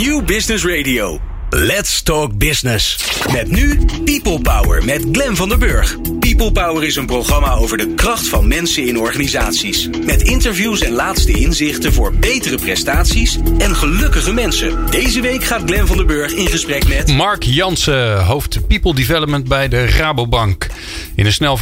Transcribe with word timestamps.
New 0.00 0.22
Business 0.22 0.64
Radio. 0.64 1.18
Let's 1.52 2.02
Talk 2.02 2.38
Business. 2.38 2.96
Met 3.32 3.50
nu 3.50 3.84
People 4.04 4.40
Power 4.40 4.84
met 4.84 5.04
Glen 5.12 5.36
van 5.36 5.48
der 5.48 5.58
Burg. 5.58 6.19
People 6.40 6.62
Power 6.62 6.84
is 6.84 6.96
een 6.96 7.06
programma 7.06 7.52
over 7.52 7.78
de 7.78 7.94
kracht 7.94 8.28
van 8.28 8.48
mensen 8.48 8.86
in 8.86 8.98
organisaties. 8.98 9.88
Met 10.04 10.22
interviews 10.22 10.80
en 10.80 10.92
laatste 10.92 11.32
inzichten 11.32 11.92
voor 11.92 12.14
betere 12.14 12.56
prestaties 12.56 13.38
en 13.58 13.76
gelukkige 13.76 14.32
mensen. 14.32 14.90
Deze 14.90 15.20
week 15.20 15.44
gaat 15.44 15.62
Glen 15.66 15.86
van 15.86 15.96
der 15.96 16.06
Burg 16.06 16.32
in 16.32 16.46
gesprek 16.46 16.88
met... 16.88 17.08
Mark 17.12 17.42
Jansen, 17.42 18.24
hoofd 18.24 18.66
People 18.66 18.94
Development 18.94 19.48
bij 19.48 19.68
de 19.68 19.86
Rabobank. 19.86 20.66
In 21.14 21.26
een 21.26 21.32
snel 21.32 21.56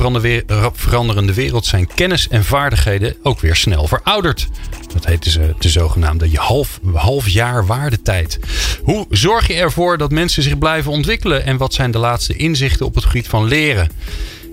veranderende 0.75 1.35
wereld 1.35 1.67
zijn 1.67 1.89
kennis 1.95 2.29
en 2.29 2.45
vaardigheden 2.45 3.15
ook 3.23 3.41
weer 3.41 3.57
snel 3.57 3.87
verouderd. 3.87 4.49
Dat 4.93 5.07
heet 5.07 5.33
de, 5.33 5.55
de 5.59 5.69
zogenaamde 5.69 6.29
half, 6.35 6.81
half 6.95 7.29
jaar 7.29 7.67
waardetijd. 7.67 8.39
Hoe 8.83 9.07
zorg 9.11 9.47
je 9.47 9.55
ervoor 9.55 9.99
dat 9.99 10.11
mensen 10.11 10.43
zich 10.43 10.59
blijven 10.59 10.93
ontwikkelen? 10.93 11.45
En 11.45 11.57
wat 11.57 11.75
zijn 11.75 11.91
de 11.91 11.99
laatste 11.99 12.37
inzichten 12.37 12.87
op 12.87 12.95
het 12.95 13.05
gebied 13.05 13.29
van 13.29 13.45
leren? 13.45 13.91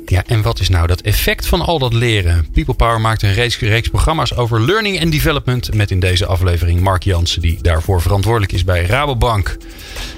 Ja, 0.05 0.23
en 0.25 0.41
wat 0.41 0.59
is 0.59 0.69
nou 0.69 0.87
dat 0.87 1.01
effect 1.01 1.45
van 1.45 1.61
al 1.61 1.79
dat 1.79 1.93
leren? 1.93 2.47
People 2.53 2.73
Power 2.73 3.01
maakt 3.01 3.21
een 3.21 3.33
reeks, 3.33 3.87
programma's 3.89 4.35
over 4.35 4.61
learning 4.61 5.01
and 5.01 5.11
development. 5.11 5.73
Met 5.73 5.91
in 5.91 5.99
deze 5.99 6.25
aflevering 6.25 6.79
Mark 6.79 7.03
Jansen, 7.03 7.41
die 7.41 7.61
daarvoor 7.61 8.01
verantwoordelijk 8.01 8.51
is 8.51 8.63
bij 8.63 8.85
Rabobank. 8.85 9.57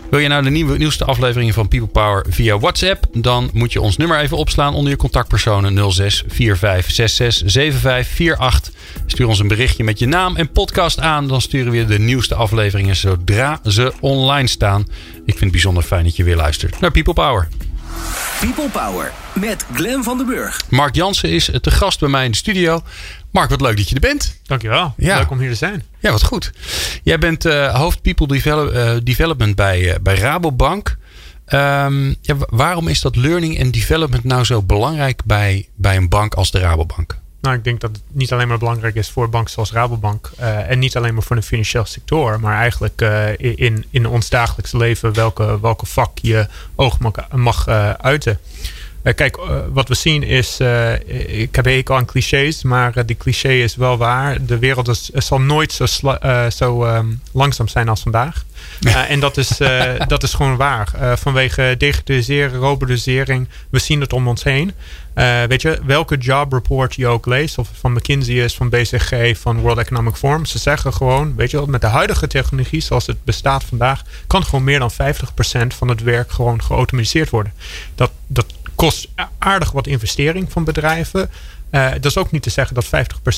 Wil 0.10 0.20
je 0.20 0.28
nou 0.28 0.44
de 0.44 0.50
nieuwe, 0.50 0.78
nieuwste 0.78 1.06
afleveringen 1.06 1.54
van 1.54 1.68
People 1.68 1.88
Power 1.88 2.26
via 2.30 2.60
WhatsApp? 2.60 3.06
Dan 3.14 3.50
moet 3.54 3.74
je 3.74 3.82
ons 3.82 3.98
nummer 3.98 4.20
even 4.20 4.38
opslaan 4.38 4.74
onder 4.74 4.92
je 4.92 4.98
contactpersonen 4.98 5.92
06 5.92 6.24
45 6.28 6.92
66 6.92 7.52
75 7.52 8.38
48. 8.38 8.74
Stuur 9.06 9.28
ons 9.28 9.40
een 9.40 9.48
berichtje 9.48 9.84
met 9.84 10.00
je 10.00 10.08
naam 10.08 10.36
en 10.36 10.52
podcast 10.52 11.00
aan. 11.00 11.28
Dan 11.28 11.42
sturen 11.42 11.72
we 11.72 11.86
de 11.86 12.00
nieuwste 12.00 12.36
afleveringen 12.36 12.96
zodra 12.96 13.60
ze 13.66 13.94
online 14.00 14.48
staan. 14.48 14.82
Ik 14.82 15.24
vind 15.26 15.40
het 15.40 15.52
bijzonder 15.52 15.84
fijn 15.84 16.04
dat 16.04 16.16
je 16.16 16.24
weer 16.24 16.36
luistert 16.36 16.80
naar 16.80 16.92
People 16.92 17.14
Power. 17.14 17.48
People 18.40 18.70
Power 18.70 19.12
met 19.34 19.66
Glen 19.74 20.04
van 20.04 20.18
den 20.18 20.26
Burg. 20.26 20.62
Mark 20.70 20.96
Jansen 20.96 21.30
is 21.30 21.50
te 21.62 21.72
gast 21.72 22.00
bij 22.00 22.10
mij 22.10 22.26
in 22.26 22.32
de 22.32 22.38
studio. 22.38 22.82
Mark, 23.32 23.50
wat 23.50 23.62
leuk 23.62 23.78
dat 23.78 23.90
je 23.90 23.96
er 23.96 24.02
bent. 24.02 24.40
Dankjewel. 24.44 24.94
Ja. 24.98 25.18
Leuk 25.18 25.30
om 25.30 25.40
hier 25.40 25.50
te 25.50 25.56
zijn. 25.56 25.84
Ja, 26.00 26.12
wat 26.12 26.24
goed. 26.24 26.52
Jij 27.04 27.18
bent 27.18 27.46
uh, 27.46 27.76
hoofd 27.76 28.02
People 28.02 28.28
Develop, 28.28 28.74
uh, 28.74 28.92
Development 29.04 29.56
bij, 29.56 29.82
uh, 29.82 29.96
bij 30.02 30.16
Rabobank. 30.16 30.98
Um, 31.50 32.16
ja, 32.22 32.36
waarom 32.50 32.88
is 32.88 33.02
dat 33.02 33.16
learning 33.16 33.62
and 33.64 33.74
development 33.74 34.24
nou 34.24 34.44
zo 34.44 34.62
belangrijk 34.62 35.22
bij, 35.26 35.68
bij 35.76 35.96
een 35.96 36.10
bank 36.10 36.34
als 36.34 36.52
de 36.52 36.60
Rabobank? 36.60 37.18
Nou, 37.42 37.56
ik 37.56 37.64
denk 37.64 37.82
dat 37.82 37.90
het 37.92 38.02
niet 38.12 38.32
alleen 38.34 38.48
maar 38.48 38.58
belangrijk 38.58 38.96
is 38.96 39.10
voor 39.10 39.30
banken 39.30 39.52
zoals 39.52 39.72
Rabobank. 39.72 40.32
Uh, 40.40 40.70
en 40.70 40.80
niet 40.80 40.96
alleen 40.98 41.14
maar 41.14 41.24
voor 41.24 41.36
de 41.36 41.42
financiële 41.42 41.86
sector. 41.86 42.40
Maar 42.40 42.58
eigenlijk 42.58 43.02
uh, 43.02 43.38
in, 43.38 43.86
in 43.90 44.08
ons 44.08 44.30
dagelijkse 44.30 44.78
leven 44.78 45.14
welke, 45.14 45.60
welke 45.60 45.86
vak 45.86 46.18
je 46.18 46.48
oog 46.76 47.00
mag, 47.00 47.14
mag 47.32 47.68
uh, 47.68 47.92
uiten. 47.92 48.40
Kijk, 49.16 49.38
wat 49.72 49.88
we 49.88 49.96
zien 49.96 50.24
is, 50.24 50.60
ik 51.26 51.56
heb 51.56 51.66
hekel 51.66 51.96
aan 51.96 52.06
clichés, 52.06 52.64
maar 52.64 53.06
die 53.06 53.18
cliché 53.18 53.52
is 53.52 53.76
wel 53.76 53.98
waar. 53.98 54.46
De 54.46 54.58
wereld 54.58 54.88
is, 54.88 55.10
zal 55.14 55.42
nooit 55.42 55.72
zo, 55.72 55.86
zo 56.50 56.86
um, 56.86 57.22
langzaam 57.32 57.68
zijn 57.68 57.90
als 57.90 58.02
vandaag. 58.02 58.46
Uh, 58.82 59.10
en 59.10 59.20
dat 59.20 59.38
is, 59.38 59.62
uh, 59.62 59.94
dat 60.08 60.24
is 60.24 60.34
gewoon 60.34 60.56
waar. 60.56 60.94
Uh, 60.96 61.16
vanwege 61.16 61.76
digitalisering, 61.78 62.62
robotisering, 62.62 63.48
we 63.70 63.80
zien 63.80 64.02
het 64.02 64.14
om 64.14 64.28
ons 64.28 64.44
heen. 64.44 64.72
weet 65.48 65.62
je, 65.62 65.80
welke 65.86 66.18
job 66.18 66.54
report 66.54 66.96
je 66.96 67.08
ook 67.08 67.26
leest, 67.26 67.58
of 67.58 67.70
van 67.80 67.94
McKinsey 67.94 68.36
is, 68.36 68.56
van 68.56 68.70
BCG, 68.70 69.38
van 69.38 69.60
World 69.60 69.78
Economic 69.78 70.16
Forum, 70.16 70.46
ze 70.46 70.60
zeggen 70.60 70.94
gewoon, 70.94 71.36
weet 71.36 71.52
je, 71.52 71.64
met 71.68 71.82
de 71.82 71.88
huidige 71.88 72.28
technologie 72.28 72.82
zoals 72.82 73.08
het 73.08 73.24
bestaat 73.24 73.64
vandaag, 73.64 74.04
kan 74.28 74.44
gewoon 74.44 74.64
meer 74.64 74.80
dan 74.80 74.92
50% 74.92 74.96
van 75.68 75.88
het 75.88 76.04
werk 76.04 76.32
gewoon 76.32 76.64
geautomatiseerd 76.64 77.30
worden. 77.30 77.54
Dat, 77.96 78.12
dat 78.28 78.46
kost 78.78 79.08
aardig 79.38 79.72
wat 79.72 79.88
investering 79.88 80.52
van 80.52 80.64
bedrijven. 80.64 81.30
Uh, 81.72 81.92
dat 81.92 82.06
is 82.06 82.18
ook 82.18 82.32
niet 82.32 82.42
te 82.42 82.50
zeggen 82.50 82.76
dat 82.76 82.86
50% 82.86 82.90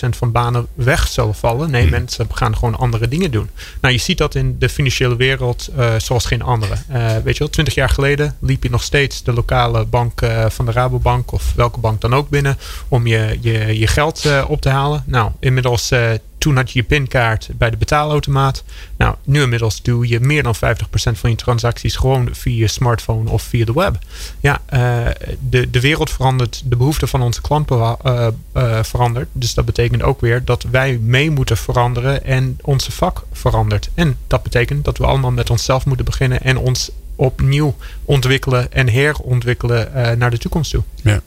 van 0.09 0.31
banen 0.31 0.67
weg 0.73 1.07
zullen 1.07 1.35
vallen. 1.35 1.71
Nee, 1.71 1.81
hmm. 1.81 1.91
mensen 1.91 2.27
gaan 2.31 2.57
gewoon 2.57 2.75
andere 2.75 3.07
dingen 3.07 3.31
doen. 3.31 3.49
Nou, 3.81 3.93
je 3.93 3.99
ziet 3.99 4.17
dat 4.17 4.35
in 4.35 4.55
de 4.59 4.69
financiële 4.69 5.15
wereld 5.15 5.69
uh, 5.77 5.93
zoals 5.97 6.25
geen 6.25 6.41
andere. 6.41 6.73
Uh, 6.91 7.17
weet 7.23 7.33
je 7.33 7.39
wel, 7.39 7.49
20 7.49 7.73
jaar 7.73 7.89
geleden 7.89 8.35
liep 8.39 8.63
je 8.63 8.69
nog 8.69 8.83
steeds 8.83 9.23
de 9.23 9.33
lokale 9.33 9.85
bank 9.85 10.21
van 10.47 10.65
de 10.65 10.71
Rabobank 10.71 11.31
of 11.31 11.53
welke 11.55 11.79
bank 11.79 12.01
dan 12.01 12.13
ook 12.13 12.29
binnen 12.29 12.57
om 12.87 13.07
je, 13.07 13.37
je, 13.41 13.79
je 13.79 13.87
geld 13.87 14.27
op 14.47 14.61
te 14.61 14.69
halen. 14.69 15.03
Nou, 15.05 15.31
inmiddels 15.39 15.91
toen 16.39 16.55
had 16.55 16.71
je 16.71 16.79
je 16.79 16.85
pinkaart 16.85 17.49
bij 17.53 17.69
de 17.69 17.77
betaalautomaat. 17.77 18.63
Nou, 18.97 19.15
nu 19.23 19.41
inmiddels 19.41 19.81
doe 19.81 20.07
je 20.07 20.19
meer 20.19 20.43
dan 20.43 20.55
50% 20.55 20.59
van 20.91 21.29
je 21.29 21.35
transacties 21.35 21.95
gewoon 21.95 22.29
via 22.31 22.57
je 22.57 22.67
smartphone 22.67 23.29
of 23.29 23.41
via 23.41 23.65
de 23.65 23.73
web. 23.73 23.97
Ja, 24.39 24.61
uh, 24.73 25.07
de, 25.49 25.69
de 25.69 25.79
wereld 25.79 26.09
verandert, 26.09 26.61
de 26.65 26.75
behoeften 26.75 27.07
van 27.07 27.21
onze 27.21 27.41
klanten 27.41 27.77
uh, 27.77 28.27
uh, 28.53 28.83
verandert. 28.83 29.27
Dus 29.31 29.53
dat 29.53 29.65
betekent 29.65 30.03
ook 30.03 30.21
weer 30.21 30.45
dat 30.45 30.63
wij 30.71 30.97
mee 30.97 31.31
moeten 31.31 31.57
veranderen 31.57 32.23
en 32.23 32.57
onze 32.61 32.91
vak 32.91 33.23
verandert. 33.31 33.89
En 33.93 34.17
dat 34.27 34.43
betekent 34.43 34.85
dat 34.85 34.97
we 34.97 35.05
allemaal 35.05 35.31
met 35.31 35.49
onszelf 35.49 35.85
moeten 35.85 36.05
beginnen 36.05 36.41
en 36.41 36.57
ons 36.57 36.91
opnieuw 37.19 37.75
ontwikkelen 38.05 38.71
en 38.71 38.89
herontwikkelen 38.89 39.91
uh, 39.95 40.11
naar 40.11 40.31
de 40.31 40.37
toekomst 40.37 40.71
toe. 40.71 40.83
Ja. 41.03 41.21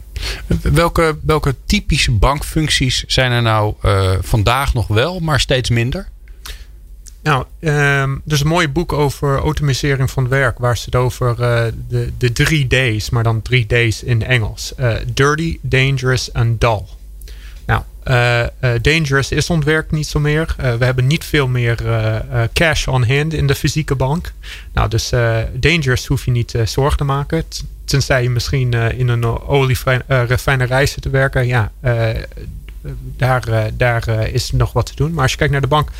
Welke, 0.62 1.18
welke 1.22 1.54
typische 1.66 2.12
bankfuncties 2.12 3.04
zijn 3.06 3.32
er 3.32 3.42
nou 3.42 3.74
uh, 3.84 4.12
vandaag 4.20 4.74
nog 4.74 4.86
wel, 4.86 5.20
maar 5.20 5.40
steeds 5.40 5.70
minder? 5.70 6.08
Nou, 7.22 7.44
um, 7.60 8.22
er 8.26 8.32
is 8.32 8.40
een 8.40 8.46
mooi 8.46 8.68
boek 8.68 8.92
over 8.92 9.38
automatisering 9.38 10.10
van 10.10 10.22
het 10.22 10.32
werk. 10.32 10.58
Waar 10.58 10.76
ze 10.76 10.84
het 10.84 10.94
over 10.94 11.30
uh, 11.30 11.64
de, 11.88 12.12
de 12.18 12.32
drie 12.32 12.66
D's, 12.66 13.10
maar 13.10 13.22
dan 13.22 13.42
drie 13.42 13.66
D's 13.66 14.02
in 14.02 14.22
Engels. 14.22 14.72
Dirty, 15.14 15.58
dangerous 15.62 16.32
en 16.32 16.58
dull. 16.58 16.82
Uh, 18.08 18.40
uh, 18.40 18.70
dangerous 18.80 19.30
is 19.30 19.50
ons 19.50 19.64
werk 19.64 19.90
niet 19.90 20.06
zo 20.06 20.20
meer. 20.20 20.54
Uh, 20.60 20.74
we 20.74 20.84
hebben 20.84 21.06
niet 21.06 21.24
veel 21.24 21.48
meer 21.48 21.76
cash 22.52 22.86
on 22.86 23.06
hand 23.06 23.32
in 23.34 23.46
de 23.46 23.54
fysieke 23.54 23.94
bank. 23.94 24.32
Nou, 24.72 24.88
dus 24.88 25.12
dangerous 25.52 26.06
hoef 26.06 26.24
je 26.24 26.30
niet 26.30 26.54
zorgen 26.64 26.98
te 26.98 27.04
maken. 27.04 27.44
Tenzij 27.84 28.22
je 28.22 28.30
misschien 28.30 28.72
in 28.72 29.08
een 29.08 29.24
olierefinerij 29.24 30.86
zit 30.86 31.02
te 31.02 31.10
werken. 31.10 31.46
Ja, 31.46 31.72
daar, 33.16 33.70
daar 33.76 34.28
is 34.28 34.50
nog 34.50 34.72
wat 34.72 34.86
te 34.86 34.94
doen. 34.94 35.12
Maar 35.12 35.22
als 35.22 35.30
je 35.30 35.38
kijkt 35.38 35.52
naar 35.52 35.62
de 35.62 35.66
bank. 35.66 35.90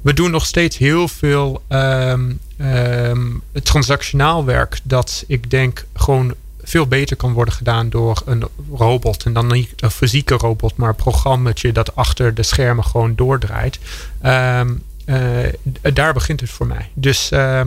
We 0.00 0.14
doen 0.14 0.30
nog 0.30 0.46
steeds 0.46 0.78
heel 0.78 1.08
veel 1.08 1.62
um, 1.68 2.38
um, 2.60 3.42
transactionaal 3.62 4.44
werk. 4.44 4.78
Dat 4.82 5.24
ik 5.26 5.50
denk 5.50 5.84
gewoon 5.94 6.34
veel 6.64 6.86
beter 6.86 7.16
kan 7.16 7.32
worden 7.32 7.54
gedaan 7.54 7.90
door 7.90 8.22
een 8.26 8.44
robot. 8.72 9.24
En 9.24 9.32
dan 9.32 9.46
niet 9.46 9.72
een 9.76 9.90
fysieke 9.90 10.34
robot, 10.34 10.76
maar 10.76 10.88
een 10.88 10.94
programmaatje 10.94 11.72
dat 11.72 11.96
achter 11.96 12.34
de 12.34 12.42
schermen 12.42 12.84
gewoon 12.84 13.14
doordraait. 13.14 13.78
Um, 14.24 14.82
uh, 15.06 15.48
daar 15.92 16.12
begint 16.12 16.40
het 16.40 16.50
voor 16.50 16.66
mij. 16.66 16.90
Dus 16.94 17.30
uh, 17.32 17.60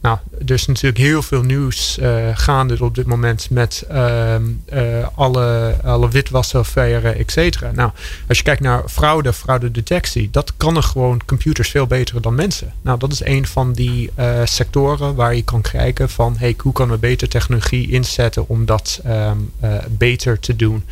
nou, 0.00 0.18
er 0.46 0.54
is 0.54 0.66
natuurlijk 0.66 0.98
heel 0.98 1.22
veel 1.22 1.42
nieuws 1.42 1.98
uh, 1.98 2.28
gaande 2.34 2.84
op 2.84 2.94
dit 2.94 3.06
moment 3.06 3.50
met 3.50 3.84
uh, 3.92 4.34
uh, 4.72 5.06
alle, 5.14 5.76
alle 5.84 6.08
witwasaffaires, 6.08 7.16
et 7.16 7.30
cetera. 7.30 7.70
Nou, 7.70 7.90
als 8.28 8.38
je 8.38 8.44
kijkt 8.44 8.60
naar 8.60 8.82
fraude, 8.88 9.32
fraudedetectie, 9.32 10.28
dat 10.30 10.52
kan 10.56 10.76
er 10.76 10.82
gewoon 10.82 11.20
computers 11.26 11.70
veel 11.70 11.86
beter 11.86 12.22
dan 12.22 12.34
mensen. 12.34 12.72
Nou, 12.82 12.98
dat 12.98 13.12
is 13.12 13.24
een 13.24 13.46
van 13.46 13.72
die 13.72 14.10
sectoren 14.44 15.14
waar 15.14 15.34
je 15.34 15.42
kan 15.42 15.60
kijken 15.60 16.10
van, 16.10 16.36
hey, 16.38 16.54
hoe 16.58 16.72
kunnen 16.72 16.94
we 16.94 17.00
beter 17.00 17.28
technologie 17.28 17.90
inzetten 17.90 18.48
om 18.48 18.64
dat 18.64 19.00
um, 19.06 19.52
beter 19.88 20.38
te 20.40 20.56
doen 20.56 20.84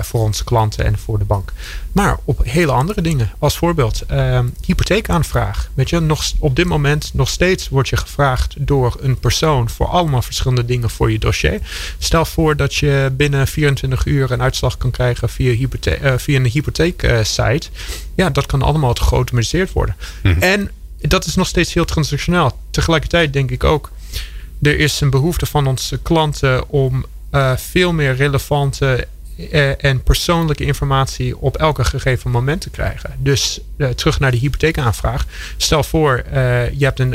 voor 0.00 0.20
onze 0.20 0.44
klanten 0.44 0.84
en 0.84 0.98
voor 0.98 1.18
de 1.18 1.24
bank. 1.24 1.52
Maar 1.96 2.18
op 2.24 2.40
hele 2.44 2.72
andere 2.72 3.00
dingen. 3.00 3.30
Als 3.38 3.56
voorbeeld, 3.56 4.02
um, 4.10 4.54
hypotheekaanvraag. 4.64 5.70
Weet 5.74 5.90
je, 5.90 6.00
nog, 6.00 6.32
op 6.38 6.56
dit 6.56 6.66
moment 6.66 7.10
nog 7.14 7.28
steeds 7.28 7.68
wordt 7.68 7.88
je 7.88 7.96
gevraagd 7.96 8.54
door 8.58 8.96
een 9.00 9.18
persoon 9.18 9.70
voor 9.70 9.86
allemaal 9.86 10.22
verschillende 10.22 10.64
dingen 10.64 10.90
voor 10.90 11.12
je 11.12 11.18
dossier. 11.18 11.60
Stel 11.98 12.24
voor 12.24 12.56
dat 12.56 12.74
je 12.74 13.12
binnen 13.12 13.46
24 13.46 14.06
uur 14.06 14.30
een 14.30 14.42
uitslag 14.42 14.76
kan 14.76 14.90
krijgen 14.90 15.28
via, 15.28 15.52
hypothe 15.52 15.98
uh, 16.02 16.12
via 16.16 16.36
een 16.36 16.46
hypotheeksite. 16.46 17.68
Uh, 17.72 17.86
ja, 18.14 18.30
dat 18.30 18.46
kan 18.46 18.62
allemaal 18.62 18.94
geautomatiseerd 18.94 19.72
worden. 19.72 19.96
Mm-hmm. 20.22 20.42
En 20.42 20.70
dat 21.00 21.24
is 21.24 21.34
nog 21.34 21.46
steeds 21.46 21.74
heel 21.74 21.84
transactioneel. 21.84 22.58
Tegelijkertijd 22.70 23.32
denk 23.32 23.50
ik 23.50 23.64
ook, 23.64 23.90
er 24.62 24.78
is 24.78 25.00
een 25.00 25.10
behoefte 25.10 25.46
van 25.46 25.66
onze 25.66 25.98
klanten 26.02 26.68
om 26.68 27.06
uh, 27.32 27.56
veel 27.56 27.92
meer 27.92 28.16
relevante 28.16 29.06
uh, 29.36 29.84
en 29.84 30.02
persoonlijke 30.02 30.64
informatie 30.64 31.38
op 31.38 31.56
elke 31.56 31.84
gegeven 31.84 32.30
moment 32.30 32.60
te 32.60 32.70
krijgen. 32.70 33.14
Dus 33.18 33.60
uh, 33.76 33.88
terug 33.88 34.20
naar 34.20 34.30
de 34.30 34.36
hypotheekaanvraag. 34.36 35.26
Stel 35.56 35.82
voor, 35.82 36.24
uh, 36.32 36.70
je 36.70 36.84
hebt 36.84 37.00
een 37.00 37.14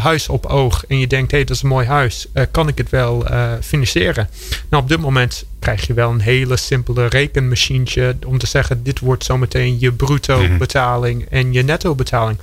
huis 0.00 0.28
op 0.28 0.46
oog 0.46 0.84
en 0.88 0.98
je 0.98 1.06
denkt, 1.06 1.30
hé, 1.30 1.36
hey, 1.36 1.46
dat 1.46 1.56
is 1.56 1.62
een 1.62 1.68
mooi 1.68 1.86
huis. 1.86 2.26
kan 2.50 2.68
ik 2.68 2.78
het 2.78 2.90
wel 2.90 3.26
financieren? 3.60 4.28
Nou, 4.70 4.82
op 4.82 4.88
dit 4.88 5.00
moment 5.00 5.44
krijg 5.58 5.86
je 5.86 5.94
wel 5.94 6.10
een 6.10 6.20
hele 6.20 6.56
simpele 6.56 7.06
rekenmachientje 7.06 8.16
om 8.26 8.38
te 8.38 8.46
zeggen, 8.46 8.82
dit 8.82 8.98
wordt 8.98 9.24
zometeen 9.24 9.76
je 9.80 9.92
bruto 9.92 10.46
betaling 10.58 11.26
en 11.30 11.52
je 11.52 11.62
netto 11.62 11.94
betaling. 11.94 12.38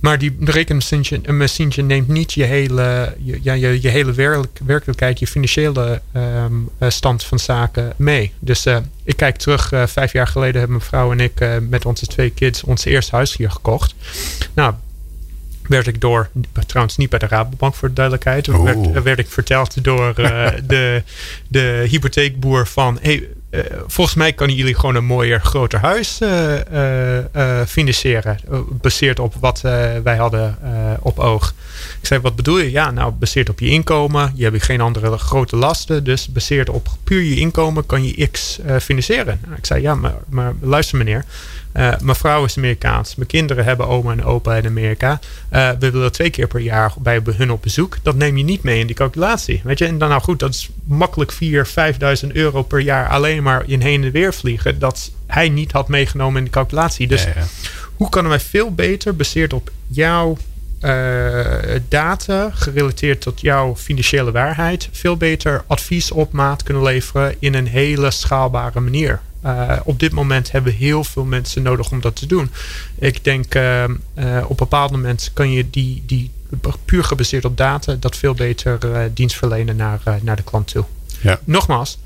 Maar 0.00 0.18
die 0.18 0.36
rekenmachientje 0.40 1.82
neemt 1.82 2.08
niet 2.08 2.32
je 2.32 2.44
hele, 2.44 3.14
je, 3.18 3.38
ja, 3.42 3.52
je, 3.52 3.82
je 3.82 3.88
hele 3.88 4.12
werk, 4.12 4.58
werkelijkheid, 4.66 5.18
je 5.18 5.26
financiële 5.26 6.00
um, 6.16 6.68
stand 6.88 7.24
van 7.24 7.38
zaken 7.38 7.92
mee. 7.96 8.32
Dus 8.38 8.66
uh, 8.66 8.76
ik 9.04 9.16
kijk 9.16 9.36
terug, 9.36 9.72
uh, 9.72 9.86
vijf 9.86 10.12
jaar 10.12 10.26
geleden 10.26 10.58
hebben 10.58 10.76
mijn 10.76 10.88
vrouw 10.88 11.12
en 11.12 11.20
ik 11.20 11.40
uh, 11.40 11.56
met 11.68 11.86
onze 11.86 12.06
twee 12.06 12.30
kids 12.30 12.64
ons 12.64 12.84
eerste 12.84 13.14
huis 13.14 13.36
hier 13.36 13.50
gekocht. 13.50 13.94
Nou, 14.54 14.74
werd 15.68 15.86
ik 15.86 16.00
door, 16.00 16.30
trouwens 16.66 16.96
niet 16.96 17.10
bij 17.10 17.18
de 17.18 17.26
Rabobank 17.26 17.74
voor 17.74 17.88
de 17.88 17.94
duidelijkheid, 17.94 18.46
werd, 18.46 19.02
werd, 19.02 19.18
ik 19.18 19.28
verteld 19.28 19.84
door 19.84 20.14
de, 20.66 21.02
de 21.48 21.86
hypotheekboer 21.88 22.66
van, 22.66 22.98
hey, 23.02 23.28
uh, 23.50 23.60
volgens 23.86 24.16
mij 24.16 24.32
kunnen 24.32 24.56
jullie 24.56 24.74
gewoon 24.74 24.94
een 24.94 25.04
mooier, 25.04 25.40
groter 25.40 25.78
huis 25.78 26.20
uh, 26.20 26.54
uh, 26.74 27.62
financieren. 27.66 28.38
Baseerd 28.70 29.18
op 29.18 29.34
wat 29.40 29.60
wij 30.02 30.16
hadden 30.16 30.58
op 31.00 31.18
oog. 31.18 31.54
Ik 32.00 32.06
zei, 32.06 32.20
wat 32.20 32.36
bedoel 32.36 32.58
je? 32.58 32.70
Ja, 32.70 32.90
nou, 32.90 33.12
baseerd 33.12 33.48
op 33.48 33.60
je 33.60 33.68
inkomen. 33.68 34.32
Je 34.34 34.44
hebt 34.44 34.62
geen 34.62 34.80
andere 34.80 35.18
grote 35.18 35.56
lasten. 35.56 36.04
Dus 36.04 36.28
baseerd 36.28 36.68
op 36.68 36.88
puur 37.04 37.22
je 37.22 37.36
inkomen 37.36 37.86
kan 37.86 38.04
je 38.04 38.28
X 38.30 38.58
financieren. 38.80 39.40
Nou, 39.44 39.56
ik 39.56 39.66
zei, 39.66 39.82
ja, 39.82 39.94
maar, 39.94 40.14
maar 40.28 40.52
luister 40.60 40.98
meneer. 40.98 41.24
Uh, 41.78 41.92
mijn 42.00 42.16
vrouw 42.16 42.44
is 42.44 42.56
Amerikaans. 42.56 43.14
Mijn 43.14 43.28
kinderen 43.28 43.64
hebben 43.64 43.88
oma 43.88 44.12
en 44.12 44.24
opa 44.24 44.56
in 44.56 44.66
Amerika. 44.66 45.20
Uh, 45.52 45.70
we 45.78 45.90
willen 45.90 46.12
twee 46.12 46.30
keer 46.30 46.46
per 46.46 46.60
jaar 46.60 46.92
bij 46.98 47.22
hun 47.36 47.50
op 47.50 47.62
bezoek. 47.62 47.96
Dat 48.02 48.16
neem 48.16 48.36
je 48.36 48.44
niet 48.44 48.62
mee 48.62 48.78
in 48.78 48.86
die 48.86 48.96
calculatie. 48.96 49.60
Weet 49.64 49.78
je? 49.78 49.86
En 49.86 49.98
dan 49.98 50.08
nou 50.08 50.22
goed, 50.22 50.38
dat 50.38 50.54
is 50.54 50.68
makkelijk 50.84 51.32
4.000, 51.32 51.38
5.000 52.24 52.32
euro 52.32 52.62
per 52.62 52.80
jaar 52.80 53.08
alleen 53.08 53.42
maar 53.42 53.62
in 53.66 53.80
heen 53.80 54.04
en 54.04 54.10
weer 54.10 54.34
vliegen. 54.34 54.78
Dat 54.78 55.10
hij 55.26 55.48
niet 55.48 55.72
had 55.72 55.88
meegenomen 55.88 56.38
in 56.38 56.44
de 56.44 56.50
calculatie. 56.50 57.06
Dus 57.06 57.22
ja, 57.22 57.32
ja. 57.36 57.44
hoe 57.96 58.08
kunnen 58.08 58.30
wij 58.30 58.40
veel 58.40 58.74
beter, 58.74 59.16
baseerd 59.16 59.52
op 59.52 59.70
jouw 59.86 60.36
uh, 60.80 61.46
data 61.88 62.50
gerelateerd 62.54 63.20
tot 63.20 63.40
jouw 63.40 63.76
financiële 63.76 64.32
waarheid 64.32 64.88
veel 64.92 65.16
beter 65.16 65.64
advies 65.66 66.10
op 66.10 66.32
maat 66.32 66.62
kunnen 66.62 66.82
leveren 66.82 67.34
in 67.38 67.54
een 67.54 67.66
hele 67.66 68.10
schaalbare 68.10 68.80
manier. 68.80 69.20
Uh, 69.44 69.76
op 69.84 69.98
dit 70.00 70.12
moment 70.12 70.50
hebben 70.50 70.72
we 70.72 70.78
heel 70.78 71.04
veel 71.04 71.24
mensen 71.24 71.62
nodig 71.62 71.90
om 71.90 72.00
dat 72.00 72.16
te 72.16 72.26
doen. 72.26 72.50
Ik 72.98 73.24
denk 73.24 73.54
uh, 73.54 73.82
uh, 73.82 73.88
op 74.42 74.50
een 74.50 74.56
bepaald 74.56 74.90
moment 74.90 75.30
kan 75.34 75.52
je 75.52 75.70
die, 75.70 76.02
die 76.06 76.30
puur 76.84 77.04
gebaseerd 77.04 77.44
op 77.44 77.56
data 77.56 77.94
dat 77.94 78.16
veel 78.16 78.34
beter 78.34 78.78
dienst 79.14 79.36
verlenen 79.36 79.76
naar, 79.76 80.00
naar 80.22 80.36
de 80.36 80.42
klant 80.42 80.66
toe. 80.66 80.84
Ja. 81.20 81.40
Nogmaals, 81.44 81.98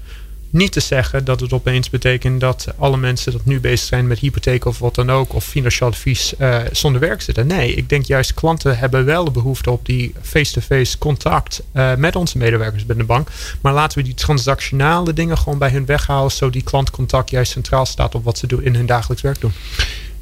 niet 0.53 0.73
te 0.73 0.81
zeggen 0.81 1.25
dat 1.25 1.41
het 1.41 1.53
opeens 1.53 1.91
betekent 1.91 2.41
dat 2.41 2.67
alle 2.79 2.97
mensen 2.97 3.33
dat 3.33 3.45
nu 3.45 3.61
bezig 3.61 3.87
zijn 3.87 4.07
met 4.07 4.19
hypotheek 4.19 4.65
of 4.65 4.79
wat 4.79 4.95
dan 4.95 5.11
ook, 5.11 5.35
of 5.35 5.45
financieel 5.45 5.89
advies 5.89 6.35
uh, 6.39 6.59
zonder 6.73 7.01
werk 7.01 7.23
zitten. 7.23 7.47
Nee, 7.47 7.75
ik 7.75 7.89
denk 7.89 8.05
juist 8.05 8.35
klanten 8.35 8.79
hebben 8.79 9.05
wel 9.05 9.25
de 9.25 9.31
behoefte 9.31 9.71
op 9.71 9.87
die 9.87 10.15
face-to-face 10.23 10.99
contact 10.99 11.63
uh, 11.75 11.95
met 11.95 12.17
onze 12.17 12.39
medewerkers 12.39 12.87
bij 12.87 12.97
de 12.97 13.05
bank. 13.05 13.29
Maar 13.61 13.73
laten 13.73 13.99
we 13.99 14.05
die 14.05 14.15
transactionale 14.15 15.13
dingen 15.13 15.39
gewoon 15.39 15.59
bij 15.59 15.71
hun 15.71 15.87
weghalen, 15.87 16.31
zodat 16.31 16.53
die 16.53 16.63
klantcontact 16.63 17.31
juist 17.31 17.53
centraal 17.53 17.87
staat 17.87 18.15
op 18.15 18.25
wat 18.25 18.39
ze 18.39 18.47
doen 18.47 18.63
in 18.63 18.75
hun 18.75 18.87
dagelijks 18.87 19.23
werk 19.23 19.41
doen. 19.41 19.53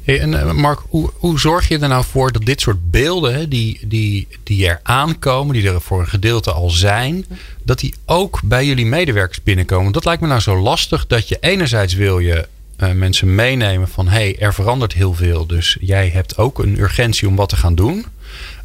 En 0.05 0.39
eh, 0.39 0.51
Mark, 0.51 0.79
hoe, 0.89 1.09
hoe 1.13 1.39
zorg 1.39 1.67
je 1.67 1.79
er 1.79 1.87
nou 1.87 2.03
voor 2.05 2.31
dat 2.31 2.45
dit 2.45 2.61
soort 2.61 2.91
beelden, 2.91 3.49
die, 3.49 3.79
die, 3.87 4.27
die 4.43 4.67
er 4.67 4.79
aankomen, 4.83 5.53
die 5.53 5.69
er 5.69 5.81
voor 5.81 5.99
een 5.99 6.07
gedeelte 6.07 6.51
al 6.51 6.69
zijn, 6.69 7.25
dat 7.63 7.79
die 7.79 7.93
ook 8.05 8.39
bij 8.43 8.65
jullie 8.65 8.85
medewerkers 8.85 9.43
binnenkomen? 9.43 9.91
Dat 9.91 10.05
lijkt 10.05 10.21
me 10.21 10.27
nou 10.27 10.39
zo 10.39 10.61
lastig 10.61 11.07
dat 11.07 11.27
je 11.27 11.37
enerzijds 11.39 11.93
wil 11.93 12.19
je 12.19 12.47
uh, 12.83 12.91
mensen 12.91 13.35
meenemen 13.35 13.87
van 13.87 14.07
hé, 14.07 14.11
hey, 14.11 14.35
er 14.39 14.53
verandert 14.53 14.93
heel 14.93 15.13
veel, 15.13 15.45
dus 15.45 15.77
jij 15.79 16.09
hebt 16.09 16.37
ook 16.37 16.59
een 16.59 16.79
urgentie 16.79 17.27
om 17.27 17.35
wat 17.35 17.49
te 17.49 17.55
gaan 17.55 17.75
doen. 17.75 18.05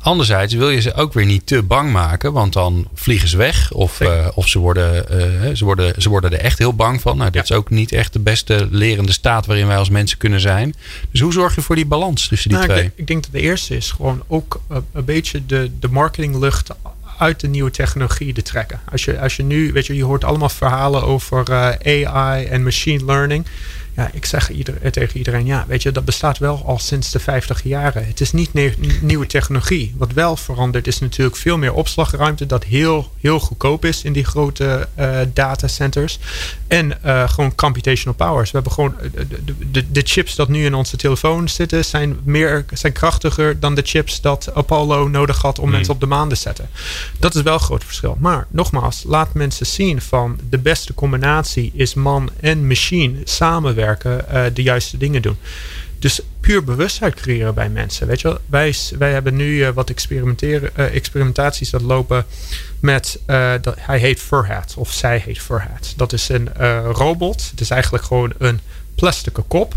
Anderzijds 0.07 0.55
wil 0.55 0.71
je 0.71 0.81
ze 0.81 0.95
ook 0.95 1.13
weer 1.13 1.25
niet 1.25 1.47
te 1.47 1.63
bang 1.63 1.93
maken, 1.93 2.33
want 2.33 2.53
dan 2.53 2.89
vliegen 2.95 3.29
ze 3.29 3.37
weg. 3.37 3.73
Of, 3.73 4.01
uh, 4.01 4.27
of 4.35 4.49
ze, 4.49 4.59
worden, 4.59 5.07
uh, 5.11 5.55
ze, 5.55 5.65
worden, 5.65 6.03
ze 6.03 6.09
worden 6.09 6.33
er 6.33 6.39
echt 6.39 6.59
heel 6.59 6.75
bang 6.75 7.01
van. 7.01 7.17
Nou, 7.17 7.31
dat 7.31 7.49
ja. 7.49 7.55
is 7.55 7.61
ook 7.61 7.71
niet 7.71 7.93
echt 7.93 8.13
de 8.13 8.19
beste 8.19 8.69
lerende 8.71 9.13
staat 9.13 9.47
waarin 9.47 9.67
wij 9.67 9.77
als 9.77 9.91
mensen 9.91 10.19
kunnen 10.19 10.41
zijn. 10.41 10.75
Dus 11.11 11.21
hoe 11.21 11.33
zorg 11.33 11.55
je 11.55 11.61
voor 11.61 11.75
die 11.75 11.87
balans 11.87 12.29
tussen 12.29 12.49
die 12.49 12.59
nou, 12.59 12.71
twee? 12.71 12.85
Ik 12.85 12.89
denk, 12.89 13.01
ik 13.01 13.07
denk, 13.07 13.23
dat 13.23 13.33
de 13.33 13.41
eerste 13.41 13.77
is 13.77 13.91
gewoon 13.91 14.23
ook 14.27 14.61
een 14.93 15.05
beetje 15.05 15.47
de, 15.47 15.71
de 15.81 15.89
marketinglucht 15.89 16.71
uit 17.19 17.41
de 17.41 17.49
nieuwe 17.49 17.71
technologie 17.71 18.33
te 18.33 18.43
trekken. 18.43 18.81
Als 18.91 19.05
je, 19.05 19.21
als 19.21 19.37
je 19.37 19.43
nu, 19.43 19.73
weet 19.73 19.87
je, 19.87 19.97
je 19.97 20.05
hoort 20.05 20.25
allemaal 20.25 20.49
verhalen 20.49 21.03
over 21.03 21.51
uh, 21.51 22.07
AI 22.07 22.45
en 22.45 22.63
machine 22.63 23.05
learning. 23.05 23.47
Ja, 23.97 24.11
ik 24.13 24.25
zeg 24.25 24.51
ieder, 24.51 24.79
eh, 24.83 24.91
tegen 24.91 25.19
iedereen, 25.19 25.47
ja, 25.47 25.65
weet 25.69 25.83
je, 25.83 25.93
dat 25.93 26.05
bestaat 26.05 26.39
wel 26.39 26.63
al 26.67 26.79
sinds 26.79 27.11
de 27.11 27.19
50 27.19 27.63
jaren. 27.63 28.07
Het 28.07 28.21
is 28.21 28.33
niet 28.33 28.51
nieuwe 29.01 29.27
technologie. 29.27 29.95
Wat 29.97 30.13
wel 30.13 30.37
verandert 30.37 30.87
is 30.87 30.99
natuurlijk 30.99 31.37
veel 31.37 31.59
meer 31.59 31.73
opslagruimte, 31.73 32.47
dat 32.47 32.65
heel, 32.65 33.13
heel 33.21 33.41
goedkoop 33.41 33.85
is 33.85 34.03
in 34.03 34.13
die 34.13 34.25
grote 34.25 34.89
uh, 34.99 35.19
datacenters. 35.33 36.19
En 36.69 36.99
uh, 37.05 37.29
gewoon 37.29 37.55
computational 37.55 38.15
powers. 38.15 38.51
We 38.51 38.57
hebben 38.57 38.73
gewoon 38.73 38.95
de, 39.45 39.55
de, 39.71 39.91
de, 39.91 40.03
chips 40.05 40.35
dat 40.35 40.49
nu 40.49 40.65
in 40.65 40.75
onze 40.75 40.97
telefoon 40.97 41.49
zitten, 41.49 41.85
zijn, 41.85 42.17
meer, 42.25 42.65
zijn 42.73 42.93
krachtiger 42.93 43.61
dan 43.61 43.75
de 43.75 43.83
chips 43.85 44.21
dat 44.21 44.55
Apollo 44.55 45.09
nodig 45.09 45.43
had 45.43 45.59
om 45.59 45.67
mm. 45.67 45.71
mensen 45.71 45.95
op 45.95 46.01
de 46.01 46.07
maan 46.07 46.29
te 46.29 46.35
zetten. 46.35 46.69
Dat 47.19 47.35
is 47.35 47.43
wel 47.43 47.55
een 47.55 47.61
groot 47.61 47.85
verschil. 47.85 48.17
Maar 48.21 48.47
nogmaals, 48.51 49.05
laat 49.07 49.35
mensen 49.35 49.67
zien 49.67 50.01
van 50.01 50.39
de 50.51 50.59
beste 50.59 50.95
combinatie 50.95 51.73
is 51.75 51.95
man 51.95 52.31
en 52.41 52.67
machine 52.67 53.19
samenwerken 53.25 53.85
uh, 54.07 54.45
de 54.55 54.63
juiste 54.63 54.97
dingen 54.97 55.23
doen. 55.23 55.37
Dus 55.99 56.21
puur 56.41 56.65
bewustheid 56.65 57.15
creëren 57.15 57.55
bij 57.55 57.69
mensen. 57.69 58.07
Weet 58.07 58.21
je 58.21 58.29
wel? 58.29 58.39
Wij, 58.99 59.13
hebben 59.13 59.37
nu 59.37 59.57
uh, 59.57 59.69
wat 59.69 59.91
experimenteren, 59.91 60.71
uh, 60.77 60.95
experimentaties 60.95 61.71
dat 61.71 61.83
lopen 61.83 62.25
met. 62.81 63.19
dat, 63.61 63.75
hij 63.79 63.99
heet 63.99 64.21
Furhat, 64.21 64.75
of 64.77 64.93
zij 64.93 65.19
heet 65.19 65.39
Furhat. 65.39 65.95
Dat 65.97 66.13
is 66.13 66.29
een 66.29 66.49
robot. 66.93 67.51
Het 67.51 67.61
is 67.61 67.71
eigenlijk 67.71 68.05
gewoon 68.05 68.33
een 68.39 68.61
plastic 68.95 69.39
kop. 69.49 69.75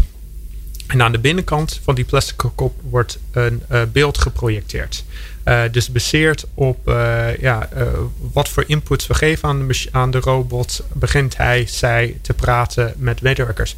En 0.87 1.01
aan 1.01 1.11
de 1.11 1.19
binnenkant 1.19 1.79
van 1.83 1.95
die 1.95 2.05
plastic 2.05 2.37
kop 2.55 2.73
wordt 2.81 3.19
een 3.31 3.63
beeld 3.91 4.17
geprojecteerd. 4.17 5.03
Uh, 5.49 5.61
dus 5.71 5.91
baseerd 5.91 6.45
op 6.53 6.87
uh, 6.87 7.37
ja, 7.37 7.69
uh, 7.77 7.83
wat 8.31 8.49
voor 8.49 8.63
inputs 8.67 9.07
we 9.07 9.13
geven 9.13 9.49
aan 9.49 9.67
de, 9.67 9.87
aan 9.91 10.11
de 10.11 10.19
robot, 10.19 10.83
begint 10.93 11.37
hij, 11.37 11.65
zij 11.67 12.17
te 12.21 12.33
praten 12.33 12.93
met 12.97 13.21
medewerkers. 13.21 13.75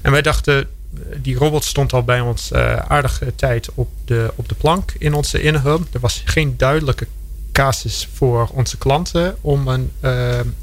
En 0.00 0.12
wij 0.12 0.22
dachten, 0.22 0.68
die 1.16 1.36
robot 1.36 1.64
stond 1.64 1.92
al 1.92 2.02
bij 2.02 2.20
ons 2.20 2.52
aardige 2.52 3.34
tijd 3.34 3.68
op 3.74 3.88
de, 4.04 4.32
op 4.34 4.48
de 4.48 4.54
plank 4.54 4.92
in 4.98 5.14
onze 5.14 5.42
inhub. 5.42 5.80
Er 5.92 6.00
was 6.00 6.22
geen 6.24 6.54
duidelijke 6.56 7.06
casus 7.52 8.08
voor 8.14 8.48
onze 8.52 8.78
klanten 8.78 9.36
om 9.40 9.68
een, 9.68 9.92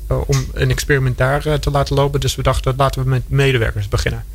om 0.08 0.46
een 0.54 0.70
experiment 0.70 1.18
daar 1.18 1.60
te 1.60 1.72
laten 1.72 1.96
lopen. 1.96 2.20
Dus 2.20 2.36
we 2.36 2.44
dachten, 2.44 2.74
laten 2.78 3.04
we 3.04 3.10
met 3.10 3.30
medewerkers 3.30 3.88
beginnen. 3.88 4.26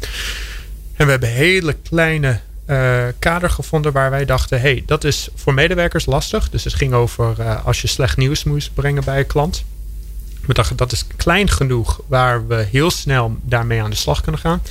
En 0.97 1.05
we 1.05 1.11
hebben 1.11 1.29
hele 1.29 1.73
kleine 1.73 2.41
uh, 2.71 3.05
kader 3.19 3.51
gevonden 3.51 3.93
waar 3.93 4.11
wij 4.11 4.25
dachten: 4.25 4.61
hey, 4.61 4.83
dat 4.87 5.05
is 5.05 5.29
voor 5.35 5.55
medewerkers 5.55 6.07
lastig. 6.07 6.51
Dus 6.51 6.65
het 6.65 6.75
ging 6.75 6.93
over 6.93 7.35
uh, 7.41 7.67
als 7.67 7.81
je 7.81 7.89
slecht 7.89 8.17
nieuws 8.17 8.45
moest 8.45 8.75
brengen 8.75 9.05
bij 9.05 9.19
een 9.19 9.27
klant. 9.27 9.65
We 10.47 10.55
dachten 10.55 10.77
dat 10.77 10.93
is 10.93 11.07
klein 11.17 11.51
genoeg 11.51 12.01
waar 12.07 12.47
we 12.47 12.67
heel 12.71 12.91
snel 12.91 13.37
daarmee 13.43 13.83
aan 13.83 13.91
de 13.91 13.97
slag 13.97 14.21
kunnen 14.21 14.41
gaan. 14.41 14.63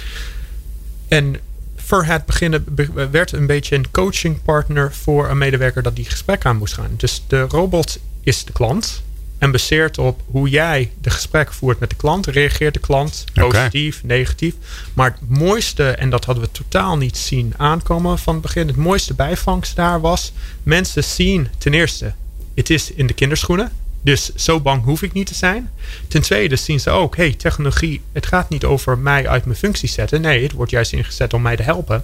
En 1.07 1.35
voor 1.75 2.03
het 2.03 2.25
beginnen 2.25 2.65
werd 3.11 3.31
een 3.31 3.45
beetje 3.45 3.75
een 3.75 3.91
coachingpartner 3.91 4.93
voor 4.93 5.29
een 5.29 5.37
medewerker 5.37 5.83
dat 5.83 5.95
die 5.95 6.05
gesprek 6.05 6.45
aan 6.45 6.57
moest 6.57 6.73
gaan. 6.73 6.93
Dus 6.97 7.23
de 7.27 7.41
robot 7.41 7.99
is 8.23 8.45
de 8.45 8.51
klant. 8.51 9.01
En 9.39 9.51
baseert 9.51 9.97
op 9.97 10.21
hoe 10.25 10.49
jij 10.49 10.91
de 11.01 11.09
gesprek 11.09 11.53
voert 11.53 11.79
met 11.79 11.89
de 11.89 11.95
klant, 11.95 12.27
reageert 12.27 12.73
de 12.73 12.79
klant 12.79 13.25
positief, 13.33 13.97
okay. 13.97 14.17
negatief. 14.17 14.55
Maar 14.93 15.11
het 15.11 15.39
mooiste, 15.39 15.89
en 15.89 16.09
dat 16.09 16.25
hadden 16.25 16.43
we 16.43 16.51
totaal 16.51 16.97
niet 16.97 17.17
zien 17.17 17.53
aankomen 17.57 18.19
van 18.19 18.33
het 18.33 18.41
begin, 18.41 18.67
het 18.67 18.75
mooiste 18.75 19.13
bijvangst 19.13 19.75
daar 19.75 20.01
was: 20.01 20.33
mensen 20.63 21.03
zien 21.03 21.47
ten 21.57 21.73
eerste, 21.73 22.13
het 22.55 22.69
is 22.69 22.91
in 22.91 23.07
de 23.07 23.13
kinderschoenen. 23.13 23.71
Dus 24.01 24.35
zo 24.35 24.59
bang 24.59 24.83
hoef 24.83 25.01
ik 25.01 25.13
niet 25.13 25.27
te 25.27 25.35
zijn. 25.35 25.69
Ten 26.07 26.21
tweede 26.21 26.55
zien 26.55 26.79
ze 26.79 26.89
ook, 26.89 27.15
hey, 27.15 27.33
technologie, 27.33 28.01
het 28.11 28.25
gaat 28.25 28.49
niet 28.49 28.63
over 28.63 28.97
mij 28.97 29.27
uit 29.27 29.45
mijn 29.45 29.57
functie 29.57 29.89
zetten. 29.89 30.21
Nee, 30.21 30.43
het 30.43 30.51
wordt 30.51 30.71
juist 30.71 30.93
ingezet 30.93 31.33
om 31.33 31.41
mij 31.41 31.55
te 31.55 31.63
helpen. 31.63 32.03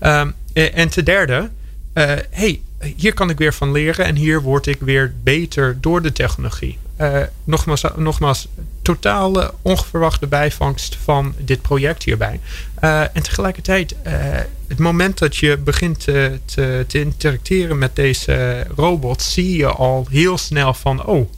Um, 0.00 0.34
en 0.52 0.88
ten 0.88 1.04
derde, 1.04 1.50
uh, 1.94 2.12
hey, 2.30 2.60
hier 2.96 3.14
kan 3.14 3.30
ik 3.30 3.38
weer 3.38 3.54
van 3.54 3.72
leren 3.72 4.04
en 4.04 4.16
hier 4.16 4.42
word 4.42 4.66
ik 4.66 4.80
weer 4.80 5.14
beter 5.22 5.78
door 5.80 6.02
de 6.02 6.12
technologie. 6.12 6.78
Uh, 7.00 7.20
nogmaals, 7.44 7.84
nogmaals, 7.96 8.48
totale 8.82 9.54
onverwachte 9.62 10.26
bijvangst 10.26 10.96
van 11.02 11.34
dit 11.38 11.62
project 11.62 12.02
hierbij. 12.02 12.40
Uh, 12.84 13.00
en 13.00 13.22
tegelijkertijd, 13.22 13.94
uh, 14.06 14.12
het 14.68 14.78
moment 14.78 15.18
dat 15.18 15.36
je 15.36 15.56
begint 15.56 16.00
te, 16.00 16.38
te, 16.44 16.84
te, 16.88 17.00
interacteren 17.00 17.78
met 17.78 17.96
deze 17.96 18.66
robot, 18.76 19.22
zie 19.22 19.56
je 19.56 19.66
al 19.66 20.06
heel 20.10 20.38
snel 20.38 20.74
van: 20.74 21.04
oh, 21.04 21.30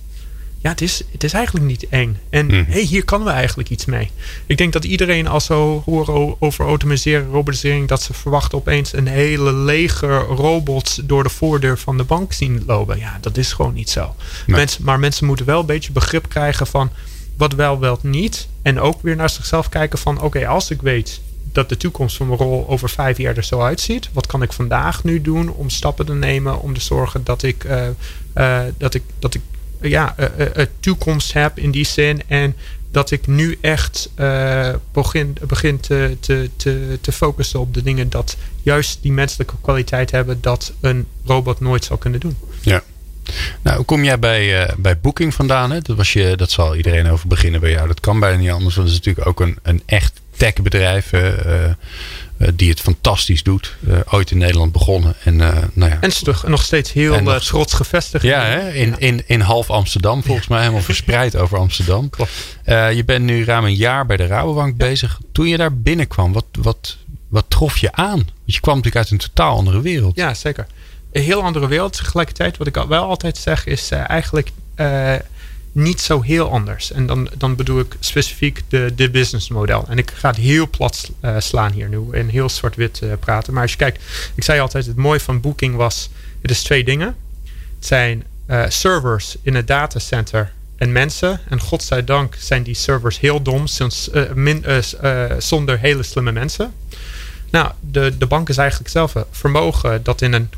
ja, 0.63 0.71
het 0.71 0.81
is, 0.81 1.03
het 1.13 1.25
is 1.25 1.33
eigenlijk 1.33 1.67
niet 1.67 1.89
eng. 1.89 2.19
En 2.31 2.47
mm. 2.47 2.65
hey, 2.69 2.83
hier 2.83 3.05
kunnen 3.05 3.27
we 3.27 3.33
eigenlijk 3.33 3.71
iets 3.71 3.85
mee. 3.85 4.11
Ik 4.47 4.59
denk 4.59 4.73
dat 4.73 4.85
iedereen 4.85 5.27
als 5.27 5.45
ze 5.45 5.53
horen 5.85 6.37
over 6.39 6.67
automatiseren, 6.67 7.31
robotisering, 7.31 7.89
dat 7.89 8.03
ze 8.03 8.13
verwachten 8.13 8.59
opeens 8.59 8.93
een 8.93 9.07
hele 9.07 9.53
leger 9.53 10.19
robots 10.21 11.01
door 11.05 11.23
de 11.23 11.29
voordeur 11.29 11.79
van 11.79 11.97
de 11.97 12.05
bank 12.05 12.33
zien 12.33 12.63
lopen. 12.67 12.99
Ja, 12.99 13.19
dat 13.21 13.37
is 13.37 13.53
gewoon 13.53 13.75
niet 13.75 13.91
zo. 13.91 14.15
Mensen, 14.47 14.85
maar 14.85 14.99
mensen 14.99 15.27
moeten 15.27 15.47
wel 15.47 15.61
een 15.61 15.67
beetje 15.67 15.93
begrip 15.93 16.29
krijgen 16.29 16.67
van 16.67 16.91
wat 17.37 17.53
wel, 17.53 17.79
wel 17.79 17.99
niet. 18.03 18.49
En 18.63 18.81
ook 18.81 19.03
weer 19.03 19.17
naar 19.17 19.31
zichzelf 19.31 19.69
kijken 19.69 19.99
van 19.99 20.21
oké, 20.21 20.47
als 20.47 20.71
ik 20.71 20.83
weet 20.83 21.21
dat 21.53 21.69
de 21.69 21.77
toekomst 21.77 22.17
van 22.17 22.27
mijn 22.27 22.39
rol 22.39 22.69
over 22.69 22.91
vijf 22.91 23.19
jaar 23.19 23.37
er 23.37 23.45
zo 23.45 23.61
uitziet. 23.61 24.11
Wat 24.13 24.27
kan 24.27 24.43
ik 24.43 24.53
vandaag 24.53 25.05
nu 25.05 25.21
doen 25.21 25.51
om 25.51 25.71
stappen 25.71 26.07
te 26.07 26.15
nemen 26.15 26.61
om 26.61 26.75
te 26.75 26.81
zorgen 26.81 27.25
dat 27.25 27.43
ik, 27.43 27.65
uh, 27.65 27.87
uh, 28.35 28.61
dat 28.79 28.95
ik, 28.95 29.03
dat 29.19 29.35
ik 29.35 29.41
ja, 29.81 30.15
uh, 30.19 30.65
toekomst 30.81 31.33
heb 31.33 31.59
in 31.59 31.71
die 31.71 31.87
zin. 31.87 32.23
En 32.27 32.57
dat 32.91 33.11
ik 33.11 33.27
nu 33.27 33.59
echt 33.61 34.11
begin, 34.93 35.37
begin 35.47 35.81
te, 35.81 36.17
te, 36.21 36.51
te, 36.57 36.99
te 37.01 37.13
focussen 37.13 37.61
op 37.61 37.75
de 37.75 37.83
dingen 37.83 38.11
dat 38.11 38.37
juist 38.63 38.99
die 39.03 39.13
menselijke 39.13 39.55
kwaliteit 39.61 40.11
hebben 40.11 40.39
dat 40.41 40.73
een 40.81 41.07
robot 41.25 41.61
nooit 41.61 41.85
zou 41.85 41.99
kunnen 41.99 42.21
doen. 42.21 42.37
Ja. 42.61 42.83
Nou, 43.63 43.77
hoe 43.77 43.85
kom 43.85 44.05
jij 44.05 44.19
bij, 44.19 44.63
uh, 44.63 44.75
bij 44.77 44.99
Booking 44.99 45.35
vandaan? 45.35 45.71
Hè? 45.71 45.81
Dat, 45.81 45.97
was 45.97 46.13
je, 46.13 46.37
dat 46.37 46.51
zal 46.51 46.77
iedereen 46.77 47.09
over 47.09 47.29
beginnen 47.29 47.61
bij 47.61 47.71
jou. 47.71 47.87
Dat 47.87 48.01
kan 48.01 48.21
bijna 48.21 48.39
niet 48.39 48.51
anders. 48.51 48.75
Want 48.75 48.89
het 48.89 48.99
is 48.99 49.05
natuurlijk 49.05 49.27
ook 49.27 49.47
een, 49.49 49.59
een 49.63 49.83
echt 49.87 50.21
techbedrijf. 50.37 51.13
Uh, 51.13 51.29
die 52.55 52.71
het 52.71 52.81
fantastisch 52.81 53.43
doet. 53.43 53.77
ooit 54.11 54.31
in 54.31 54.39
Nederland 54.39 54.73
begonnen. 54.73 55.15
En, 55.25 55.37
nou 55.37 55.91
ja, 55.91 55.99
en 56.01 56.11
terug, 56.11 56.47
nog 56.47 56.63
steeds 56.63 56.93
heel 56.93 57.23
nog, 57.23 57.45
trots 57.45 57.75
gevestigd. 57.75 58.25
Ja, 58.25 58.43
hè? 58.43 58.73
In, 58.73 58.99
In, 58.99 59.23
in 59.27 59.41
half 59.41 59.71
Amsterdam 59.71 60.23
volgens 60.23 60.49
mij. 60.49 60.61
Helemaal 60.61 60.83
verspreid 60.83 61.37
over 61.37 61.59
Amsterdam. 61.59 62.11
je 62.99 63.03
bent 63.07 63.25
nu 63.25 63.45
ruim 63.45 63.65
een 63.65 63.75
jaar 63.75 64.07
bij 64.07 64.17
de 64.17 64.27
Rabobank 64.27 64.77
bezig. 64.77 65.21
Toen 65.33 65.47
je 65.49 65.57
daar 65.57 65.77
binnenkwam, 65.77 66.33
wat, 66.33 66.47
wat, 66.59 66.97
wat 67.29 67.45
trof 67.49 67.79
je 67.79 67.93
aan? 67.93 68.17
Want 68.17 68.31
je 68.45 68.61
kwam 68.61 68.77
natuurlijk 68.77 69.05
uit 69.05 69.11
een 69.11 69.29
totaal 69.29 69.57
andere 69.57 69.81
wereld. 69.81 70.17
Ja, 70.17 70.35
zeker 70.35 70.67
een 71.13 71.23
heel 71.23 71.43
andere 71.43 71.67
wereld. 71.67 71.97
Tegelijkertijd, 71.97 72.57
wat 72.57 72.67
ik 72.67 72.75
wel 72.75 73.05
altijd 73.05 73.37
zeg, 73.37 73.67
is 73.67 73.93
uh, 73.93 74.11
eigenlijk 74.11 74.51
uh, 74.77 75.15
niet 75.73 76.01
zo 76.01 76.23
heel 76.23 76.51
anders. 76.51 76.93
En 76.93 77.07
dan, 77.07 77.31
dan 77.39 77.57
bedoel 77.57 77.81
ik 77.81 77.97
specifiek 78.01 78.63
de, 78.69 78.93
de 78.95 79.11
businessmodel. 79.11 79.85
En 79.89 79.99
ik 79.99 80.11
ga 80.11 80.29
het 80.29 80.39
heel 80.39 80.69
plat 80.71 81.11
uh, 81.25 81.37
slaan 81.39 81.73
hier 81.73 81.89
nu 81.89 82.11
en 82.11 82.29
heel 82.29 82.49
zwart-wit 82.49 83.03
praten. 83.21 83.53
Maar 83.53 83.63
als 83.63 83.71
je 83.71 83.77
kijkt, 83.77 84.03
ik 84.35 84.45
zei 84.45 84.61
altijd, 84.61 84.87
het 84.87 84.97
mooie 84.97 85.21
van 85.21 85.41
Booking 85.41 85.77
was, 85.77 86.11
het 86.43 86.51
is 86.51 86.63
twee 86.63 86.85
dingen. 86.85 87.17
Het 87.77 87.87
zijn 87.87 88.25
servers 88.69 89.37
in 89.43 89.55
het 89.55 89.67
datacenter 89.67 90.53
en 90.77 90.93
mensen. 90.93 91.41
En 91.49 91.61
godzijdank 91.61 92.37
zijn 92.39 92.63
die 92.63 92.75
servers 92.75 93.21
heel 93.21 93.43
dom, 93.43 93.67
sinds, 93.67 94.11
zonder 95.39 95.79
hele 95.79 96.03
slimme 96.03 96.33
mensen. 96.33 96.75
Nou, 97.51 97.71
de, 97.81 98.19
de 98.19 98.27
bank 98.27 98.49
is 98.49 98.57
eigenlijk 98.57 98.91
zelf 98.91 99.15
vermogen 99.31 100.03
dat 100.03 100.23
in 100.23 100.33
een 100.33 100.51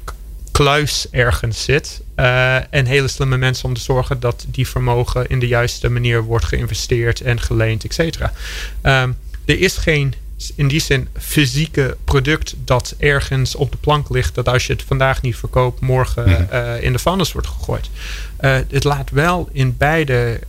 kluis 0.52 1.06
ergens 1.10 1.64
zit. 1.64 2.00
Uh, 2.16 2.74
en 2.74 2.86
hele 2.86 3.08
slimme 3.08 3.36
mensen 3.36 3.64
om 3.64 3.74
te 3.74 3.80
zorgen 3.80 4.20
dat 4.20 4.44
die 4.48 4.68
vermogen 4.68 5.26
in 5.26 5.38
de 5.38 5.46
juiste 5.46 5.88
manier 5.88 6.22
wordt 6.22 6.44
geïnvesteerd 6.44 7.20
en 7.20 7.40
geleend, 7.40 7.84
et 7.84 7.94
cetera. 7.94 8.32
Um, 8.82 9.16
er 9.44 9.60
is 9.60 9.76
geen 9.76 10.14
in 10.54 10.68
die 10.68 10.80
zin 10.80 11.08
fysieke 11.18 11.96
product 12.04 12.54
dat 12.64 12.94
ergens 12.98 13.54
op 13.54 13.70
de 13.70 13.76
plank 13.76 14.10
ligt, 14.10 14.34
dat 14.34 14.48
als 14.48 14.66
je 14.66 14.72
het 14.72 14.82
vandaag 14.82 15.22
niet 15.22 15.36
verkoopt, 15.36 15.80
morgen 15.80 16.48
uh, 16.52 16.82
in 16.82 16.92
de 16.92 16.98
vuilnis 16.98 17.32
wordt 17.32 17.48
gegooid. 17.48 17.90
Uh, 18.40 18.58
het 18.70 18.84
laat 18.84 19.10
wel 19.10 19.48
in 19.52 19.76
beide, 19.76 20.40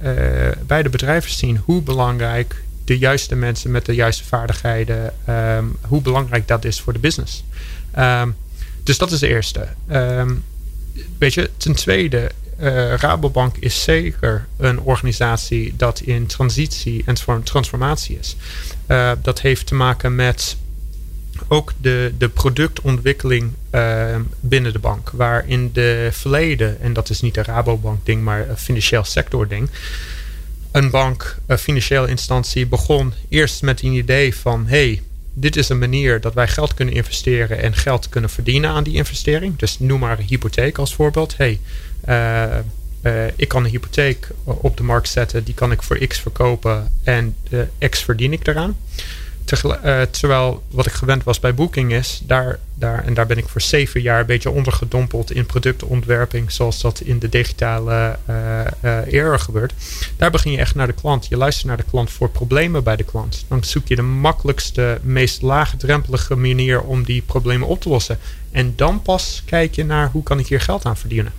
beide 0.66 0.90
bedrijven 0.90 1.32
zien 1.32 1.62
hoe 1.66 1.82
belangrijk 1.82 2.64
de 2.86 2.98
juiste 2.98 3.36
mensen 3.36 3.72
met 3.72 3.86
de 3.86 3.96
juiste 3.96 4.24
vaardigheden, 4.24 5.14
um, 5.30 5.78
hoe 5.82 6.02
belangrijk 6.02 6.48
dat 6.48 6.66
is 6.66 6.82
voor 6.82 6.94
de 6.94 7.00
business. 7.00 7.44
Um, 8.00 8.36
dus 8.84 8.98
dat 8.98 9.12
is 9.12 9.20
de 9.20 9.28
eerste. 9.28 9.68
Um, 9.92 10.44
weet 11.18 11.34
je, 11.34 11.50
ten 11.58 11.74
tweede, 11.74 12.32
uh, 12.60 12.94
Rabobank 12.94 13.58
is 13.58 13.84
zeker 13.84 14.48
een 14.58 14.80
organisatie 14.80 15.74
dat 15.78 16.00
in 16.00 16.26
transitie 16.26 17.04
en 17.06 17.44
transformatie 17.44 18.20
is. 18.20 18.36
Uh, 18.88 19.12
dat 19.22 19.42
heeft 19.42 19.68
te 19.68 19.76
maken 19.76 20.16
met 20.16 20.58
ook 21.48 21.74
de, 21.82 22.14
de 22.18 22.30
productontwikkeling 22.30 23.52
uh, 23.72 24.16
binnen 24.40 24.74
de 24.74 24.80
bank. 24.80 25.10
Waar 25.10 25.48
in 25.48 25.70
de 25.74 26.10
verleden, 26.12 26.82
en 26.82 26.94
dat 26.94 27.10
is 27.10 27.22
niet 27.22 27.38
een 27.38 27.44
Rabobank 27.44 28.06
ding, 28.06 28.24
maar 28.24 28.50
een 28.50 28.58
financieel 28.58 29.04
sector 29.04 29.48
ding. 29.48 29.70
Een 30.72 30.90
bank, 30.90 31.38
een 31.46 31.58
financiële 31.58 32.08
instantie 32.08 32.66
begon 32.66 33.14
eerst 33.30 33.62
met 33.62 33.82
een 33.82 33.94
idee 33.94 34.36
van... 34.36 34.68
hey, 34.68 35.02
dit 35.34 35.56
is 35.56 35.70
een 35.70 35.80
manier 35.80 36.22
dat 36.22 36.34
wij 36.34 36.48
geld 36.48 36.74
kunnen 36.74 36.94
investeren 36.94 37.62
en 37.62 37.76
geld 37.76 38.10
kunnen 38.10 38.30
verdienen 38.30 38.70
aan 38.70 38.84
die 38.84 38.96
investering. 38.96 39.58
Dus 39.58 39.80
noem 39.80 40.00
maar 40.00 40.20
een 40.20 40.26
hypotheek 40.26 40.78
als 40.78 40.96
voorbeeld. 40.96 41.38
Hey, 41.38 41.60
uh, 42.10 42.58
uh, 43.04 43.26
ik 43.36 43.48
kan 43.48 43.64
een 43.64 43.70
hypotheek 43.70 44.28
op 44.44 44.78
de 44.78 44.84
markt 44.84 45.10
zetten, 45.10 45.44
die 45.44 45.54
kan 45.54 45.72
ik 45.72 45.84
voor 45.84 45.98
X 46.08 46.20
verkopen 46.20 46.88
en 47.04 47.36
uh, 47.50 47.90
X 47.90 48.04
verdien 48.04 48.34
ik 48.34 48.48
eraan. 48.48 48.78
Uh, 49.52 50.02
terwijl 50.02 50.64
wat 50.70 50.86
ik 50.86 50.92
gewend 50.92 51.24
was 51.24 51.40
bij 51.40 51.54
Booking 51.54 51.94
is, 51.94 52.22
daar, 52.26 52.60
daar, 52.74 53.04
en 53.06 53.14
daar 53.14 53.26
ben 53.26 53.38
ik 53.38 53.48
voor 53.48 53.62
zeven 53.62 54.02
jaar 54.02 54.20
een 54.20 54.26
beetje 54.26 54.50
ondergedompeld 54.50 55.32
in 55.32 55.46
productontwerping, 55.46 56.52
zoals 56.52 56.82
dat 56.82 57.00
in 57.00 57.20
de 57.20 57.30
digitale 57.30 58.18
uh, 58.30 58.60
uh, 58.82 59.14
era 59.14 59.38
gebeurt. 59.38 59.74
Daar 60.18 60.32
begin 60.32 60.52
je 60.52 60.58
echt 60.58 60.76
naar 60.76 60.88
de 60.88 60.94
klant. 60.94 61.28
Je 61.28 61.38
luistert 61.38 61.68
naar 61.68 61.78
de 61.78 61.84
klant 61.90 62.12
voor 62.12 62.30
problemen 62.30 62.84
bij 62.84 62.96
de 62.96 63.04
klant. 63.04 63.46
Dan 63.48 63.64
zoek 63.64 63.88
je 63.88 63.96
de 63.96 64.02
makkelijkste, 64.02 65.00
meest 65.02 65.42
laagdrempelige 65.42 66.36
manier 66.36 66.82
om 66.82 67.04
die 67.04 67.22
problemen 67.22 67.68
op 67.68 67.82
te 67.82 67.90
lossen. 67.90 68.20
En 68.52 68.74
dan 68.76 69.02
pas 69.02 69.42
kijk 69.46 69.76
je 69.76 69.86
naar 69.86 70.10
hoe 70.12 70.24
kan 70.24 70.40
ik 70.40 70.48
hier 70.48 70.62
geld 70.62 70.86
aan 70.86 70.98
verdienen. 70.98 71.34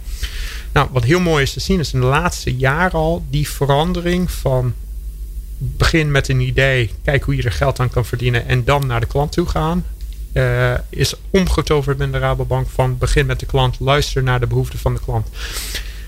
Nou, 0.72 0.88
wat 0.92 1.04
heel 1.04 1.20
mooi 1.20 1.42
is 1.42 1.52
te 1.52 1.60
zien 1.60 1.80
is 1.80 1.92
in 1.92 2.00
de 2.00 2.06
laatste 2.06 2.56
jaren 2.56 2.98
al 2.98 3.24
die 3.30 3.48
verandering 3.48 4.30
van 4.30 4.74
begin 5.76 6.10
met 6.10 6.28
een 6.28 6.40
idee, 6.40 6.90
kijk 7.04 7.22
hoe 7.22 7.36
je 7.36 7.42
er 7.42 7.52
geld 7.52 7.80
aan 7.80 7.90
kan 7.90 8.04
verdienen 8.04 8.46
en 8.46 8.64
dan 8.64 8.86
naar 8.86 9.00
de 9.00 9.06
klant 9.06 9.32
toe 9.32 9.46
gaan. 9.46 9.84
Uh, 10.32 10.74
is 10.88 11.14
omgetoverd 11.30 11.98
met 11.98 12.12
de 12.12 12.18
Rabobank 12.18 12.68
van 12.68 12.98
begin 12.98 13.26
met 13.26 13.40
de 13.40 13.46
klant, 13.46 13.80
luister 13.80 14.22
naar 14.22 14.40
de 14.40 14.46
behoeften 14.46 14.78
van 14.78 14.94
de 14.94 15.00
klant. 15.00 15.28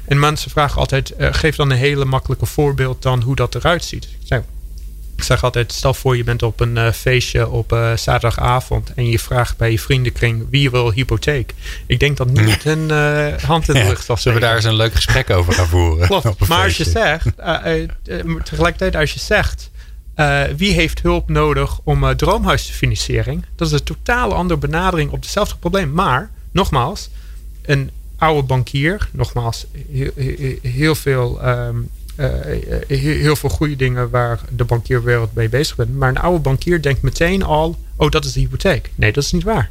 En 0.04 0.18
mensen 0.18 0.50
vragen 0.50 0.80
altijd, 0.80 1.14
uh, 1.18 1.28
geef 1.30 1.56
dan 1.56 1.70
een 1.70 1.76
hele 1.76 2.04
makkelijke 2.04 2.46
voorbeeld 2.46 3.02
dan 3.02 3.22
hoe 3.22 3.36
dat 3.36 3.54
eruit 3.54 3.84
ziet. 3.84 4.04
Ik 4.04 4.42
ik 5.16 5.22
zeg 5.22 5.44
altijd, 5.44 5.72
stel 5.72 5.94
voor 5.94 6.16
je 6.16 6.24
bent 6.24 6.42
op 6.42 6.60
een 6.60 6.76
uh, 6.76 6.92
feestje 6.92 7.48
op 7.48 7.72
uh, 7.72 7.96
zaterdagavond 7.96 8.94
en 8.94 9.10
je 9.10 9.18
vraagt 9.18 9.56
bij 9.56 9.70
je 9.70 9.78
vriendenkring 9.78 10.46
wie 10.50 10.70
wil 10.70 10.92
hypotheek. 10.92 11.54
Ik 11.86 12.00
denk 12.00 12.16
dat 12.16 12.30
niet 12.30 12.64
een 12.64 12.88
uh, 12.90 13.38
hand 13.42 13.68
in 13.68 13.74
de 13.74 13.84
lucht 13.84 14.04
zal 14.04 14.16
Zullen 14.16 14.40
we 14.40 14.44
daar 14.44 14.54
eens 14.54 14.64
een 14.64 14.74
leuk 14.74 14.94
gesprek 14.94 15.30
over 15.30 15.52
gaan 15.52 15.66
voeren? 15.66 16.06
Klopt. 16.20 16.48
Maar 16.48 16.64
als 16.64 16.76
je 16.76 16.84
zegt, 16.84 17.26
tegelijkertijd 18.44 18.96
als 18.96 19.12
je 19.12 19.20
zegt, 19.20 19.70
wie 20.56 20.72
heeft 20.72 21.02
hulp 21.02 21.28
nodig 21.28 21.78
om 21.84 22.16
droomhuisfinanciering? 22.16 23.44
Dat 23.56 23.66
is 23.66 23.72
een 23.72 23.84
totaal 23.84 24.34
andere 24.34 24.60
benadering 24.60 25.10
op 25.10 25.20
hetzelfde 25.20 25.56
probleem. 25.56 25.92
Maar, 25.92 26.30
nogmaals, 26.50 27.08
een 27.62 27.90
oude 28.18 28.42
bankier, 28.42 29.08
nogmaals, 29.10 29.66
heel, 29.92 30.10
heel 30.62 30.94
veel 30.94 31.48
um, 31.48 31.76
uh, 31.78 31.95
heel 32.86 33.36
veel 33.36 33.48
goede 33.48 33.76
dingen 33.76 34.10
waar 34.10 34.40
de 34.56 34.64
bankierwereld 34.64 35.34
mee 35.34 35.48
bezig 35.48 35.76
bent. 35.76 35.96
Maar 35.96 36.08
een 36.08 36.18
oude 36.18 36.40
bankier 36.40 36.82
denkt 36.82 37.02
meteen 37.02 37.42
al: 37.42 37.78
oh, 37.96 38.10
dat 38.10 38.24
is 38.24 38.32
de 38.32 38.40
hypotheek. 38.40 38.90
Nee, 38.94 39.12
dat 39.12 39.24
is 39.24 39.32
niet 39.32 39.42
waar. 39.42 39.70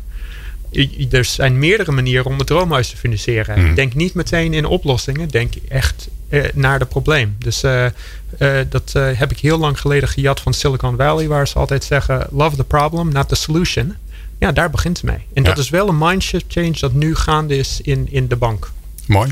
Er 1.10 1.26
zijn 1.26 1.60
meerdere 1.60 1.92
manieren 1.92 2.26
om 2.26 2.38
het 2.38 2.48
droomhuis 2.48 2.90
te 2.90 2.98
financieren. 2.98 3.60
Mm. 3.60 3.76
Denk 3.76 3.94
niet 3.94 4.14
meteen 4.14 4.54
in 4.54 4.66
oplossingen. 4.66 5.30
Denk 5.30 5.54
echt 5.68 6.08
eh, 6.30 6.44
naar 6.54 6.80
het 6.80 6.90
probleem. 6.90 7.36
Dus 7.40 7.64
uh, 7.64 7.86
uh, 8.40 8.60
dat 8.70 8.94
heb 8.94 9.32
ik 9.32 9.40
heel 9.40 9.58
lang 9.58 9.80
geleden 9.80 10.10
gejat 10.10 10.40
van 10.40 10.54
Silicon 10.54 10.98
Valley, 10.98 11.28
waar 11.28 11.48
ze 11.48 11.60
altijd 11.60 11.84
zeggen: 11.84 12.28
Love 12.32 12.56
the 12.56 12.64
problem, 12.64 13.12
not 13.12 13.28
the 13.28 13.36
solution. 13.36 13.96
Ja, 14.40 14.52
daar 14.52 14.70
begint 14.70 14.98
het 14.98 15.06
mee. 15.06 15.26
En 15.34 15.44
ja. 15.44 15.50
dat 15.50 15.58
is 15.58 15.70
wel 15.70 15.88
een 15.88 15.98
mindset 15.98 16.44
change 16.48 16.80
dat 16.80 16.94
nu 16.94 17.16
gaande 17.16 17.58
is 17.58 17.80
in, 17.82 18.08
in 18.12 18.28
de 18.28 18.36
bank. 18.36 18.72
Mooi. 19.08 19.32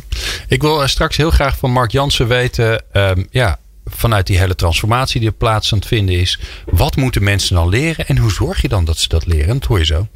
Ik 0.54 0.62
wil 0.62 0.82
eh, 0.82 0.88
straks 0.88 1.18
heel 1.18 1.32
graag 1.32 1.58
van 1.58 1.72
Mark 1.72 1.92
Jansen 1.92 2.28
weten, 2.28 2.84
um, 2.94 3.28
ja, 3.32 3.60
vanuit 3.86 4.28
die 4.28 4.38
hele 4.38 4.56
transformatie 4.56 5.20
die 5.20 5.30
er 5.30 5.36
plaats 5.36 5.72
aan 5.72 5.78
het 5.80 5.88
vinden 5.88 6.20
is, 6.20 6.40
wat 6.66 6.96
moeten 6.96 7.24
mensen 7.24 7.56
dan 7.56 7.70
leren 7.70 8.08
en 8.08 8.18
hoe 8.18 8.32
zorg 8.32 8.62
je 8.62 8.68
dan 8.68 8.86
dat 8.86 8.98
ze 8.98 9.08
dat 9.08 9.26
leren? 9.26 9.60
Dat 9.60 9.68
hoor 9.68 9.80
je 9.80 9.86
zo. 9.86 10.08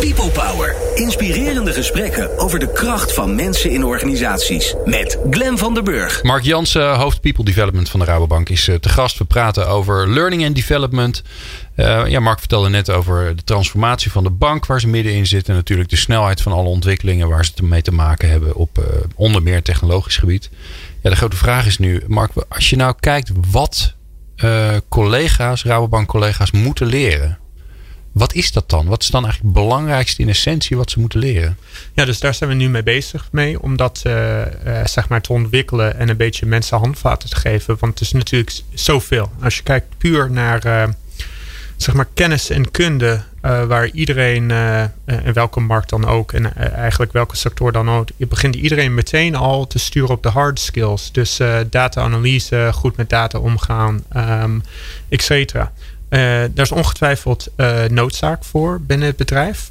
People 0.00 0.30
Power. 0.30 0.76
Inspirerende 0.94 1.72
gesprekken 1.72 2.38
over 2.38 2.58
de 2.58 2.72
kracht 2.72 3.14
van 3.14 3.34
mensen 3.34 3.70
in 3.70 3.84
organisaties. 3.84 4.74
Met 4.84 5.18
Glen 5.30 5.58
van 5.58 5.74
der 5.74 5.82
Burg. 5.82 6.22
Mark 6.22 6.44
Jansen, 6.44 6.94
hoofd 6.94 7.20
People 7.20 7.44
Development 7.44 7.88
van 7.88 8.00
de 8.00 8.06
Rabobank, 8.06 8.48
is 8.48 8.68
eh, 8.68 8.74
te 8.74 8.88
gast. 8.88 9.18
We 9.18 9.24
praten 9.24 9.68
over 9.68 10.08
learning 10.08 10.46
and 10.46 10.54
development. 10.54 11.22
Uh, 11.76 12.06
ja, 12.06 12.20
Mark 12.20 12.38
vertelde 12.38 12.68
net 12.68 12.90
over 12.90 13.36
de 13.36 13.44
transformatie 13.44 14.10
van 14.10 14.22
de 14.22 14.30
bank 14.30 14.66
waar 14.66 14.80
ze 14.80 14.88
middenin 14.88 15.26
zitten. 15.26 15.50
En 15.50 15.58
natuurlijk 15.58 15.88
de 15.88 15.96
snelheid 15.96 16.42
van 16.42 16.52
alle 16.52 16.68
ontwikkelingen 16.68 17.28
waar 17.28 17.44
ze 17.44 17.52
mee 17.62 17.82
te 17.82 17.92
maken 17.92 18.30
hebben 18.30 18.54
op 18.54 18.78
uh, 18.78 18.84
onder 19.14 19.42
meer 19.42 19.62
technologisch 19.62 20.16
gebied. 20.16 20.50
Ja, 21.02 21.10
de 21.10 21.16
grote 21.16 21.36
vraag 21.36 21.66
is 21.66 21.78
nu, 21.78 22.02
Mark, 22.06 22.32
als 22.48 22.70
je 22.70 22.76
nou 22.76 22.94
kijkt 23.00 23.30
wat 23.50 23.94
collega's, 24.88 25.64
Rabobank-collega's 25.64 26.50
moeten 26.50 26.86
leren. 26.86 27.38
Wat 28.12 28.34
is 28.34 28.52
dat 28.52 28.70
dan? 28.70 28.86
Wat 28.86 29.02
is 29.02 29.08
dan 29.08 29.24
eigenlijk 29.24 29.54
het 29.54 29.64
belangrijkste 29.64 30.22
in 30.22 30.28
essentie 30.28 30.76
wat 30.76 30.90
ze 30.90 31.00
moeten 31.00 31.18
leren? 31.18 31.58
Ja, 31.94 32.04
dus 32.04 32.20
daar 32.20 32.34
zijn 32.34 32.50
we 32.50 32.56
nu 32.56 32.68
mee 32.68 32.82
bezig 32.82 33.28
mee. 33.32 33.62
Om 33.62 33.76
dat 33.76 34.02
uh, 34.06 34.38
uh, 34.38 34.86
zeg 34.86 35.08
maar 35.08 35.20
te 35.20 35.32
ontwikkelen 35.32 35.98
en 35.98 36.08
een 36.08 36.16
beetje 36.16 36.46
mensen 36.46 36.78
handvaten 36.78 37.28
te 37.28 37.36
geven. 37.36 37.76
Want 37.80 37.92
het 37.92 38.02
is 38.02 38.12
natuurlijk 38.12 38.60
zoveel. 38.74 39.30
Als 39.42 39.56
je 39.56 39.62
kijkt 39.62 39.98
puur 39.98 40.30
naar 40.30 40.66
uh, 40.66 40.84
zeg 41.76 41.94
maar 41.94 42.08
kennis 42.14 42.50
en 42.50 42.70
kunde. 42.70 43.22
waar 43.40 43.88
iedereen, 43.88 44.50
in 45.24 45.32
welke 45.32 45.60
markt 45.60 45.90
dan 45.90 46.06
ook. 46.06 46.32
En 46.32 46.56
eigenlijk 46.56 47.12
welke 47.12 47.36
sector 47.36 47.72
dan 47.72 47.90
ook. 47.90 48.08
Je 48.16 48.26
begint 48.26 48.54
iedereen 48.54 48.94
meteen 48.94 49.34
al 49.34 49.66
te 49.66 49.78
sturen 49.78 50.10
op 50.10 50.22
de 50.22 50.28
hard 50.28 50.60
skills. 50.60 51.12
Dus 51.12 51.40
data-analyse, 51.70 52.70
goed 52.72 52.96
met 52.96 53.10
data 53.10 53.38
omgaan, 53.38 54.04
um, 54.16 54.62
et 55.08 55.22
cetera. 55.22 55.72
Uh, 56.10 56.20
daar 56.20 56.64
is 56.64 56.72
ongetwijfeld 56.72 57.48
uh, 57.56 57.84
noodzaak 57.84 58.44
voor 58.44 58.80
binnen 58.80 59.06
het 59.06 59.16
bedrijf. 59.16 59.70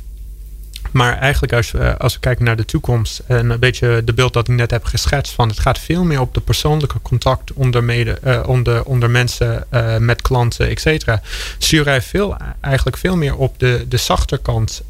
Maar 0.91 1.17
eigenlijk 1.17 1.53
als, 1.53 1.71
we, 1.71 1.97
als 1.97 2.13
we 2.13 2.19
kijken 2.19 2.45
naar 2.45 2.55
de 2.55 2.65
toekomst 2.65 3.21
en 3.27 3.49
een 3.49 3.59
beetje 3.59 4.01
de 4.05 4.13
beeld 4.13 4.33
dat 4.33 4.47
ik 4.47 4.55
net 4.55 4.71
heb 4.71 4.83
geschetst 4.83 5.33
van 5.33 5.47
het 5.47 5.59
gaat 5.59 5.79
veel 5.79 6.03
meer 6.03 6.19
op 6.19 6.33
de 6.33 6.39
persoonlijke 6.41 7.01
contact 7.01 7.53
onder, 7.53 7.83
mede, 7.83 8.43
onder, 8.45 8.83
onder 8.83 9.09
mensen, 9.09 9.65
met 9.99 10.21
klanten, 10.21 10.69
et 10.69 10.79
cetera. 10.79 11.21
Sturen 11.57 11.85
wij 11.85 12.01
veel, 12.01 12.37
eigenlijk 12.61 12.97
veel 12.97 13.17
meer 13.17 13.35
op 13.35 13.59
de, 13.59 13.85
de 13.89 13.97
zachte 13.97 14.37
kant 14.37 14.81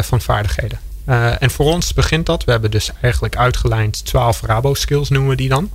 van 0.00 0.20
vaardigheden. 0.20 0.78
en 1.38 1.50
voor 1.50 1.72
ons 1.72 1.94
begint 1.94 2.26
dat. 2.26 2.44
We 2.44 2.50
hebben 2.50 2.70
dus 2.70 2.90
eigenlijk 3.00 3.36
uitgelijnd 3.36 4.04
12 4.04 4.40
Rabo 4.40 4.74
skills 4.74 5.08
noemen 5.08 5.30
we 5.30 5.36
die 5.36 5.48
dan. 5.48 5.70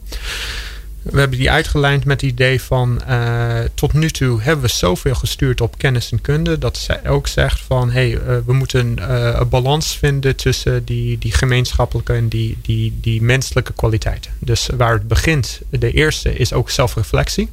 We 1.02 1.20
hebben 1.20 1.38
die 1.38 1.52
uitgelijnd 1.52 2.06
met 2.06 2.22
het 2.22 2.32
idee 2.32 2.62
van 2.62 3.02
uh, 3.10 3.60
tot 3.74 3.94
nu 3.94 4.10
toe 4.10 4.42
hebben 4.42 4.66
we 4.66 4.72
zoveel 4.72 5.16
gestuurd 5.16 5.62
op 5.62 5.78
kennis 5.78 6.12
en 6.12 6.22
kunde. 6.22 6.58
Dat 6.58 6.78
zij 6.78 7.08
ook 7.08 7.28
zegt 7.28 7.62
van 7.62 7.92
hey, 7.92 8.10
uh, 8.10 8.20
we 8.46 8.54
moeten 8.54 8.98
uh, 9.00 9.36
een 9.40 9.50
balans 9.50 9.98
vinden 9.98 10.36
tussen 10.36 10.86
die, 10.86 11.18
die 11.18 11.32
gemeenschappelijke 11.32 12.14
en 12.14 12.28
die, 12.28 12.58
die, 12.62 12.98
die 13.02 13.22
menselijke 13.22 13.74
kwaliteiten. 13.74 14.32
Dus 14.40 14.70
waar 14.78 14.94
het 14.94 15.08
begint, 15.08 15.62
de 15.70 15.92
eerste 15.92 16.36
is 16.36 16.54
ook 16.54 16.70
zelfreflectie. 16.70 17.50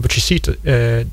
wat 0.00 0.12
je 0.12 0.20
ziet, 0.20 0.56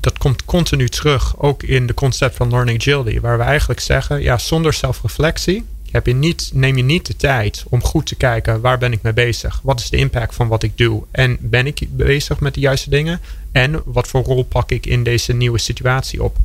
dat 0.00 0.18
komt 0.18 0.44
continu 0.44 0.88
terug, 0.88 1.38
ook 1.38 1.62
in 1.62 1.86
de 1.86 1.94
concept 1.94 2.36
van 2.36 2.50
Learning 2.50 2.78
Agility, 2.78 3.20
waar 3.20 3.38
we 3.38 3.44
eigenlijk 3.44 3.80
zeggen, 3.80 4.22
ja, 4.22 4.38
zonder 4.38 4.72
zelfreflectie 4.72 5.64
heb 5.92 6.06
je 6.06 6.14
niet, 6.14 6.50
neem 6.54 6.76
je 6.76 6.82
niet 6.82 7.06
de 7.06 7.16
tijd 7.16 7.64
om 7.68 7.82
goed 7.82 8.06
te 8.06 8.14
kijken 8.14 8.60
waar 8.60 8.78
ben 8.78 8.92
ik 8.92 9.02
mee 9.02 9.12
bezig? 9.12 9.60
Wat 9.62 9.80
is 9.80 9.90
de 9.90 9.96
impact 9.96 10.34
van 10.34 10.48
wat 10.48 10.62
ik 10.62 10.76
doe? 10.76 11.02
En 11.10 11.36
ben 11.40 11.66
ik 11.66 11.86
bezig 11.90 12.40
met 12.40 12.54
de 12.54 12.60
juiste 12.60 12.90
dingen? 12.90 13.20
En 13.52 13.82
wat 13.84 14.08
voor 14.08 14.22
rol 14.22 14.44
pak 14.44 14.70
ik 14.70 14.86
in 14.86 15.04
deze 15.04 15.32
nieuwe 15.32 15.58
situatie 15.58 16.22
op? 16.22 16.36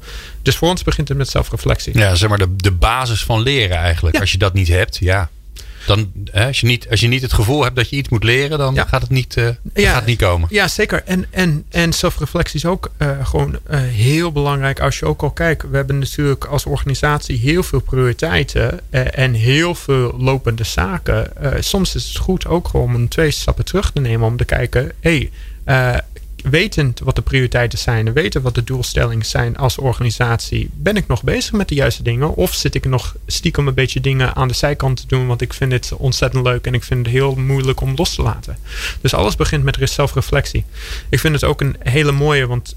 Dus 0.42 0.56
voor 0.56 0.70
ons 0.70 0.84
begint 0.84 1.08
het 1.08 1.18
met 1.18 1.30
zelfreflectie. 1.30 1.98
Ja, 1.98 2.16
zeg 2.16 2.30
maar 2.30 2.38
de, 2.38 2.56
de 2.56 2.72
basis 2.72 3.24
van 3.24 3.42
leren 3.42 3.77
eigenlijk. 3.77 4.16
Ja. 4.16 4.22
Als 4.22 4.32
je 4.32 4.38
dat 4.38 4.54
niet 4.54 4.68
hebt, 4.68 4.98
ja. 4.98 5.30
Dan, 5.88 6.12
hè, 6.32 6.46
als, 6.46 6.60
je 6.60 6.65
niet, 6.65 6.89
als 6.89 7.00
je 7.00 7.08
niet 7.08 7.22
het 7.22 7.34
gevoel 7.34 7.63
hebt 7.63 7.75
dat 7.75 7.89
je 7.89 7.96
iets 7.96 8.10
moet 8.10 8.24
leren, 8.24 8.58
dan 8.58 8.77
gaat 8.88 9.01
het 9.01 9.10
niet, 9.10 9.36
uh, 9.36 9.50
ja, 9.74 9.94
gaat 9.94 10.06
niet 10.06 10.17
komen. 10.17 10.48
Ja, 10.51 10.67
zeker. 10.67 11.03
En, 11.06 11.25
en, 11.29 11.65
en 11.70 11.94
zelfreflectie 11.94 12.56
is 12.56 12.65
ook 12.65 12.91
uh, 12.98 13.25
gewoon 13.27 13.60
uh, 13.70 13.79
heel 13.79 14.32
belangrijk. 14.32 14.79
Als 14.79 15.00
je 15.00 15.06
ook 15.06 15.22
al 15.22 15.32
kijkt, 15.32 15.70
we 15.70 15.75
hebben 15.75 16.00
natuurlijk 16.00 16.46
als 16.46 16.65
organisatie 16.65 17.38
heel 17.38 17.63
veel 17.63 17.79
prioriteiten 17.79 18.79
en 19.13 19.34
heel 19.34 19.75
veel 19.75 20.15
lopende 20.17 20.63
zaken. 20.63 21.32
soms 21.60 21.96
is 21.96 22.08
het 22.08 22.17
goed 22.17 22.48
ook 22.48 22.67
gewoon 22.67 22.96
om 22.96 23.10
twee 23.10 23.32
stappen 23.32 23.65
terug 23.65 23.91
te 23.91 24.00
nemen 24.00 24.27
om 24.27 24.38
te 24.38 24.46
kijken, 24.46 24.91
hé, 25.00 25.29
hey, 25.63 26.01
wetend 26.44 27.00
wat 27.00 27.15
de 27.15 27.22
prioriteiten 27.22 27.79
zijn 27.79 28.08
en 28.08 28.13
weten 28.13 28.41
wat 28.41 28.56
de 28.56 28.63
doelstellingen 28.63 29.25
zijn 29.25 29.58
als 29.58 29.77
organisatie, 29.77 30.70
ben 30.74 30.96
ik 30.96 31.08
nog 31.08 31.24
bezig 31.24 31.51
met 31.51 31.67
de 31.67 31.75
juiste 31.75 32.03
dingen? 32.03 32.36
Of 32.36 32.53
zit 32.53 32.75
ik 32.75 32.86
nog 32.86 33.15
stiekem 33.25 33.67
een 33.67 33.74
beetje 33.74 34.01
dingen 34.01 34.36
aan 34.36 34.48
de 34.48 34.53
zijkant 34.53 34.98
te 34.98 35.08
doen, 35.08 35.27
want 35.27 35.41
ik 35.41 35.53
vind 35.53 35.72
het 35.72 35.91
ontzettend 35.94 36.44
leuk 36.44 36.65
en 36.65 36.74
ik 36.74 36.84
vind 36.84 37.06
het 37.06 37.15
heel 37.15 37.36
moeilijk 37.36 37.82
om 37.82 37.94
los 37.96 38.15
te 38.15 38.22
laten? 38.22 38.58
Dus 39.01 39.13
alles 39.13 39.36
begint 39.36 39.63
met 39.63 39.77
zelfreflectie. 39.82 40.66
Ik 41.09 41.20
vind 41.20 41.33
het 41.33 41.44
ook 41.44 41.61
een 41.61 41.75
hele 41.79 42.11
mooie, 42.11 42.48
want 42.48 42.75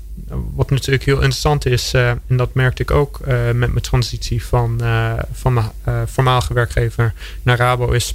wat 0.54 0.70
natuurlijk 0.70 1.04
heel 1.04 1.14
interessant 1.14 1.66
is, 1.66 1.94
uh, 1.94 2.08
en 2.08 2.36
dat 2.36 2.54
merkte 2.54 2.82
ik 2.82 2.90
ook 2.90 3.20
uh, 3.22 3.28
met 3.44 3.54
mijn 3.54 3.80
transitie 3.80 4.44
van, 4.44 4.78
uh, 4.82 5.12
van 5.32 5.52
mijn 5.52 5.70
voormalige 6.08 6.54
werkgever 6.54 7.14
naar 7.42 7.56
Rabo, 7.56 7.90
is 7.90 8.14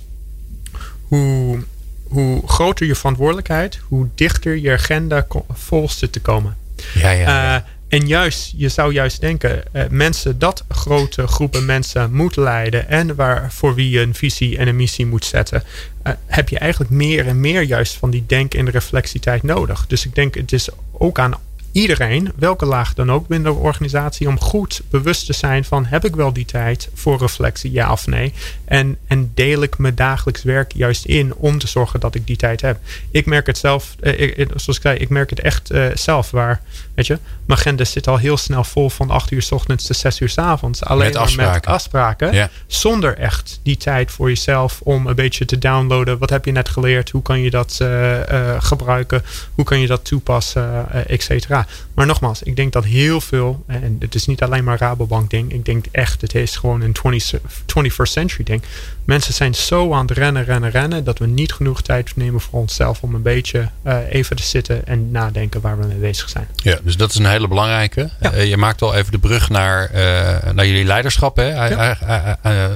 hoe 1.08 1.63
hoe 2.08 2.48
groter 2.48 2.86
je 2.86 2.96
verantwoordelijkheid, 2.96 3.80
hoe 3.88 4.08
dichter 4.15 4.56
je 4.56 4.72
agenda 4.72 5.28
vol 5.54 5.89
zit 5.89 6.12
te 6.12 6.22
komen. 6.22 6.58
Ja, 6.94 7.12
ja, 7.12 7.20
ja. 7.20 7.56
Uh, 7.56 7.62
en 7.88 8.08
juist, 8.08 8.54
je 8.58 8.70
zou 8.70 8.94
juist 8.94 9.22
denken, 9.22 9.63
uh, 9.74 9.84
mensen 9.89 10.39
dat 10.39 10.63
grote 10.70 11.28
groepen 11.28 11.65
mensen 11.65 12.13
moet 12.13 12.36
leiden 12.36 12.89
en 12.89 13.15
waar, 13.15 13.52
voor 13.52 13.76
wie 13.76 13.89
je 13.89 14.00
een 14.00 14.15
visie 14.15 14.58
en 14.58 14.68
een 14.68 14.76
missie 14.76 15.06
moet 15.06 15.26
zetten, 15.26 15.63
uh, 16.08 16.13
heb 16.26 16.50
je 16.50 16.60
eigenlijk 16.60 16.91
meer 16.91 17.28
en 17.28 17.39
meer 17.39 17.62
juist 17.62 17.96
van 17.96 18.10
die 18.10 18.24
denk- 18.28 18.54
en 18.54 18.70
reflectietijd 18.70 19.44
nodig. 19.44 19.88
Dus 19.88 20.06
ik 20.06 20.15
denk, 20.15 20.36
het 20.36 20.52
is 20.52 20.70
ook 20.91 21.20
aan 21.20 21.36
iedereen, 21.76 22.32
welke 22.36 22.66
laag 22.66 22.94
dan 22.94 23.12
ook 23.12 23.28
binnen 23.28 23.54
de 23.54 23.60
organisatie, 23.60 24.28
om 24.28 24.40
goed 24.40 24.82
bewust 24.90 25.26
te 25.26 25.34
zijn 25.34 25.64
van 25.64 25.86
heb 25.86 26.06
ik 26.06 26.16
wel 26.16 26.34
die 26.34 26.46
tijd 26.46 26.90
voor 26.94 27.20
reflectie, 27.20 27.72
ja 27.72 27.92
of 27.92 28.08
nee. 28.08 28.34
En, 28.66 28.98
en 29.08 29.32
deel 29.34 29.62
ik 29.62 29.78
mijn 29.78 29.96
dagelijks 29.96 30.44
werk 30.44 30.74
juist 30.74 31.06
in 31.06 31.36
om 31.36 31.58
te 31.58 31.68
zorgen 31.68 32.00
dat 32.00 32.16
ik 32.16 32.28
die 32.28 32.36
tijd 32.36 32.62
heb. 32.62 32.78
Ik 33.12 33.26
merk 33.26 33.48
het 33.48 33.58
zelf, 33.58 33.96
eh, 34.00 34.20
ik, 34.20 34.48
zoals 34.56 34.78
ik 34.78 34.82
zei, 34.82 34.98
ik 34.98 35.10
merk 35.10 35.30
het 35.30 35.40
echt 35.40 35.72
uh, 35.72 35.86
zelf 35.94 36.32
waar, 36.32 36.62
weet 36.94 37.08
je, 37.08 37.20
mijn 37.46 37.60
agenda 37.60 37.84
zit 37.84 38.08
al 38.08 38.18
heel 38.18 38.38
snel 38.38 38.64
vol 38.64 38.90
van 38.90 39.10
8 39.10 39.32
uur 39.32 39.42
s 39.42 39.52
ochtends 39.52 39.86
tot 39.86 39.96
6 39.96 40.20
uur 40.20 40.30
s 40.30 40.38
avonds. 40.38 40.84
Alleen 40.84 41.06
met 41.06 41.16
afspraken. 41.16 41.52
maar 41.52 41.54
met 41.54 41.66
afspraken. 41.66 42.34
Ja. 42.34 42.50
Zonder 42.68 43.18
echt 43.18 43.60
die 43.64 43.78
tijd 43.78 44.12
voor 44.12 44.30
jezelf 44.30 44.82
om 44.84 45.08
een 45.08 45.16
beetje 45.16 45.46
te 45.46 45.58
downloaden. 45.58 46.18
Wat 46.18 46.30
heb 46.30 46.46
je 46.46 46.52
net 46.52 46.70
geleerd? 46.70 47.10
Hoe 47.10 47.22
kan 47.22 47.42
je 47.42 47.50
dat 47.50 47.80
uh, 47.82 48.20
gebruiken? 48.60 49.24
Hoe 49.56 49.66
kan 49.66 49.80
je 49.80 49.88
dat 49.88 50.06
toepassen? 50.06 50.94
et 51.08 51.24
cetera. 51.24 51.64
Maar 51.93 52.06
nogmaals, 52.06 52.43
ik 52.43 52.56
denk 52.56 52.73
dat 52.73 52.84
heel 52.84 53.21
veel, 53.21 53.63
en 53.67 53.95
het 53.99 54.15
is 54.15 54.25
niet 54.25 54.41
alleen 54.41 54.63
maar 54.63 54.78
Rabobank 54.78 55.30
ding. 55.30 55.51
Ik 55.51 55.65
denk 55.65 55.86
echt, 55.91 56.21
het 56.21 56.36
is 56.36 56.56
gewoon 56.56 56.82
een 56.82 56.93
20, 56.93 57.39
21st 57.39 58.12
century 58.12 58.43
ding. 58.43 58.63
Mensen 59.04 59.34
zijn 59.34 59.56
zo 59.56 59.93
aan 59.93 60.06
het 60.06 60.17
rennen, 60.17 60.43
rennen, 60.43 60.71
rennen. 60.71 61.04
Dat 61.04 61.19
we 61.19 61.25
niet 61.25 61.54
genoeg 61.54 61.82
tijd 61.82 62.15
nemen 62.15 62.41
voor 62.41 62.60
onszelf 62.60 63.01
om 63.01 63.15
een 63.15 63.21
beetje 63.21 63.69
uh, 63.84 63.97
even 64.10 64.36
te 64.36 64.43
zitten 64.43 64.88
en 64.88 65.12
nadenken 65.12 65.62
waar 65.62 65.80
we 65.80 65.86
mee 65.86 65.97
bezig 65.97 66.30
zijn. 66.30 66.47
Ja, 66.56 66.80
dus 66.84 66.97
dat 66.97 67.10
is 67.10 67.15
een 67.15 67.25
hele 67.25 67.47
belangrijke. 67.47 68.10
Ja. 68.21 68.34
Uh, 68.34 68.45
je 68.45 68.58
maakt 68.58 68.82
al 68.82 68.95
even 68.95 69.12
de 69.12 69.19
brug 69.19 69.49
naar, 69.49 69.91
uh, 69.91 70.51
naar 70.54 70.67
jullie 70.67 70.86
leiderschap. 70.86 71.36
Hè? 71.36 71.67
Ja. 71.67 71.97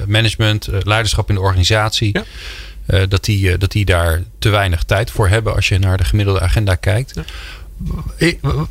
management, 0.06 0.68
leiderschap 0.82 1.28
in 1.28 1.34
de 1.34 1.40
organisatie. 1.40 2.10
Ja. 2.12 2.24
Uh, 2.86 3.02
dat, 3.08 3.24
die, 3.24 3.50
uh, 3.50 3.58
dat 3.58 3.72
die 3.72 3.84
daar 3.84 4.22
te 4.38 4.48
weinig 4.48 4.82
tijd 4.82 5.10
voor 5.10 5.28
hebben 5.28 5.54
als 5.54 5.68
je 5.68 5.78
naar 5.78 5.96
de 5.96 6.04
gemiddelde 6.04 6.40
agenda 6.40 6.74
kijkt. 6.74 7.12
Ja. 7.14 7.22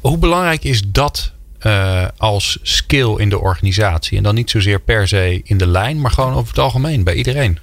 Hoe 0.02 0.18
belangrijk 0.18 0.64
is 0.64 0.82
dat 0.88 1.32
uh, 1.62 2.06
als 2.18 2.58
skill 2.62 3.16
in 3.18 3.30
de 3.30 3.40
organisatie? 3.40 4.18
En 4.18 4.24
dan 4.24 4.36
niet 4.36 4.50
zozeer 4.50 4.80
per 4.80 5.08
se 5.08 5.42
in 5.44 5.58
de 5.58 5.68
lijn, 5.68 6.02
maar 6.02 6.12
gewoon 6.12 6.34
over 6.34 6.48
het 6.48 6.60
algemeen 6.60 7.04
bij 7.04 7.14
iedereen. 7.14 7.60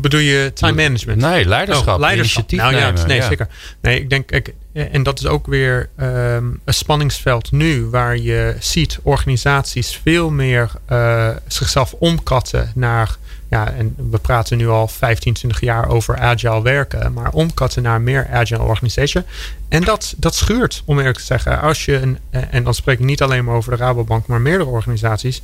Bedoel 0.00 0.20
je 0.20 0.50
time 0.54 0.82
management? 0.82 1.20
Nee, 1.20 1.44
leiderschap. 1.44 1.94
Oh, 1.94 2.00
leiderschap. 2.00 2.50
Nou, 2.50 2.72
nemen, 2.72 2.96
ja, 2.96 3.06
nee, 3.06 3.16
ja. 3.16 3.26
zeker. 3.26 3.48
Nee, 3.80 4.00
ik 4.00 4.10
denk, 4.10 4.30
ik, 4.30 4.54
en 4.72 5.02
dat 5.02 5.18
is 5.18 5.26
ook 5.26 5.46
weer 5.46 5.88
um, 6.00 6.60
een 6.64 6.74
spanningsveld 6.74 7.52
nu, 7.52 7.84
waar 7.84 8.18
je 8.18 8.56
ziet 8.58 8.98
organisaties 9.02 10.00
veel 10.02 10.30
meer 10.30 10.70
uh, 10.90 11.28
zichzelf 11.46 11.92
omkatten 11.92 12.72
naar 12.74 13.16
ja, 13.52 13.72
en 13.72 13.94
we 14.10 14.18
praten 14.18 14.56
nu 14.56 14.68
al 14.68 14.88
15, 14.88 15.32
20 15.32 15.60
jaar 15.60 15.88
over 15.88 16.18
agile 16.18 16.62
werken, 16.62 17.12
maar 17.12 17.32
omkatten 17.32 17.82
naar 17.82 18.00
meer 18.00 18.28
agile 18.30 18.62
organisation. 18.62 19.24
En 19.68 19.84
dat, 19.84 20.14
dat 20.16 20.34
schuurt, 20.34 20.82
om 20.84 20.98
eerlijk 20.98 21.18
te 21.18 21.24
zeggen. 21.24 21.60
Als 21.60 21.84
je 21.84 21.94
een, 21.94 22.18
en 22.30 22.64
dan 22.64 22.74
spreek 22.74 22.98
ik 22.98 23.04
niet 23.04 23.22
alleen 23.22 23.44
maar 23.44 23.54
over 23.54 23.70
de 23.70 23.76
Rabobank, 23.76 24.26
maar 24.26 24.40
meerdere 24.40 24.70
organisaties. 24.70 25.42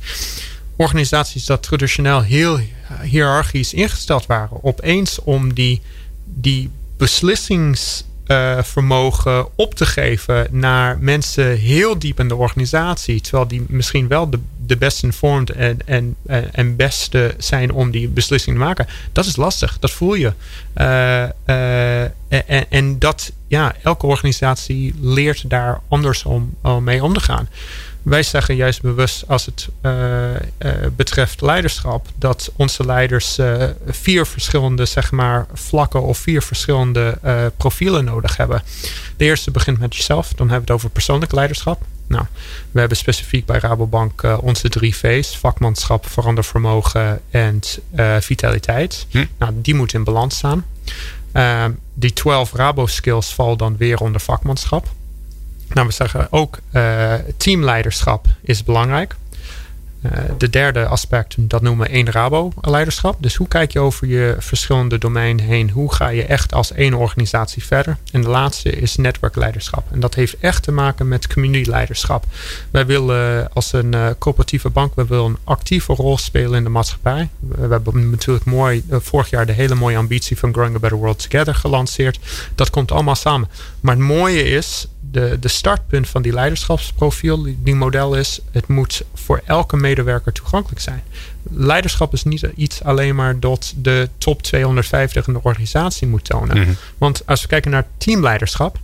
Organisaties 0.75 1.45
dat 1.45 1.63
traditioneel 1.63 2.21
heel 2.21 2.59
hiërarchisch 3.01 3.73
ingesteld 3.73 4.25
waren, 4.25 4.63
opeens 4.63 5.19
om 5.19 5.53
die, 5.53 5.81
die 6.23 6.69
beslissings 6.97 8.03
uh, 8.31 8.63
vermogen 8.63 9.47
op 9.55 9.73
te 9.73 9.85
geven 9.85 10.47
naar 10.51 10.97
mensen 10.99 11.57
heel 11.57 11.99
diep 11.99 12.19
in 12.19 12.27
de 12.27 12.35
organisatie. 12.35 13.21
Terwijl 13.21 13.47
die 13.47 13.65
misschien 13.67 14.07
wel 14.07 14.29
de, 14.29 14.39
de 14.65 14.77
best 14.77 15.03
informed 15.03 15.49
en, 15.49 15.79
en, 15.85 16.15
en 16.51 16.75
beste 16.75 17.35
zijn 17.37 17.71
om 17.71 17.91
die 17.91 18.07
beslissing 18.07 18.55
te 18.55 18.63
maken. 18.63 18.87
Dat 19.11 19.25
is 19.25 19.35
lastig, 19.35 19.79
dat 19.79 19.91
voel 19.91 20.13
je. 20.13 20.33
Uh, 20.75 22.03
en, 22.69 22.99
dat, 22.99 23.31
ja, 23.47 23.75
elke 23.83 24.05
organisatie 24.05 24.93
leert 25.01 25.49
daar 25.49 25.79
anders 25.87 26.23
om 26.23 26.55
mee 26.81 27.03
om 27.03 27.13
te 27.13 27.19
gaan. 27.19 27.49
Wij 28.01 28.23
zeggen 28.23 28.55
juist 28.55 28.81
bewust 28.81 29.23
als 29.27 29.45
het 29.45 29.67
uh, 29.81 30.29
uh, 30.31 30.37
betreft 30.95 31.41
leiderschap, 31.41 32.07
dat 32.15 32.51
onze 32.55 32.85
leiders 32.85 33.37
uh, 33.37 33.63
vier 33.87 34.25
verschillende 34.25 34.85
zeg 34.85 35.11
maar, 35.11 35.45
vlakken 35.53 36.01
of 36.01 36.17
vier 36.17 36.41
verschillende 36.41 37.17
profielen 37.57 38.05
nodig 38.05 38.37
hebben. 38.37 38.61
De 39.17 39.25
eerste 39.25 39.51
begint 39.51 39.79
met 39.79 39.95
jezelf, 39.95 40.27
dan 40.27 40.37
hebben 40.37 40.55
we 40.55 40.61
het 40.61 40.71
over 40.71 40.89
persoonlijk 40.89 41.31
leiderschap. 41.31 41.81
Nou, 42.07 42.25
we 42.71 42.79
hebben 42.79 42.97
specifiek 42.97 43.45
bij 43.45 43.59
Rabobank 43.59 44.23
onze 44.41 44.69
drie 44.69 44.95
V's: 44.95 45.37
vakmanschap, 45.37 46.09
verandervermogen 46.09 47.21
en 47.29 47.59
vitaliteit. 48.19 49.05
Hm. 49.09 49.25
Nou, 49.37 49.51
die 49.55 49.75
moeten 49.75 49.97
in 49.97 50.03
balans 50.03 50.35
staan. 50.35 50.65
die 51.93 52.13
12 52.13 52.53
Rabo 52.53 52.85
skills 52.85 53.33
vallen 53.33 53.57
dan 53.57 53.77
weer 53.77 53.99
onder 53.99 54.21
vakmanschap. 54.21 54.87
Nou, 55.73 55.87
we 55.87 55.93
zeggen 55.93 56.27
ook 56.31 56.57
uh, 56.71 57.13
teamleiderschap 57.37 58.25
is 58.41 58.63
belangrijk. 58.63 59.15
Uh, 60.05 60.11
de 60.37 60.49
derde 60.49 60.85
aspect, 60.85 61.35
dat 61.37 61.61
noemen 61.61 61.87
we 61.87 61.93
één 61.93 62.11
Rabo-leiderschap. 62.11 63.17
Dus 63.19 63.35
hoe 63.35 63.47
kijk 63.47 63.71
je 63.71 63.79
over 63.79 64.07
je 64.07 64.35
verschillende 64.39 64.97
domeinen 64.97 65.45
heen? 65.45 65.69
Hoe 65.69 65.93
ga 65.93 66.07
je 66.07 66.25
echt 66.25 66.53
als 66.53 66.71
één 66.71 66.93
organisatie 66.93 67.65
verder? 67.65 67.97
En 68.11 68.21
de 68.21 68.29
laatste 68.29 68.69
is 68.69 68.95
netwerkleiderschap. 68.95 69.91
En 69.91 69.99
dat 69.99 70.15
heeft 70.15 70.37
echt 70.39 70.63
te 70.63 70.71
maken 70.71 71.07
met 71.07 71.33
community-leiderschap. 71.33 72.25
Wij 72.71 72.85
willen 72.85 73.53
als 73.53 73.73
een 73.73 73.95
uh, 73.95 74.09
coöperatieve 74.19 74.69
bank, 74.69 74.95
we 74.95 75.05
willen 75.05 75.25
een 75.25 75.37
actieve 75.43 75.93
rol 75.93 76.17
spelen 76.17 76.57
in 76.57 76.63
de 76.63 76.69
maatschappij. 76.69 77.29
We, 77.39 77.67
hebben 77.69 78.09
natuurlijk 78.09 78.45
mooi, 78.45 78.83
vorig 78.89 79.29
jaar 79.29 79.45
de 79.45 79.51
hele 79.51 79.75
mooie 79.75 79.97
ambitie 79.97 80.37
van 80.37 80.53
Growing 80.53 80.75
a 80.75 80.79
Better 80.79 80.97
World 80.97 81.29
Together 81.29 81.55
gelanceerd. 81.55 82.19
Dat 82.55 82.69
komt 82.69 82.91
allemaal 82.91 83.15
samen. 83.15 83.49
Maar 83.79 83.95
het 83.95 84.03
mooie 84.03 84.43
is, 84.43 84.87
de, 84.99 85.37
de 85.39 85.47
startpunt 85.47 86.07
van 86.07 86.21
die 86.21 86.33
leiderschapsprofiel, 86.33 87.47
die, 87.57 87.75
model 87.75 88.15
is, 88.15 88.39
het 88.51 88.67
moet 88.67 89.01
voor 89.13 89.41
elke 89.45 89.77
medewerker 89.77 90.31
toegankelijk 90.31 90.81
zijn. 90.81 91.03
Leiderschap 91.49 92.13
is 92.13 92.23
niet 92.23 92.47
iets 92.55 92.83
alleen 92.83 93.15
maar 93.15 93.39
dat 93.39 93.73
de 93.75 94.09
top 94.17 94.41
250 94.41 95.27
in 95.27 95.33
de 95.33 95.43
organisatie 95.43 96.07
moet 96.07 96.23
tonen. 96.23 96.57
Mhm. 96.57 96.71
Want 96.97 97.25
als 97.25 97.41
we 97.41 97.47
kijken 97.47 97.71
naar 97.71 97.87
teamleiderschap, 97.97 98.79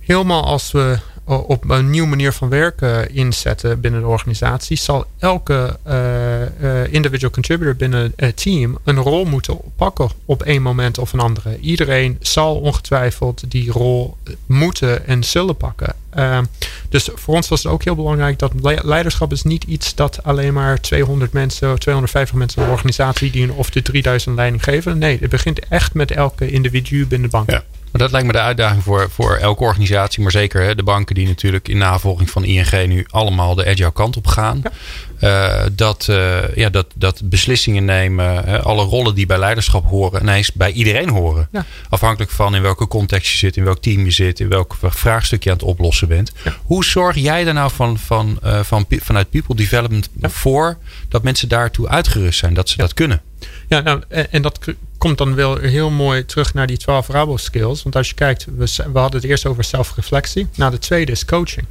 helemaal 0.00 0.44
als 0.44 0.72
we 0.72 0.98
op 1.26 1.70
een 1.70 1.90
nieuwe 1.90 2.08
manier 2.08 2.32
van 2.32 2.48
werken 2.48 3.14
inzetten 3.14 3.80
binnen 3.80 4.00
de 4.00 4.06
organisatie, 4.06 4.76
zal 4.76 5.04
elke 5.18 5.78
uh, 5.88 6.92
individual 6.92 7.32
contributor 7.32 7.76
binnen 7.76 8.12
het 8.16 8.36
team 8.42 8.78
een 8.84 8.96
rol 8.96 9.24
moeten 9.24 9.58
pakken 9.76 10.08
op 10.24 10.42
één 10.42 10.62
moment 10.62 10.98
of 10.98 11.12
een 11.12 11.20
andere. 11.20 11.58
Iedereen 11.58 12.16
zal 12.20 12.56
ongetwijfeld 12.56 13.50
die 13.50 13.70
rol 13.70 14.16
moeten 14.46 15.06
en 15.06 15.24
zullen 15.24 15.56
pakken. 15.56 15.94
Dus 16.88 17.10
voor 17.14 17.34
ons 17.34 17.48
was 17.48 17.62
het 17.62 17.72
ook 17.72 17.84
heel 17.84 17.94
belangrijk 17.94 18.38
dat 18.38 18.52
leiderschap 18.82 19.32
is 19.32 19.42
niet 19.42 19.64
iets 19.64 19.94
dat 19.94 20.22
alleen 20.22 20.52
maar 20.52 20.80
200 20.80 21.32
mensen, 21.32 21.78
250 21.78 22.36
mensen 22.36 22.62
in 22.62 22.68
een 22.68 22.74
organisatie 22.74 23.30
die 23.30 23.42
een 23.42 23.52
of 23.52 23.70
de 23.70 23.82
3000 23.82 24.36
leiding 24.36 24.64
geven. 24.64 24.98
Nee, 24.98 25.18
het 25.20 25.30
begint 25.30 25.68
echt 25.68 25.94
met 25.94 26.10
elke 26.10 26.50
individu 26.50 27.06
binnen 27.06 27.30
de 27.30 27.36
bank. 27.36 27.62
Maar 27.96 28.04
dat 28.04 28.14
lijkt 28.14 28.26
me 28.26 28.40
de 28.40 28.46
uitdaging 28.46 28.82
voor, 28.82 29.10
voor 29.10 29.36
elke 29.36 29.62
organisatie. 29.62 30.22
Maar 30.22 30.30
zeker 30.30 30.62
hè, 30.62 30.74
de 30.74 30.82
banken 30.82 31.14
die 31.14 31.26
natuurlijk 31.26 31.68
in 31.68 31.78
navolging 31.78 32.30
van 32.30 32.44
ING 32.44 32.86
nu 32.86 33.04
allemaal 33.10 33.54
de 33.54 33.66
agile 33.66 33.92
kant 33.92 34.16
op 34.16 34.26
gaan. 34.26 34.62
Uh, 35.20 35.62
dat, 35.72 36.06
uh, 36.10 36.56
ja, 36.56 36.68
dat, 36.68 36.86
dat 36.94 37.20
beslissingen 37.24 37.84
nemen, 37.84 38.64
alle 38.64 38.84
rollen 38.84 39.14
die 39.14 39.26
bij 39.26 39.38
leiderschap 39.38 39.84
horen, 39.84 40.22
ineens 40.22 40.52
bij 40.52 40.72
iedereen 40.72 41.08
horen. 41.08 41.48
Ja. 41.52 41.64
Afhankelijk 41.88 42.30
van 42.30 42.54
in 42.54 42.62
welke 42.62 42.88
context 42.88 43.32
je 43.32 43.38
zit, 43.38 43.56
in 43.56 43.64
welk 43.64 43.82
team 43.82 44.04
je 44.04 44.10
zit, 44.10 44.40
in 44.40 44.48
welk 44.48 44.76
vraagstuk 44.80 45.44
je 45.44 45.50
aan 45.50 45.56
het 45.56 45.66
oplossen 45.66 46.08
bent. 46.08 46.32
Ja. 46.44 46.54
Hoe 46.62 46.84
zorg 46.84 47.16
jij 47.16 47.46
er 47.46 47.54
nou 47.54 47.70
van, 47.70 47.98
van, 47.98 48.38
uh, 48.44 48.60
van, 48.60 48.86
vanuit 48.88 49.30
People 49.30 49.54
Development 49.54 50.08
voor 50.20 50.78
dat 51.08 51.22
mensen 51.22 51.48
daartoe 51.48 51.88
uitgerust 51.88 52.38
zijn, 52.38 52.54
dat 52.54 52.68
ze 52.68 52.76
dat 52.76 52.94
kunnen? 52.94 53.22
Ja, 53.68 53.80
nou, 53.80 54.02
en 54.30 54.42
dat 54.42 54.58
komt 55.06 55.18
dan 55.18 55.34
wel 55.34 55.56
heel 55.56 55.90
mooi 55.90 56.24
terug 56.24 56.54
naar 56.54 56.66
die 56.66 56.76
12 56.76 57.08
Rabo 57.08 57.36
skills. 57.36 57.82
Want 57.82 57.96
als 57.96 58.08
je 58.08 58.14
kijkt, 58.14 58.46
we, 58.56 58.68
hadden 58.92 59.20
het 59.20 59.30
eerst 59.30 59.46
over 59.46 59.64
zelfreflectie. 59.64 60.46
Nou, 60.54 60.70
de 60.70 60.78
tweede 60.78 61.12
is 61.12 61.24
coaching. 61.24 61.66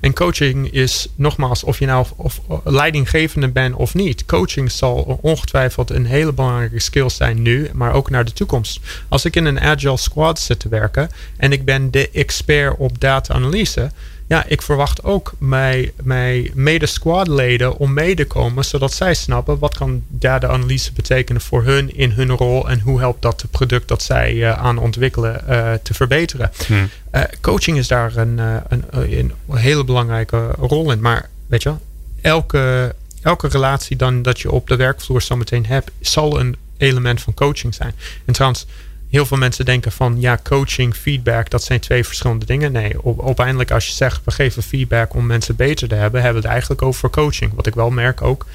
En 0.00 0.14
coaching 0.14 0.70
is 0.70 1.08
nogmaals, 1.14 1.64
of 1.64 1.78
je 1.78 1.86
nou 1.86 2.06
of, 2.16 2.40
leidinggevende 2.64 3.48
bent 3.48 3.74
of 3.74 3.94
niet. 3.94 4.24
Coaching 4.24 4.70
zal 4.70 5.18
ongetwijfeld 5.22 5.90
een 5.90 6.06
hele 6.06 6.32
belangrijke 6.32 6.80
skill 6.80 7.08
zijn 7.08 7.42
nu, 7.42 7.70
maar 7.72 7.92
ook 7.92 8.10
naar 8.10 8.24
de 8.24 8.32
toekomst. 8.32 8.80
Als 9.08 9.24
ik 9.24 9.36
in 9.36 9.44
een 9.44 9.60
agile 9.60 9.96
squad 9.96 10.38
zit 10.38 10.60
te 10.60 10.68
werken 10.68 11.10
en 11.36 11.52
ik 11.52 11.64
ben 11.64 11.90
de 11.90 12.10
expert 12.10 12.76
op 12.78 13.00
data-analyse, 13.00 13.90
ja, 14.30 14.44
ik 14.46 14.62
verwacht 14.62 15.04
ook 15.04 15.32
mijn, 15.38 15.90
mijn 16.02 16.50
mede-squadleden 16.54 17.76
om 17.76 17.92
mee 17.92 18.14
te 18.14 18.26
komen, 18.26 18.64
zodat 18.64 18.92
zij 18.92 19.14
snappen 19.14 19.58
wat 19.58 19.76
kan 19.76 20.02
data-analyse 20.08 20.92
betekenen 20.92 21.42
voor 21.42 21.64
hun 21.64 21.96
in 21.96 22.10
hun 22.10 22.30
rol 22.30 22.68
en 22.68 22.80
hoe 22.80 22.98
helpt 22.98 23.22
dat 23.22 23.42
het 23.42 23.50
product 23.50 23.88
dat 23.88 24.02
zij 24.02 24.34
uh, 24.34 24.52
aan 24.52 24.78
ontwikkelen 24.78 25.44
uh, 25.48 25.72
te 25.82 25.94
verbeteren. 25.94 26.50
Hmm. 26.66 26.88
Uh, 27.12 27.22
coaching 27.40 27.78
is 27.78 27.88
daar 27.88 28.16
een, 28.16 28.38
een, 28.68 28.84
een, 28.90 29.32
hele 29.50 29.84
belangrijke 29.84 30.48
rol 30.58 30.92
in. 30.92 31.00
Maar 31.00 31.28
weet 31.46 31.62
je, 31.62 31.74
elke, 32.20 32.94
elke 33.22 33.48
relatie 33.48 33.96
dan 33.96 34.22
dat 34.22 34.40
je 34.40 34.50
op 34.50 34.68
de 34.68 34.76
werkvloer 34.76 35.22
zo 35.22 35.36
meteen 35.36 35.66
hebt, 35.66 35.90
zal 36.00 36.40
een 36.40 36.56
element 36.76 37.20
van 37.20 37.34
coaching 37.34 37.74
zijn. 37.74 37.94
En 38.24 38.32
trouwens, 38.32 38.66
heel 39.10 39.26
veel 39.26 39.36
mensen 39.36 39.64
denken 39.64 39.92
van 39.92 40.20
ja, 40.20 40.38
coaching, 40.42 40.94
feedback, 40.94 41.50
dat 41.50 41.62
zijn 41.62 41.80
twee 41.80 42.04
verschillende 42.04 42.46
dingen. 42.46 42.72
Nee, 42.72 43.02
op, 43.02 43.24
uiteindelijk 43.24 43.70
als 43.70 43.86
je 43.86 43.92
zegt 43.92 44.24
we 44.24 44.30
geven 44.30 44.62
feedback 44.62 45.14
om 45.14 45.26
mensen 45.26 45.56
beter 45.56 45.88
te 45.88 45.94
hebben, 45.94 46.22
hebben 46.22 46.40
we 46.40 46.46
het 46.46 46.56
eigenlijk 46.56 46.82
over 46.82 47.10
coaching. 47.10 47.54
Wat 47.54 47.66
ik 47.66 47.74
wel 47.74 47.90
merk 47.90 48.22
ook 48.22 48.46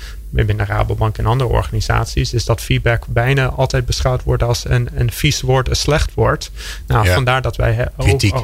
binnen 0.43 0.65
Rabobank 0.65 1.17
en 1.17 1.25
andere 1.25 1.49
organisaties, 1.49 2.33
is 2.33 2.45
dat 2.45 2.61
feedback 2.61 3.07
bijna 3.07 3.47
altijd 3.47 3.85
beschouwd 3.85 4.23
wordt 4.23 4.43
als 4.43 4.69
een, 4.69 4.89
een 4.93 5.11
vies 5.11 5.41
woord, 5.41 5.69
een 5.69 5.75
slecht 5.75 6.13
woord. 6.13 6.51
Nou, 6.87 7.07
vandaar 7.07 7.41
dat 7.41 7.55
wij 7.55 7.73
he, 7.73 7.85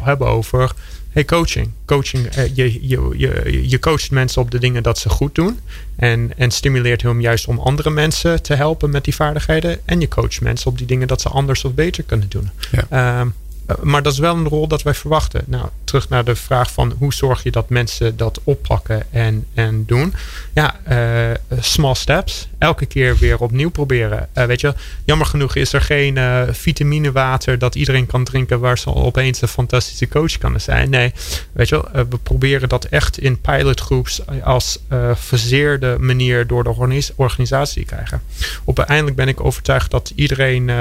hebben 0.03 0.27
over 0.27 0.73
hey, 1.11 1.25
coaching. 1.25 1.71
Coaching, 1.85 2.37
uh, 2.37 2.55
je, 2.55 2.87
je, 2.87 3.09
je, 3.17 3.69
je 3.69 3.79
coacht 3.79 4.11
mensen 4.11 4.41
op 4.41 4.51
de 4.51 4.59
dingen 4.59 4.83
dat 4.83 4.97
ze 4.97 5.09
goed 5.09 5.35
doen. 5.35 5.59
En, 5.95 6.31
en 6.37 6.51
stimuleert 6.51 7.01
hem 7.01 7.21
juist 7.21 7.47
om 7.47 7.59
andere 7.59 7.89
mensen 7.89 8.41
te 8.41 8.53
helpen 8.53 8.89
met 8.89 9.03
die 9.03 9.15
vaardigheden. 9.15 9.79
En 9.85 9.99
je 9.99 10.07
coacht 10.07 10.41
mensen 10.41 10.71
op 10.71 10.77
die 10.77 10.87
dingen 10.87 11.07
dat 11.07 11.21
ze 11.21 11.29
anders 11.29 11.63
of 11.63 11.73
beter 11.73 12.03
kunnen 12.03 12.29
doen. 12.29 12.49
Ja. 12.71 13.19
Um, 13.19 13.27
eh, 13.27 13.33
maar 13.81 14.03
dat 14.03 14.13
is 14.13 14.19
wel 14.19 14.35
een 14.35 14.47
rol 14.47 14.67
dat 14.67 14.81
wij 14.81 14.93
verwachten. 14.93 15.43
Nou, 15.47 15.67
terug 15.83 16.09
naar 16.09 16.23
de 16.23 16.35
vraag 16.35 16.71
van 16.71 16.93
hoe 16.97 17.13
zorg 17.13 17.43
je 17.43 17.51
dat 17.51 17.69
mensen 17.69 18.17
dat 18.17 18.39
oppakken 18.43 19.03
en, 19.11 19.45
en 19.53 19.85
doen. 19.85 20.13
Ja, 20.53 20.75
uh, 20.89 21.59
small 21.59 21.95
steps. 21.95 22.47
Elke 22.57 22.85
keer 22.85 23.17
weer 23.17 23.39
opnieuw 23.39 23.69
proberen. 23.69 24.29
Uh, 24.33 24.45
weet 24.45 24.61
je, 24.61 24.73
jammer 25.03 25.27
genoeg 25.27 25.55
is 25.55 25.73
er 25.73 25.81
geen 25.81 26.15
uh, 26.15 26.41
vitaminewater 26.51 27.59
dat 27.59 27.75
iedereen 27.75 28.05
kan 28.05 28.23
drinken 28.23 28.59
waar 28.59 28.77
ze 28.77 28.95
opeens 28.95 29.41
een 29.41 29.47
fantastische 29.47 30.07
coach 30.07 30.37
kan 30.37 30.59
zijn. 30.59 30.89
Nee, 30.89 31.13
weet 31.51 31.69
je, 31.69 32.05
we 32.09 32.17
proberen 32.23 32.69
dat 32.69 32.85
echt 32.85 33.17
in 33.17 33.41
pilotgroeps 33.41 34.21
als 34.43 34.79
verzeerde 35.13 35.97
manier 35.99 36.47
door 36.47 36.63
de 36.63 37.03
organisatie 37.15 37.85
te 37.85 37.95
krijgen. 37.95 38.21
Op 38.63 38.77
uiteindelijk 38.77 39.17
ben 39.17 39.27
ik 39.27 39.45
overtuigd 39.45 39.91
dat 39.91 40.11
iedereen 40.15 40.71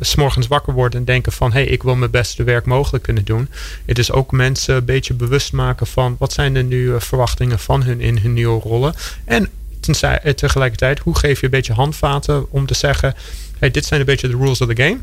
s 0.00 0.14
morgens 0.14 0.46
wakker 0.46 0.72
wordt 0.72 0.94
en 0.94 1.04
denken 1.04 1.32
van 1.32 1.52
hé, 1.52 1.64
hey, 1.64 1.81
wil 1.82 1.94
mijn 1.94 2.10
beste 2.10 2.44
werk 2.44 2.64
mogelijk 2.64 3.04
kunnen 3.04 3.24
doen. 3.24 3.48
Het 3.84 3.98
is 3.98 4.12
ook 4.12 4.32
mensen 4.32 4.74
een 4.74 4.84
beetje 4.84 5.14
bewust 5.14 5.52
maken 5.52 5.86
van 5.86 6.16
wat 6.18 6.32
zijn 6.32 6.54
de 6.54 6.62
nu 6.62 7.00
verwachtingen 7.00 7.58
van 7.58 7.82
hun 7.82 8.00
in 8.00 8.18
hun 8.18 8.32
nieuwe 8.32 8.60
rollen. 8.60 8.94
En 9.24 9.48
eh, 10.00 10.32
tegelijkertijd, 10.32 10.98
hoe 10.98 11.18
geef 11.18 11.38
je 11.38 11.44
een 11.44 11.50
beetje 11.50 11.72
handvaten 11.72 12.50
om 12.50 12.66
te 12.66 12.74
zeggen: 12.74 13.14
hey, 13.58 13.70
dit 13.70 13.84
zijn 13.84 14.00
een 14.00 14.06
beetje 14.06 14.28
de 14.28 14.36
rules 14.36 14.60
of 14.60 14.68
the 14.68 14.82
game. 14.82 14.98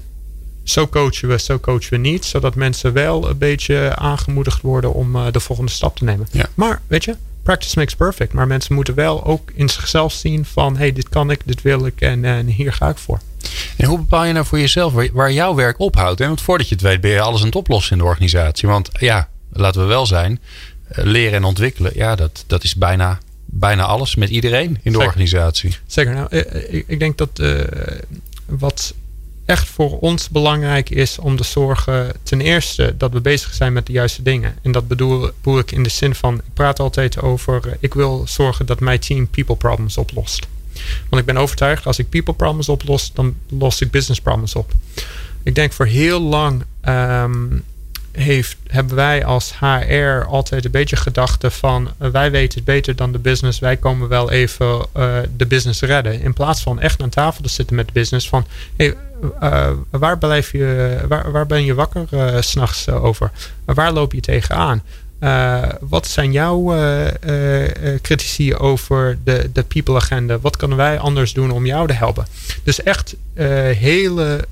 Zo 0.64 0.88
coachen 0.88 1.30
we, 1.30 1.40
zo 1.40 1.60
coachen 1.60 1.90
we 1.90 1.98
niet. 1.98 2.26
Zodat 2.26 2.56
mensen 2.56 2.94
wel 2.94 3.30
een 3.30 3.38
beetje 3.38 3.96
aangemoedigd 3.96 4.62
worden 4.62 4.94
om 4.94 5.16
uh, 5.16 5.26
de 5.32 5.40
volgende 5.40 5.72
stap 5.72 5.98
te 5.98 6.04
nemen. 6.04 6.28
Ja. 6.32 6.50
Maar 6.54 6.82
weet 6.88 7.04
je, 7.04 7.16
practice 7.44 7.78
makes 7.78 7.96
perfect. 7.96 8.34
Maar 8.34 8.48
mensen 8.48 8.76
moeten 8.76 8.94
wel 8.94 9.26
ook 9.26 9.52
in 9.54 9.70
zichzelf 9.70 10.14
zien 10.14 10.46
van... 10.46 10.78
hey, 10.78 10.94
dit 10.94 11.10
kan 11.10 11.32
ik, 11.32 11.42
dit 11.46 11.62
wil 11.62 11.86
ik 11.86 12.02
en, 12.02 12.26
en 12.26 12.46
hier 12.46 12.74
ga 12.74 12.90
ik 12.90 12.98
voor. 12.98 13.20
En 13.78 13.88
hoe 13.88 13.98
bepaal 13.98 14.26
je 14.26 14.34
nou 14.34 14.46
voor 14.46 14.60
jezelf 14.60 14.94
waar, 15.12 15.32
jouw 15.32 15.56
werk 15.56 15.80
ophoudt? 15.80 16.20
Want 16.20 16.42
voordat 16.42 16.70
je 16.70 16.76
het 16.76 16.84
weet 16.84 17.02
ben 17.02 17.12
je 17.12 17.22
alles 17.22 17.40
aan 17.40 17.46
het 17.46 17.56
oplossen 17.56 17.92
in 17.92 17.98
de 17.98 18.04
organisatie. 18.04 18.68
Want 18.68 18.90
ja, 19.00 19.30
laten 19.52 19.82
we 19.82 19.88
wel 19.88 20.06
zijn, 20.06 20.40
eh, 20.88 21.04
leren 21.06 21.34
en 21.34 21.44
ontwikkelen... 21.44 21.92
ja, 21.96 22.16
dat, 22.16 22.44
dat 22.48 22.64
is 22.64 22.76
bijna, 22.76 23.20
bijna 23.46 23.84
alles 23.84 24.16
met 24.16 24.30
iedereen 24.30 24.80
in 24.84 24.92
de 24.92 25.00
organisatie. 25.00 25.78
Zeker. 25.88 26.14
Nou, 26.14 26.28
eh, 26.30 26.56
eh, 26.56 26.74
ik, 26.74 26.84
ik 26.88 27.00
denk 27.00 27.18
dat 27.18 27.30
uh, 27.40 27.62
wat 28.46 28.94
echt 29.46 29.68
voor 29.68 30.00
ons 30.00 30.30
belangrijk 30.30 30.90
is 30.90 31.20
om 31.20 31.36
te 31.36 31.44
zorgen, 31.44 32.12
ten 32.24 32.42
eerste, 32.42 32.96
dat 32.98 33.12
we 33.12 33.22
bezig 33.22 33.54
zijn 33.54 33.74
met 33.74 33.86
de 33.86 33.92
juiste 33.92 34.22
dingen. 34.22 34.56
En 34.62 34.72
dat 34.72 34.88
bedoel, 34.88 35.30
bedoel 35.42 35.60
ik 35.60 35.72
in 35.72 35.84
de 35.84 35.90
zin 35.90 36.16
van, 36.16 36.36
ik 36.36 36.54
praat 36.54 36.80
altijd 36.80 37.22
over, 37.22 37.78
ik 37.80 37.94
wil 37.94 38.24
zorgen 38.28 38.66
dat 38.66 38.80
mijn 38.80 39.00
team 39.00 39.28
people 39.28 39.56
problems 39.56 39.98
oplost. 39.98 40.48
Want 41.10 41.22
ik 41.22 41.28
ben 41.28 41.38
overtuigd, 41.38 41.86
als 41.86 42.00
ik 42.00 42.10
people 42.10 42.34
problems 42.34 42.70
oplos, 42.70 43.12
dan 43.14 43.36
los 43.50 43.82
ik 43.82 43.92
business 43.92 44.22
problems 44.22 44.56
op. 44.56 44.72
Ik 45.44 45.56
denk 45.56 45.74
voor 45.74 45.86
heel 45.86 46.22
lang 46.22 46.64
um, 46.88 47.64
heeft, 48.12 48.58
hebben 48.68 48.96
wij 48.96 49.26
als 49.26 49.54
HR 49.60 50.26
altijd 50.28 50.66
een 50.66 50.72
beetje 50.72 50.96
gedachte 50.96 51.52
van 51.52 51.90
wij 51.98 52.32
weten 52.32 52.58
het 52.58 52.68
beter 52.68 52.96
dan 52.96 53.12
de 53.12 53.20
business. 53.20 53.60
Wij 53.60 53.78
komen 53.78 54.08
wel 54.08 54.32
even 54.32 54.86
de 55.38 55.46
business 55.48 55.82
redden. 55.82 56.22
In 56.22 56.34
plaats 56.34 56.62
van 56.62 56.80
echt 56.80 57.02
aan 57.02 57.10
tafel 57.10 57.44
te 57.44 57.50
zitten 57.50 57.76
met 57.76 57.88
de 57.88 57.94
business 57.94 58.30
van 58.30 58.46
hey, 58.76 58.96
waar, 59.90 60.18
blijf 60.18 60.52
je, 60.52 60.98
waar, 61.08 61.32
waar 61.32 61.46
ben 61.46 61.66
je 61.66 61.74
wakker 61.74 62.08
s 62.44 62.50
s'nachts 62.50 62.90
over? 62.90 63.32
Waar 63.66 63.92
loop 63.92 64.14
je 64.14 64.22
tegenaan? 64.22 64.82
Uh, 65.20 65.64
wat 65.82 66.08
zijn 66.08 66.32
jouw 66.32 66.76
uh, 66.76 67.06
critici 68.02 68.56
over 68.56 69.18
de, 69.24 69.50
de 69.54 69.64
people 69.64 69.96
agenda? 69.96 70.40
Wat 70.40 70.58
kunnen 70.58 70.78
wij 70.78 71.00
anders 71.00 71.34
doen 71.34 71.52
om 71.52 71.66
jou 71.66 71.88
te 71.88 71.94
helpen? 71.94 72.28
Dus 72.64 72.84
echt 72.84 73.16
hele 73.76 74.48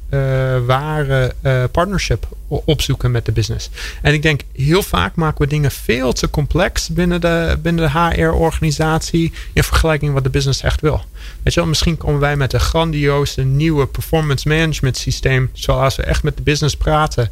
ware 0.65 1.34
partnership 1.71 2.27
opzoeken 2.47 3.12
met 3.12 3.25
de 3.25 3.32
business. 3.32 3.69
En 4.01 4.13
ik 4.13 4.21
denk 4.21 4.41
heel 4.53 4.84
vaak 4.84 5.15
maken 5.15 5.41
we 5.41 5.47
dingen 5.47 5.71
veel 5.71 6.13
te 6.13 6.30
complex 6.30 6.89
binnen 6.89 7.21
de, 7.21 7.58
binnen 7.62 7.91
de 7.93 7.99
HR-organisatie 7.99 9.34
in 9.53 9.63
vergelijking 9.63 10.13
wat 10.13 10.23
de 10.23 10.30
business 10.30 10.62
echt 10.62 10.82
wil. 10.82 11.01
Weet 11.43 11.53
je 11.53 11.59
wel, 11.59 11.69
misschien 11.69 11.97
komen 11.97 12.19
wij 12.19 12.35
met 12.35 12.53
een 12.53 12.59
grandioze 12.59 13.43
nieuwe 13.43 13.87
performance 13.87 14.47
management 14.47 14.97
systeem, 14.97 15.49
zoals 15.53 15.95
we 15.95 16.03
echt 16.03 16.23
met 16.23 16.37
de 16.37 16.43
business 16.43 16.75
praten. 16.75 17.29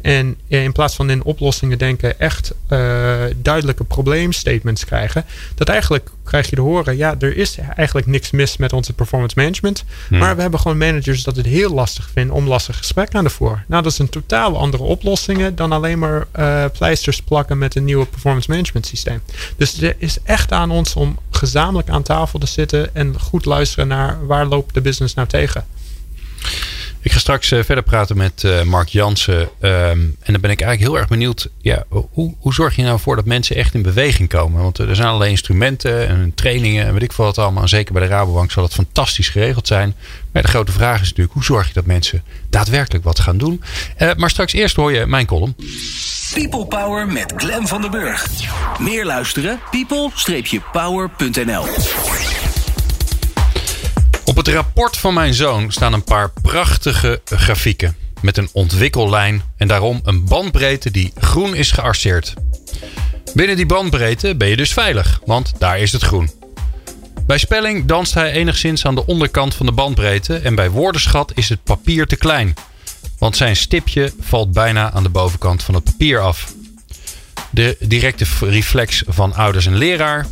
En 0.00 0.36
in 0.46 0.72
plaats 0.72 0.94
van 0.94 1.10
in 1.10 1.22
oplossingen 1.22 1.78
denken, 1.78 2.20
echt 2.20 2.54
uh, 2.70 3.14
duidelijke 3.36 3.84
probleemstatements 3.84 4.84
krijgen. 4.84 5.24
Dat 5.54 5.68
eigenlijk 5.68 6.10
krijg 6.24 6.50
je 6.50 6.56
te 6.56 6.62
horen, 6.62 6.96
ja, 6.96 7.14
er 7.18 7.36
is 7.36 7.58
eigenlijk 7.76 8.06
niks 8.06 8.30
mis 8.30 8.56
met 8.56 8.72
onze 8.72 8.92
performance 8.92 9.34
management. 9.38 9.84
Hmm. 10.08 10.18
Maar 10.18 10.36
we 10.36 10.40
hebben 10.40 10.60
gewoon 10.60 10.78
managers 10.78 11.22
dat 11.22 11.36
het 11.36 11.46
heel 11.46 11.74
lastig 11.74 12.10
vinden 12.12 12.36
om 12.36 12.48
lastig 12.48 12.76
gesprek 12.76 13.14
aan 13.14 13.24
de 13.24 13.30
voor. 13.30 13.64
Nou, 13.66 13.82
dat 13.82 13.92
is 13.92 13.98
een 13.98 14.08
totaal 14.08 14.58
andere 14.58 14.82
oplossingen 14.82 15.56
dan 15.56 15.72
alleen 15.72 15.98
maar 15.98 16.26
uh, 16.38 16.64
pleisters 16.72 17.22
plakken 17.22 17.58
met 17.58 17.74
een 17.74 17.84
nieuwe 17.84 18.06
performance 18.06 18.50
management 18.50 18.86
systeem. 18.86 19.20
Dus 19.56 19.80
er 19.80 19.94
is 19.98 20.18
echt 20.22 20.52
aan 20.52 20.70
ons 20.70 20.94
om 20.94 21.18
gezamenlijk 21.38 21.88
aan 21.88 22.02
tafel 22.02 22.38
te 22.38 22.46
zitten 22.46 22.94
en 22.94 23.20
goed 23.20 23.44
luisteren 23.44 23.88
naar 23.88 24.26
waar 24.26 24.46
loopt 24.46 24.74
de 24.74 24.80
business 24.80 25.14
nou 25.14 25.28
tegen. 25.28 25.64
Ik 27.00 27.12
ga 27.12 27.18
straks 27.18 27.50
uh, 27.50 27.62
verder 27.64 27.84
praten 27.84 28.16
met 28.16 28.42
uh, 28.42 28.62
Mark 28.62 28.88
Jansen. 28.88 29.40
Um, 29.40 29.50
en 29.60 30.16
dan 30.32 30.40
ben 30.40 30.50
ik 30.50 30.60
eigenlijk 30.60 30.80
heel 30.80 30.98
erg 30.98 31.08
benieuwd. 31.08 31.48
Ja, 31.60 31.84
hoe, 31.88 32.34
hoe 32.38 32.54
zorg 32.54 32.76
je 32.76 32.82
nou 32.82 33.00
voor 33.00 33.16
dat 33.16 33.24
mensen 33.24 33.56
echt 33.56 33.74
in 33.74 33.82
beweging 33.82 34.28
komen? 34.28 34.62
Want 34.62 34.78
er 34.78 34.96
zijn 34.96 35.06
allerlei 35.06 35.30
instrumenten 35.30 36.08
en 36.08 36.32
trainingen 36.34 36.86
en 36.86 36.92
weet 36.92 37.02
ik 37.02 37.12
veel 37.12 37.24
wat 37.24 37.38
allemaal. 37.38 37.62
En 37.62 37.68
zeker 37.68 37.92
bij 37.92 38.02
de 38.02 38.08
Rabobank 38.08 38.50
zal 38.50 38.62
het 38.62 38.74
fantastisch 38.74 39.28
geregeld 39.28 39.66
zijn. 39.66 39.94
Maar 40.32 40.42
de 40.42 40.48
grote 40.48 40.72
vraag 40.72 41.00
is 41.00 41.08
natuurlijk: 41.08 41.34
hoe 41.34 41.44
zorg 41.44 41.68
je 41.68 41.74
dat 41.74 41.86
mensen 41.86 42.22
daadwerkelijk 42.50 43.04
wat 43.04 43.20
gaan 43.20 43.38
doen? 43.38 43.62
Maar 44.16 44.30
straks 44.30 44.52
eerst 44.52 44.76
hoor 44.76 44.92
je 44.92 45.06
mijn 45.06 45.26
column. 45.26 45.56
People 46.34 46.66
Power 46.66 47.06
met 47.06 47.32
Glen 47.36 47.66
van 47.66 47.80
den 47.80 47.90
Burg. 47.90 48.26
Meer 48.78 49.04
luisteren? 49.04 49.60
people-power.nl 49.70 51.66
op 54.28 54.36
het 54.36 54.48
rapport 54.48 54.96
van 54.96 55.14
mijn 55.14 55.34
zoon 55.34 55.72
staan 55.72 55.92
een 55.92 56.04
paar 56.04 56.30
prachtige 56.42 57.20
grafieken. 57.24 57.96
Met 58.20 58.36
een 58.36 58.48
ontwikkellijn 58.52 59.42
en 59.56 59.68
daarom 59.68 60.00
een 60.04 60.24
bandbreedte 60.24 60.90
die 60.90 61.12
groen 61.18 61.54
is 61.54 61.70
gearceerd. 61.70 62.34
Binnen 63.34 63.56
die 63.56 63.66
bandbreedte 63.66 64.34
ben 64.34 64.48
je 64.48 64.56
dus 64.56 64.72
veilig, 64.72 65.20
want 65.24 65.52
daar 65.58 65.78
is 65.78 65.92
het 65.92 66.02
groen. 66.02 66.30
Bij 67.26 67.38
spelling 67.38 67.86
danst 67.86 68.14
hij 68.14 68.32
enigszins 68.32 68.86
aan 68.86 68.94
de 68.94 69.06
onderkant 69.06 69.54
van 69.54 69.66
de 69.66 69.72
bandbreedte 69.72 70.36
en 70.36 70.54
bij 70.54 70.70
woordenschat 70.70 71.32
is 71.34 71.48
het 71.48 71.64
papier 71.64 72.06
te 72.06 72.16
klein. 72.16 72.54
Want 73.18 73.36
zijn 73.36 73.56
stipje 73.56 74.12
valt 74.20 74.52
bijna 74.52 74.92
aan 74.92 75.02
de 75.02 75.08
bovenkant 75.08 75.62
van 75.62 75.74
het 75.74 75.84
papier 75.84 76.20
af. 76.20 76.52
De 77.50 77.76
directe 77.80 78.24
reflex 78.40 79.02
van 79.06 79.34
ouders 79.34 79.66
en 79.66 79.76
leraar 79.76 80.26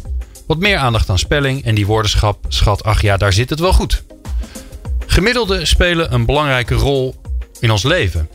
wat 0.46 0.58
meer 0.58 0.76
aandacht 0.76 1.10
aan 1.10 1.18
spelling 1.18 1.64
en 1.64 1.74
die 1.74 1.86
woordenschap 1.86 2.44
schat, 2.48 2.84
ach 2.84 3.02
ja, 3.02 3.16
daar 3.16 3.32
zit 3.32 3.50
het 3.50 3.60
wel 3.60 3.72
goed. 3.72 4.04
Gemiddelden 5.06 5.66
spelen 5.66 6.12
een 6.12 6.26
belangrijke 6.26 6.74
rol 6.74 7.14
in 7.60 7.70
ons 7.70 7.82
leven. 7.82 8.28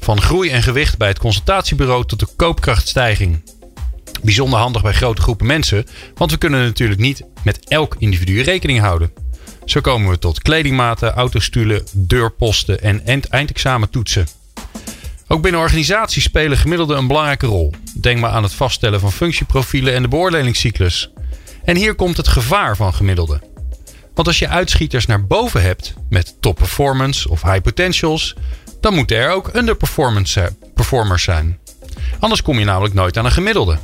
Van 0.00 0.20
groei 0.20 0.50
en 0.50 0.62
gewicht 0.62 0.98
bij 0.98 1.08
het 1.08 1.18
consultatiebureau 1.18 2.04
tot 2.04 2.20
de 2.20 2.28
koopkrachtstijging. 2.36 3.42
Bijzonder 4.22 4.58
handig 4.58 4.82
bij 4.82 4.92
grote 4.92 5.22
groepen 5.22 5.46
mensen, 5.46 5.86
want 6.14 6.30
we 6.30 6.36
kunnen 6.36 6.64
natuurlijk 6.64 7.00
niet 7.00 7.22
met 7.42 7.68
elk 7.68 7.96
individu 7.98 8.42
rekening 8.42 8.80
houden. 8.80 9.12
Zo 9.64 9.80
komen 9.80 10.10
we 10.10 10.18
tot 10.18 10.42
kledingmaten, 10.42 11.12
autostoelen, 11.12 11.84
deurposten 11.92 12.80
en 12.82 13.30
eindexamentoetsen. 13.30 14.26
Ook 15.26 15.42
binnen 15.42 15.60
organisaties 15.60 16.24
spelen 16.24 16.58
gemiddelden 16.58 16.98
een 16.98 17.06
belangrijke 17.06 17.46
rol. 17.46 17.72
Denk 17.94 18.20
maar 18.20 18.30
aan 18.30 18.42
het 18.42 18.54
vaststellen 18.54 19.00
van 19.00 19.12
functieprofielen 19.12 19.94
en 19.94 20.02
de 20.02 20.08
beoordelingscyclus. 20.08 21.10
En 21.68 21.76
hier 21.76 21.94
komt 21.94 22.16
het 22.16 22.28
gevaar 22.28 22.76
van 22.76 22.94
gemiddelde. 22.94 23.40
Want 24.14 24.26
als 24.26 24.38
je 24.38 24.48
uitschieters 24.48 25.06
naar 25.06 25.26
boven 25.26 25.62
hebt 25.62 25.94
met 26.08 26.34
top 26.40 26.56
performance 26.56 27.28
of 27.28 27.42
high 27.42 27.60
potentials, 27.60 28.34
dan 28.80 28.94
moeten 28.94 29.16
er 29.16 29.30
ook 29.30 29.54
underperformers 29.54 31.22
zijn. 31.22 31.58
Anders 32.18 32.42
kom 32.42 32.58
je 32.58 32.64
namelijk 32.64 32.94
nooit 32.94 33.16
aan 33.16 33.24
een 33.24 33.32
gemiddelde. 33.32 33.78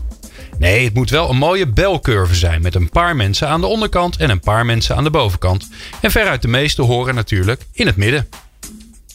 Nee, 0.59 0.85
het 0.85 0.94
moet 0.94 1.11
wel 1.11 1.31
een 1.31 1.37
mooie 1.37 1.66
belcurve 1.66 2.35
zijn 2.35 2.62
met 2.62 2.75
een 2.75 2.88
paar 2.88 3.16
mensen 3.16 3.49
aan 3.49 3.61
de 3.61 3.66
onderkant 3.66 4.16
en 4.16 4.31
een 4.31 4.40
paar 4.40 4.66
mensen 4.66 4.97
aan 4.97 5.05
de 5.05 5.11
bovenkant. 5.11 5.68
En 6.01 6.11
veruit 6.11 6.42
de 6.42 6.49
meeste 6.49 6.83
horen 6.83 7.14
natuurlijk 7.14 7.66
in 7.73 7.87
het 7.87 7.97
midden. 7.97 8.29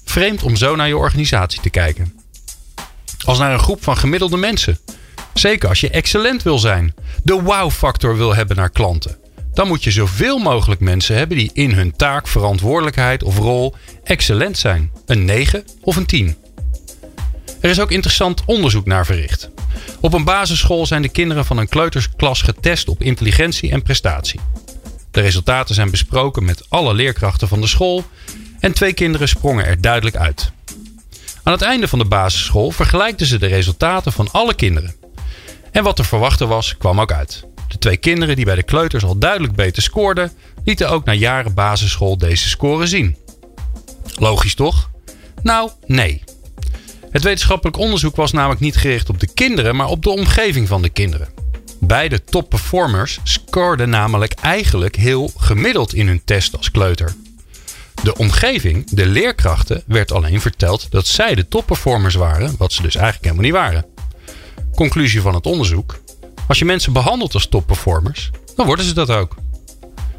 Vreemd 0.06 0.44
om 0.44 0.56
zo 0.56 0.76
naar 0.76 0.88
je 0.88 0.98
organisatie 0.98 1.62
te 1.62 1.70
kijken. 1.70 2.20
Als 3.26 3.38
naar 3.38 3.54
een 3.54 3.60
groep 3.60 3.84
van 3.84 3.98
gemiddelde 3.98 4.38
mensen. 4.38 4.80
Zeker 5.34 5.70
als 5.70 5.80
je 5.80 5.90
excellent 5.90 6.44
wil 6.44 6.60
zijn, 6.60 6.94
de 7.24 7.42
wow-factor 7.42 8.18
wil 8.18 8.36
hebben 8.36 8.56
naar 8.56 8.70
klanten. 8.70 9.18
Dan 9.54 9.68
moet 9.68 9.84
je 9.84 9.92
zoveel 9.92 10.38
mogelijk 10.38 10.82
mensen 10.82 11.16
hebben 11.16 11.38
die 11.38 11.52
in 11.54 11.72
hun 11.72 11.96
taak, 11.96 12.28
verantwoordelijkheid 12.28 13.24
of 13.24 13.38
rol 13.38 13.76
excellent 14.04 14.58
zijn. 14.58 14.92
Een 15.06 15.26
9 15.26 15.64
of 15.82 15.96
een 15.96 16.06
10. 16.06 16.36
Er 17.62 17.70
is 17.70 17.80
ook 17.80 17.92
interessant 17.92 18.44
onderzoek 18.46 18.86
naar 18.86 19.06
verricht. 19.06 19.50
Op 20.00 20.14
een 20.14 20.24
basisschool 20.24 20.86
zijn 20.86 21.02
de 21.02 21.10
kinderen 21.10 21.46
van 21.46 21.58
een 21.58 21.70
kleutersklas 21.70 22.42
getest 22.42 22.88
op 22.88 23.02
intelligentie 23.02 23.72
en 23.72 23.82
prestatie. 23.82 24.40
De 25.12 25.22
resultaten 25.22 25.76
zijn 25.76 25.92
besproken 25.92 26.46
met 26.46 26.66
alle 26.70 26.94
leerkrachten 26.94 27.48
van 27.48 27.62
de 27.62 27.68
school 27.68 28.04
en 28.60 28.74
twee 28.74 28.94
kinderen 28.94 29.28
sprongen 29.28 29.66
er 29.66 29.82
duidelijk 29.82 30.16
uit. 30.16 30.52
Aan 31.44 31.54
het 31.54 31.62
einde 31.62 31.88
van 31.88 32.00
de 32.00 32.06
basisschool 32.06 32.72
vergelijkten 32.72 33.28
ze 33.28 33.38
de 33.38 33.48
resultaten 33.48 34.12
van 34.12 34.32
alle 34.32 34.54
kinderen. 34.54 34.96
En 35.72 35.84
wat 35.84 35.96
te 35.96 36.04
verwachten 36.04 36.48
was, 36.48 36.78
kwam 36.78 37.02
ook 37.02 37.12
uit. 37.12 37.44
De 37.68 37.78
twee 37.78 37.98
kinderen 37.98 38.36
die 38.36 38.46
bij 38.46 38.56
de 38.56 38.64
kleuters 38.64 39.04
al 39.04 39.18
duidelijk 39.18 39.56
beter 39.56 39.84
scoorden, 39.84 40.32
lieten 40.64 40.90
ook 40.90 41.06
na 41.06 41.14
jaren 41.14 41.54
basisschool 41.54 42.18
deze 42.18 42.50
score 42.50 42.88
zien. 42.88 43.18
Logisch 44.16 44.56
toch? 44.56 44.90
Nou, 45.42 45.70
nee. 45.86 46.24
Het 47.12 47.24
wetenschappelijk 47.24 47.78
onderzoek 47.78 48.16
was 48.16 48.32
namelijk 48.32 48.62
niet 48.62 48.78
gericht 48.78 49.10
op 49.10 49.20
de 49.20 49.34
kinderen, 49.34 49.76
maar 49.76 49.88
op 49.88 50.04
de 50.04 50.10
omgeving 50.10 50.68
van 50.68 50.82
de 50.82 50.90
kinderen. 50.90 51.28
Beide 51.80 52.24
topperformers 52.24 53.20
scoorden 53.24 53.90
namelijk 53.90 54.34
eigenlijk 54.34 54.96
heel 54.96 55.32
gemiddeld 55.38 55.94
in 55.94 56.08
hun 56.08 56.22
test 56.26 56.58
als 56.58 56.72
kleuter. 56.72 57.14
De 58.04 58.18
omgeving, 58.18 58.90
de 58.90 59.06
leerkrachten, 59.06 59.84
werd 59.86 60.12
alleen 60.12 60.42
verteld 60.42 60.88
dat 60.92 61.08
zij 61.08 61.36
de 61.36 61.48
topperformers 61.48 62.16
waren, 62.16 62.56
wat 62.58 62.74
ze 62.74 62.82
dus 62.82 62.96
eigenlijk 62.96 63.26
helemaal 63.26 63.46
niet 63.46 63.74
waren. 63.74 63.86
Conclusie 64.80 65.22
van 65.22 65.34
het 65.34 65.46
onderzoek: 65.46 66.00
als 66.48 66.60
je 66.60 66.66
mensen 66.66 66.94
behandelt 66.94 67.34
als 67.34 67.48
topperformers, 67.48 68.30
dan 68.56 68.66
worden 68.66 68.86
ze 68.86 68.94
dat 68.94 69.10
ook. 69.10 69.36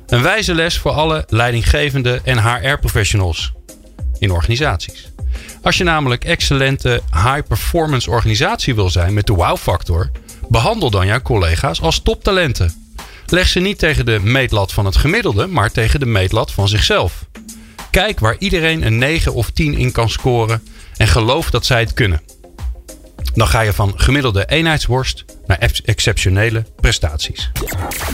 Een 0.07 0.23
wijze 0.23 0.55
les 0.55 0.79
voor 0.79 0.91
alle 0.91 1.25
leidinggevende 1.29 2.21
en 2.25 2.39
HR-professionals 2.39 3.53
in 4.19 4.31
organisaties. 4.31 5.11
Als 5.63 5.77
je 5.77 5.85
namelijk 5.85 6.25
excellente 6.25 7.03
high-performance 7.13 8.11
organisatie 8.11 8.75
wil 8.75 8.91
zijn 8.91 9.15
met 9.15 9.27
de 9.27 9.33
wow-factor, 9.33 10.11
behandel 10.49 10.91
dan 10.91 11.07
jouw 11.07 11.23
collega's 11.23 11.81
als 11.81 12.01
toptalenten. 12.03 12.93
Leg 13.27 13.49
ze 13.49 13.61
niet 13.61 13.79
tegen 13.79 14.07
de 14.07 14.19
meetlat 14.23 14.73
van 14.73 14.85
het 14.85 14.97
gemiddelde, 14.97 15.47
maar 15.47 15.71
tegen 15.71 16.01
de 16.01 16.07
meetlat 16.07 16.53
van 16.53 16.69
zichzelf. 16.69 17.25
Kijk 17.91 18.21
waar 18.21 18.37
iedereen 18.39 18.87
een 18.87 18.99
9 18.99 19.35
of 19.35 19.51
10 19.51 19.75
in 19.75 19.93
kan 19.93 20.11
scoren 20.11 20.63
en 20.97 21.09
geloof 21.09 21.51
dat 21.51 21.67
zij 21.67 21.81
het 21.81 21.95
kunnen. 21.95 22.23
Dan 23.35 23.49
ga 23.49 23.61
je 23.61 23.73
van 23.73 23.93
gemiddelde 23.97 24.45
eenheidsworst 24.47 25.25
naar 25.47 25.59
exceptionele 25.85 26.65
prestaties. 26.81 27.51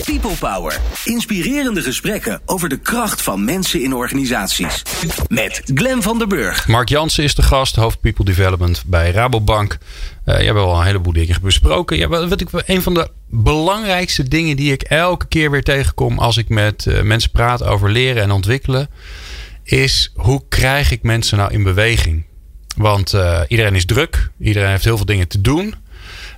People 0.04 0.36
Power. 0.38 0.80
Inspirerende 1.04 1.82
gesprekken 1.82 2.40
over 2.46 2.68
de 2.68 2.78
kracht 2.78 3.22
van 3.22 3.44
mensen 3.44 3.82
in 3.82 3.94
organisaties. 3.94 4.82
Met 5.28 5.62
Glen 5.74 6.02
van 6.02 6.18
der 6.18 6.26
Burg. 6.26 6.68
Mark 6.68 6.88
Jansen 6.88 7.24
is 7.24 7.34
de 7.34 7.42
gast, 7.42 7.76
hoofd 7.76 8.00
People 8.00 8.24
Development 8.24 8.82
bij 8.86 9.10
Rabobank. 9.10 9.78
Uh, 10.24 10.38
je 10.38 10.46
hebt 10.46 10.58
al 10.58 10.78
een 10.78 10.86
heleboel 10.86 11.12
dingen 11.12 11.38
besproken. 11.42 11.96
Ja, 11.96 12.08
wat 12.08 12.40
ik, 12.40 12.48
een 12.52 12.82
van 12.82 12.94
de 12.94 13.10
belangrijkste 13.28 14.28
dingen 14.28 14.56
die 14.56 14.72
ik 14.72 14.82
elke 14.82 15.26
keer 15.26 15.50
weer 15.50 15.62
tegenkom 15.62 16.18
als 16.18 16.36
ik 16.36 16.48
met 16.48 16.84
uh, 16.88 17.02
mensen 17.02 17.30
praat 17.30 17.62
over 17.62 17.90
leren 17.90 18.22
en 18.22 18.30
ontwikkelen, 18.30 18.88
is 19.62 20.12
hoe 20.14 20.42
krijg 20.48 20.90
ik 20.90 21.02
mensen 21.02 21.38
nou 21.38 21.52
in 21.52 21.62
beweging? 21.62 22.24
Want 22.76 23.14
uh, 23.14 23.40
iedereen 23.48 23.74
is 23.74 23.84
druk. 23.84 24.30
Iedereen 24.38 24.70
heeft 24.70 24.84
heel 24.84 24.96
veel 24.96 25.06
dingen 25.06 25.28
te 25.28 25.40
doen. 25.40 25.74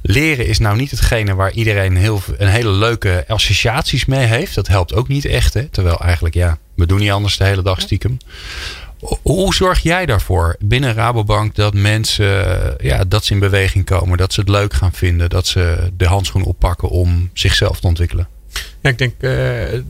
Leren 0.03 0.47
is 0.47 0.59
nou 0.59 0.77
niet 0.77 0.91
hetgene 0.91 1.35
waar 1.35 1.53
iedereen 1.53 1.97
heel, 1.97 2.23
een 2.37 2.49
hele 2.49 2.71
leuke 2.71 3.25
associaties 3.29 4.05
mee 4.05 4.27
heeft. 4.27 4.55
Dat 4.55 4.69
helpt 4.69 4.95
ook 4.95 5.09
niet 5.09 5.25
echt. 5.25 5.55
Hè? 5.55 5.65
Terwijl 5.65 6.01
eigenlijk, 6.01 6.35
ja, 6.35 6.59
we 6.75 6.87
doen 6.87 6.99
niet 6.99 7.11
anders 7.11 7.37
de 7.37 7.45
hele 7.45 7.63
dag 7.63 7.81
stiekem. 7.81 8.19
Hoe 9.23 9.55
zorg 9.55 9.83
jij 9.83 10.07
daarvoor 10.07 10.57
binnen 10.59 10.95
Rabobank 10.95 11.55
dat 11.55 11.75
mensen 11.75 12.77
ja, 12.81 13.05
dat 13.05 13.25
ze 13.25 13.33
in 13.33 13.39
beweging 13.39 13.85
komen, 13.85 14.19
dat 14.19 14.33
ze 14.33 14.41
het 14.41 14.49
leuk 14.49 14.75
gaan 14.75 14.93
vinden, 14.93 15.31
dat 15.31 15.47
ze 15.47 15.91
de 15.97 16.07
handschoen 16.07 16.43
oppakken 16.43 16.89
om 16.89 17.31
zichzelf 17.33 17.81
te 17.81 17.87
ontwikkelen? 17.87 18.29
Ja, 18.81 18.91
ik 18.91 18.99
denk 18.99 19.15
uh, 19.21 19.31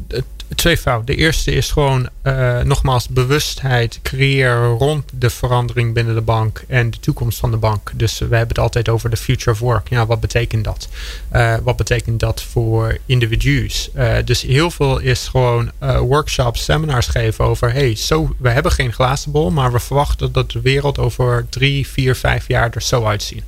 het 0.08 0.24
tweevoud. 0.54 1.06
De 1.06 1.14
eerste 1.14 1.52
is 1.52 1.70
gewoon 1.70 2.08
uh, 2.22 2.60
nogmaals 2.60 3.08
bewustheid 3.08 3.98
creëren 4.02 4.68
rond 4.68 5.04
de 5.12 5.30
verandering 5.30 5.94
binnen 5.94 6.14
de 6.14 6.20
bank 6.20 6.64
en 6.68 6.90
de 6.90 7.00
toekomst 7.00 7.38
van 7.38 7.50
de 7.50 7.56
bank. 7.56 7.92
Dus 7.94 8.18
we 8.18 8.24
hebben 8.36 8.48
het 8.48 8.58
altijd 8.58 8.88
over 8.88 9.10
de 9.10 9.16
future 9.16 9.50
of 9.50 9.58
work. 9.58 9.88
Ja, 9.88 10.06
wat 10.06 10.20
betekent 10.20 10.64
dat? 10.64 10.88
Uh, 11.32 11.56
wat 11.62 11.76
betekent 11.76 12.20
dat 12.20 12.42
voor 12.42 12.98
individu's? 13.06 13.90
Uh, 13.96 14.16
dus 14.24 14.42
heel 14.42 14.70
veel 14.70 14.98
is 14.98 15.28
gewoon 15.28 15.70
workshops, 16.00 16.64
seminars 16.64 17.06
geven 17.06 17.44
over: 17.44 17.72
hey, 17.72 17.94
zo, 17.94 18.34
we 18.38 18.50
hebben 18.50 18.72
geen 18.72 18.92
glazen 18.92 19.32
bol, 19.32 19.50
maar 19.50 19.72
we 19.72 19.78
verwachten 19.78 20.32
dat 20.32 20.50
de 20.50 20.60
wereld 20.60 20.98
over 20.98 21.46
drie, 21.48 21.88
vier, 21.88 22.16
vijf 22.16 22.48
jaar 22.48 22.70
er 22.70 22.82
zo 22.82 23.04
uitziet. 23.04 23.42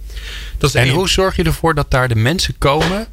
Dat 0.59 0.75
en 0.75 0.89
hoe 0.89 1.09
zorg 1.09 1.37
je 1.37 1.43
ervoor 1.43 1.75
dat 1.75 1.91
daar 1.91 2.09
de 2.09 2.15
mensen 2.15 2.55
komen 2.59 3.07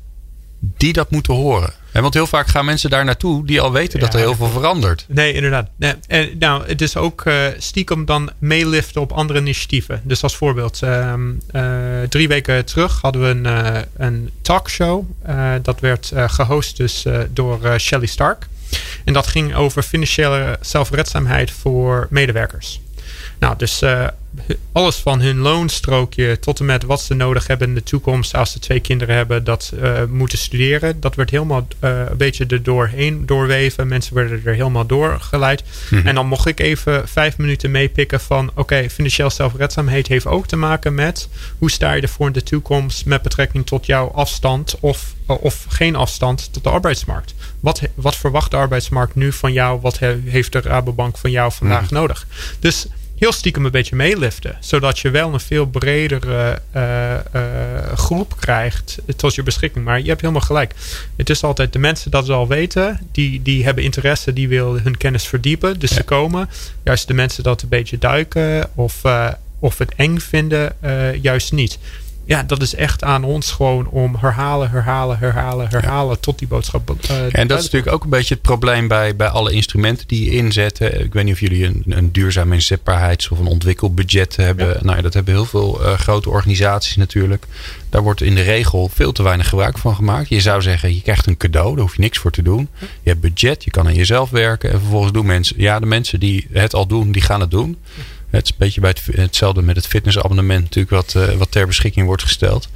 die 0.59 0.93
dat 0.93 1.11
moeten 1.11 1.33
horen? 1.33 1.73
En 1.97 2.03
want 2.03 2.15
heel 2.15 2.27
vaak 2.27 2.47
gaan 2.47 2.65
mensen 2.65 2.89
daar 2.89 3.05
naartoe 3.05 3.45
die 3.45 3.61
al 3.61 3.71
weten 3.71 3.99
dat 3.99 4.13
er 4.13 4.19
heel 4.19 4.35
veel 4.35 4.49
verandert. 4.49 5.05
Nee, 5.07 5.33
inderdaad. 5.33 5.69
Nee, 5.75 5.93
en, 6.07 6.29
nou, 6.39 6.67
het 6.67 6.81
is 6.81 6.97
ook 6.97 7.25
uh, 7.25 7.45
stiekem 7.57 8.05
dan 8.05 8.29
meeliften 8.37 9.01
op 9.01 9.11
andere 9.11 9.39
initiatieven. 9.39 10.01
Dus 10.03 10.23
als 10.23 10.35
voorbeeld, 10.35 10.81
uh, 10.83 11.13
uh, 11.51 11.63
drie 12.09 12.27
weken 12.27 12.65
terug 12.65 13.01
hadden 13.01 13.21
we 13.21 13.27
een, 13.27 13.45
uh, 13.45 13.81
een 13.97 14.31
talkshow. 14.41 15.05
dat 15.61 15.79
werd 15.79 16.11
gehost 16.15 16.77
dus 16.77 17.05
door 17.33 17.79
Shelly 17.79 18.05
Stark. 18.05 18.47
En 19.05 19.13
dat 19.13 19.27
ging 19.27 19.55
over 19.55 19.83
financiële 19.83 20.57
zelfredzaamheid 20.61 21.51
voor 21.51 22.07
medewerkers. 22.09 22.81
Nou, 23.39 23.57
dus 23.57 23.83
alles 24.71 24.95
van 24.95 25.21
hun 25.21 25.37
loonstrookje 25.37 26.39
tot 26.39 26.59
en 26.59 26.65
met 26.65 26.83
wat 26.83 27.01
ze 27.01 27.13
nodig 27.13 27.47
hebben 27.47 27.67
in 27.67 27.75
de 27.75 27.83
toekomst 27.83 28.35
als 28.35 28.51
ze 28.51 28.59
twee 28.59 28.79
kinderen 28.79 29.15
hebben 29.15 29.43
dat 29.43 29.73
uh, 29.75 30.03
moeten 30.09 30.37
studeren. 30.37 30.99
Dat 30.99 31.15
werd 31.15 31.29
helemaal 31.29 31.67
uh, 31.83 31.99
een 32.09 32.17
beetje 32.17 32.45
er 32.45 32.63
doorheen 32.63 33.25
doorweven. 33.25 33.87
Mensen 33.87 34.15
werden 34.15 34.41
er 34.45 34.53
helemaal 34.53 34.85
doorgeleid. 34.85 35.63
Mm 35.89 36.05
En 36.07 36.15
dan 36.15 36.27
mocht 36.27 36.47
ik 36.47 36.59
even 36.59 37.07
vijf 37.07 37.37
minuten 37.37 37.71
meepikken 37.71 38.19
van 38.19 38.49
oké, 38.49 38.59
okay, 38.59 38.89
financieel 38.89 39.29
zelfredzaamheid 39.29 40.07
heeft 40.07 40.25
ook 40.25 40.47
te 40.47 40.55
maken 40.55 40.95
met 40.95 41.29
hoe 41.57 41.71
sta 41.71 41.93
je 41.93 42.01
ervoor 42.01 42.27
in 42.27 42.33
de 42.33 42.43
toekomst 42.43 43.05
met 43.05 43.21
betrekking 43.21 43.65
tot 43.65 43.85
jouw 43.85 44.07
afstand 44.07 44.75
of, 44.79 45.13
of 45.25 45.65
geen 45.69 45.95
afstand 45.95 46.53
tot 46.53 46.63
de 46.63 46.69
arbeidsmarkt. 46.69 47.33
Wat, 47.59 47.81
wat 47.95 48.15
verwacht 48.15 48.51
de 48.51 48.57
arbeidsmarkt 48.57 49.15
nu 49.15 49.31
van 49.31 49.53
jou? 49.53 49.79
Wat 49.81 49.99
heeft 50.25 50.51
de 50.51 50.61
Rabobank 50.61 51.17
van 51.17 51.31
jou 51.31 51.51
vandaag 51.51 51.81
mm 51.81 51.85
nodig? 51.89 52.27
Dus 52.59 52.87
heel 53.17 53.31
stiekem 53.31 53.65
een 53.65 53.71
beetje 53.71 53.95
meeliften. 53.95 54.57
Zodat 54.59 54.99
je 54.99 55.09
wel 55.09 55.33
een 55.33 55.39
veel 55.39 55.65
bredere 55.65 56.61
uh, 56.75 57.13
uh, 57.35 57.41
groep 57.95 58.35
krijgt 58.39 58.97
tot 59.15 59.35
je 59.35 59.43
beschikking. 59.43 59.85
Maar 59.85 60.01
je 60.01 60.07
hebt 60.07 60.21
helemaal 60.21 60.41
gelijk. 60.41 60.73
Het 61.15 61.29
is 61.29 61.43
altijd 61.43 61.73
de 61.73 61.79
mensen 61.79 62.11
dat 62.11 62.25
ze 62.25 62.33
al 62.33 62.47
weten. 62.47 62.99
Die, 63.11 63.41
die 63.41 63.63
hebben 63.63 63.83
interesse, 63.83 64.33
die 64.33 64.47
willen 64.47 64.81
hun 64.83 64.97
kennis 64.97 65.27
verdiepen. 65.27 65.79
Dus 65.79 65.93
ze 65.93 66.03
komen. 66.03 66.49
Juist 66.83 67.07
de 67.07 67.13
mensen 67.13 67.43
dat 67.43 67.61
een 67.61 67.69
beetje 67.69 67.97
duiken 67.97 68.69
of, 68.75 69.01
uh, 69.05 69.27
of 69.59 69.77
het 69.77 69.93
eng 69.95 70.17
vinden, 70.17 70.75
juist 71.21 71.51
niet 71.51 71.79
ja, 72.27 72.43
dat 72.43 72.61
is 72.61 72.75
echt 72.75 73.03
aan 73.03 73.23
ons 73.23 73.51
gewoon 73.51 73.87
om 73.87 74.15
herhalen, 74.19 74.69
herhalen, 74.69 75.17
herhalen, 75.19 75.67
herhalen 75.69 76.19
tot 76.19 76.39
die 76.39 76.47
boodschap. 76.47 76.95
Uh, 77.11 77.17
en 77.31 77.47
dat 77.47 77.57
is 77.57 77.63
natuurlijk 77.63 77.93
ook 77.93 78.03
een 78.03 78.09
beetje 78.09 78.33
het 78.33 78.43
probleem 78.43 78.87
bij, 78.87 79.15
bij 79.15 79.27
alle 79.27 79.51
instrumenten 79.51 80.07
die 80.07 80.25
je 80.25 80.31
inzetten. 80.31 81.03
Ik 81.03 81.13
weet 81.13 81.23
niet 81.23 81.33
of 81.33 81.39
jullie 81.39 81.65
een, 81.65 81.83
een 81.85 82.11
duurzaam 82.11 82.53
inzetbaarheids- 82.53 83.29
of 83.29 83.39
een 83.39 83.45
ontwikkelbudget 83.45 84.35
hebben. 84.35 84.67
Ja. 84.67 84.77
Nou 84.81 84.95
ja, 84.95 85.01
dat 85.01 85.13
hebben 85.13 85.33
heel 85.33 85.45
veel 85.45 85.81
uh, 85.81 85.93
grote 85.93 86.29
organisaties 86.29 86.95
natuurlijk. 86.95 87.45
Daar 87.89 88.01
wordt 88.01 88.21
in 88.21 88.35
de 88.35 88.41
regel 88.41 88.89
veel 88.93 89.11
te 89.11 89.23
weinig 89.23 89.49
gebruik 89.49 89.77
van 89.77 89.95
gemaakt. 89.95 90.29
Je 90.29 90.41
zou 90.41 90.61
zeggen, 90.61 90.95
je 90.95 91.01
krijgt 91.01 91.27
een 91.27 91.37
cadeau, 91.37 91.73
daar 91.73 91.81
hoef 91.81 91.95
je 91.95 92.01
niks 92.01 92.17
voor 92.17 92.31
te 92.31 92.41
doen. 92.41 92.69
Je 92.79 93.09
hebt 93.09 93.21
budget, 93.21 93.63
je 93.63 93.71
kan 93.71 93.87
aan 93.87 93.95
jezelf 93.95 94.29
werken. 94.29 94.71
En 94.71 94.79
vervolgens 94.79 95.11
doen 95.11 95.25
mensen, 95.25 95.55
ja, 95.59 95.79
de 95.79 95.85
mensen 95.85 96.19
die 96.19 96.47
het 96.51 96.73
al 96.73 96.87
doen, 96.87 97.11
die 97.11 97.21
gaan 97.21 97.41
het 97.41 97.51
doen. 97.51 97.77
Het 98.29 98.43
is 98.43 98.49
een 98.49 98.55
beetje 98.57 98.81
bij 98.81 98.89
het, 98.89 99.15
hetzelfde 99.15 99.61
met 99.61 99.75
het 99.75 99.87
fitnessabonnement 99.87 100.63
natuurlijk 100.63 100.89
wat, 100.89 101.13
uh, 101.17 101.33
wat 101.33 101.51
ter 101.51 101.67
beschikking 101.67 102.05
wordt 102.05 102.21
gesteld. 102.21 102.69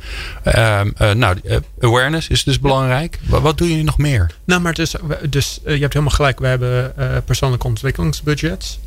Uh, 0.46 0.82
uh, 1.02 1.12
nou, 1.12 1.40
eh, 1.44 1.58
awareness 1.80 2.28
is 2.28 2.44
dus 2.44 2.60
belangrijk. 2.60 3.20
Wat, 3.28 3.58
doen 3.58 3.68
je 3.68 3.84
nog 3.84 3.98
meer? 3.98 4.32
Nou, 4.44 4.62
maar 4.62 4.80
is, 4.80 4.96
dus 5.30 5.60
je 5.64 5.70
hebt 5.70 5.94
helemaal 5.94 6.16
gelijk. 6.16 6.40
We 6.40 6.48
hebben 6.48 6.94
persoonlijk 7.26 7.64
ontwikkelingsbudget. 7.64 8.80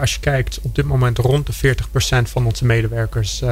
als 0.00 0.14
je 0.14 0.20
kijkt, 0.20 0.58
op 0.62 0.74
dit 0.74 0.84
moment 0.84 1.18
rond 1.18 1.46
de 1.46 1.76
40% 1.76 2.22
van 2.22 2.46
onze 2.46 2.64
medewerkers 2.64 3.42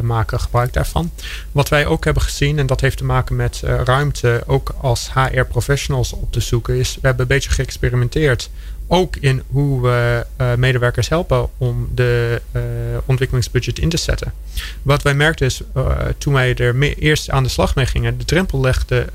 maken 0.00 0.40
gebruik 0.40 0.72
daarvan. 0.72 1.10
Wat 1.52 1.68
wij 1.68 1.86
ook 1.86 2.04
hebben 2.04 2.22
gezien, 2.22 2.58
en 2.58 2.66
dat 2.66 2.80
heeft 2.80 2.96
te 2.96 3.04
maken 3.04 3.36
met 3.36 3.62
ruimte 3.84 4.42
ook 4.46 4.74
als 4.80 5.10
HR 5.14 5.42
professionals 5.42 6.12
op 6.12 6.32
te 6.32 6.40
zoeken, 6.40 6.78
is 6.78 6.94
we 6.94 7.00
hebben 7.06 7.20
een 7.22 7.26
beetje 7.26 7.50
geëxperimenteerd 7.50 8.50
ook 8.92 9.16
in 9.16 9.42
hoe 9.50 9.82
we 9.82 10.26
uh, 10.40 10.54
medewerkers 10.54 11.08
helpen 11.08 11.48
om 11.58 11.88
de 11.94 12.42
uh, 12.52 12.62
ontwikkelingsbudget 13.04 13.78
in 13.78 13.88
te 13.88 13.96
zetten. 13.96 14.32
Wat 14.82 15.02
wij 15.02 15.14
merkten 15.14 15.46
is, 15.46 15.62
uh, 15.76 15.98
toen 16.18 16.32
wij 16.32 16.54
er 16.54 16.78
eerst 16.98 17.30
aan 17.30 17.42
de 17.42 17.48
slag 17.48 17.74
mee 17.74 17.86
gingen, 17.86 18.18
de 18.18 18.24
drempel, 18.24 18.60
legde, 18.60 19.06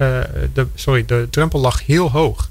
de, 0.53 0.67
sorry, 0.75 1.05
de 1.05 1.27
drempel 1.29 1.59
lag 1.59 1.85
heel 1.85 2.11
hoog. 2.11 2.49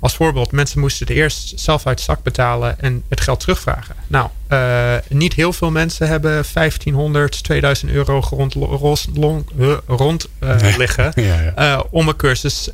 Als 0.00 0.14
voorbeeld, 0.14 0.52
mensen 0.52 0.80
moesten 0.80 1.06
het 1.06 1.16
eerst 1.16 1.52
zelf 1.60 1.86
uit 1.86 2.00
zak 2.00 2.22
betalen 2.22 2.80
en 2.80 3.02
het 3.08 3.20
geld 3.20 3.40
terugvragen. 3.40 3.94
Nou, 4.06 4.28
uh, 4.48 4.94
niet 5.08 5.34
heel 5.34 5.52
veel 5.52 5.70
mensen 5.70 6.08
hebben 6.08 6.44
1500, 6.52 7.44
2000 7.44 7.90
euro 7.90 8.20
rond, 8.30 8.54
rond, 8.54 9.44
rond 9.86 10.28
uh, 10.40 10.76
liggen 10.76 11.12
ja, 11.14 11.52
ja. 11.56 11.84
Om 11.90 12.08
een 12.08 12.16
cursus 12.16 12.70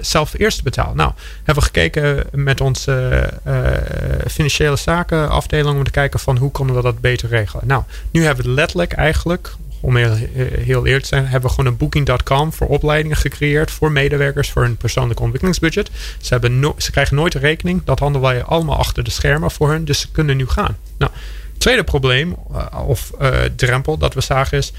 zelf 0.00 0.34
eerst 0.38 0.56
te 0.56 0.62
betalen. 0.62 0.96
Nou, 0.96 1.12
hebben 1.36 1.54
we 1.54 1.70
gekeken 1.70 2.26
met 2.32 2.60
onze 2.60 3.28
financiële 4.30 4.76
zaken 4.76 5.30
afdeling 5.30 5.76
om 5.76 5.84
te 5.84 5.90
kijken 5.90 6.20
van 6.20 6.36
hoe 6.36 6.50
kunnen 6.50 6.74
we 6.74 6.82
dat 6.82 7.00
beter 7.00 7.28
regelen. 7.28 7.66
Nou, 7.66 7.82
nu 8.10 8.24
hebben 8.24 8.44
we 8.44 8.50
letterlijk 8.50 8.92
eigenlijk 8.92 9.54
om 9.82 9.96
heel, 9.96 10.14
heel 10.60 10.86
eerlijk 10.86 11.02
te 11.02 11.08
zijn, 11.08 11.26
hebben 11.26 11.50
we 11.50 11.56
gewoon 11.56 11.72
een 11.72 11.78
booking.com 11.78 12.52
voor 12.52 12.66
opleidingen 12.66 13.16
gecreëerd 13.16 13.70
voor 13.70 13.92
medewerkers 13.92 14.50
voor 14.50 14.62
hun 14.62 14.76
persoonlijk 14.76 15.20
ontwikkelingsbudget. 15.20 15.90
Ze, 16.20 16.32
hebben 16.32 16.74
ze 16.76 16.90
krijgen 16.90 17.16
nooit 17.16 17.34
een 17.34 17.40
rekening. 17.40 17.84
Dat 17.84 17.98
handelen 17.98 18.28
wij 18.28 18.42
allemaal 18.42 18.78
achter 18.78 19.04
de 19.04 19.10
schermen 19.10 19.50
voor 19.50 19.70
hen. 19.70 19.84
Dus 19.84 20.00
ze 20.00 20.10
kunnen 20.10 20.36
nu 20.36 20.46
gaan. 20.46 20.76
Nou, 20.98 21.12
tweede 21.58 21.84
probleem 21.84 22.36
uh, 22.52 22.88
of 22.88 23.10
uh, 23.20 23.28
drempel 23.56 23.98
dat 23.98 24.14
we 24.14 24.20
zagen 24.20 24.58
is 24.58 24.72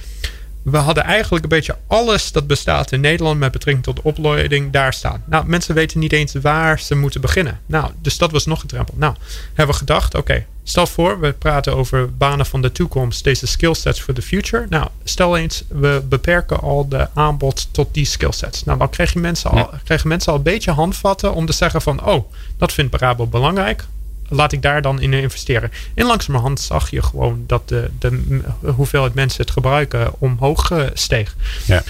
we 0.64 0.78
hadden 0.78 1.04
eigenlijk 1.04 1.44
een 1.44 1.50
beetje 1.50 1.78
alles 1.88 2.32
dat 2.32 2.48
bestaat 2.48 2.92
in 2.92 3.02
Nederland 3.02 3.40
met 3.40 3.52
betrekking 3.52 3.86
tot 3.86 3.96
de 3.96 4.04
opleiding 4.04 4.72
daar 4.72 4.94
staan. 4.94 5.24
Nou, 5.26 5.46
mensen 5.48 5.76
weten 5.76 6.00
niet 6.00 6.14
eens 6.14 6.34
waar 6.34 6.80
ze 6.80 6.96
moeten 6.96 7.22
beginnen. 7.22 7.60
Nou, 7.66 7.92
dus 8.02 8.18
dat 8.18 8.32
was 8.32 8.46
nog 8.46 8.62
een 8.62 8.68
drempel. 8.68 8.94
Nou, 8.98 9.16
hebben 9.48 9.76
we 9.76 9.80
gedacht, 9.80 10.16
oké, 10.16 10.46
stel 10.64 10.88
voor, 10.88 11.20
we 11.20 11.32
praten 11.32 11.76
over 11.76 12.18
banen 12.18 12.46
van 12.46 12.62
de 12.62 12.72
toekomst, 12.72 13.24
deze 13.24 13.48
skillsets 13.48 14.02
for 14.02 14.14
the 14.14 14.22
future. 14.22 14.66
Nou, 14.70 14.88
stel 15.04 15.38
eens, 15.38 15.64
we 15.68 16.04
beperken 16.10 16.60
al 16.60 16.88
de 16.88 17.08
aanbod 17.14 17.68
tot 17.72 17.94
die 17.94 18.06
skillsets. 18.06 18.64
Nou, 18.64 18.78
dan 18.78 18.90
krijgen 18.90 19.22
mensen 19.22 19.50
al, 19.50 19.70
krijgen 19.84 20.08
mensen 20.08 20.32
al 20.32 20.38
een 20.38 20.44
beetje 20.44 20.72
handvatten 20.72 21.34
om 21.34 21.46
te 21.46 21.54
zeggen 21.54 21.82
van, 21.82 22.06
oh, 22.06 22.32
dat 22.58 22.74
vindt 22.74 22.92
Brabo 22.92 23.28
belangrijk 23.28 23.86
laat 24.30 24.52
ik 24.52 24.62
daar 24.62 24.82
dan 24.82 25.02
in 25.02 25.14
investeren. 25.14 25.72
En 25.94 26.06
langzamerhand 26.06 26.60
zag 26.60 26.90
je 26.90 27.02
gewoon 27.02 27.44
dat 27.48 27.70
de, 27.70 27.90
de 28.00 28.42
hoeveelheid 28.76 29.14
mensen 29.14 29.42
het 29.42 29.52
gebruiken 29.52 30.14
omhoog 30.20 30.72
steeg. 30.94 31.36
Ja. 31.66 31.84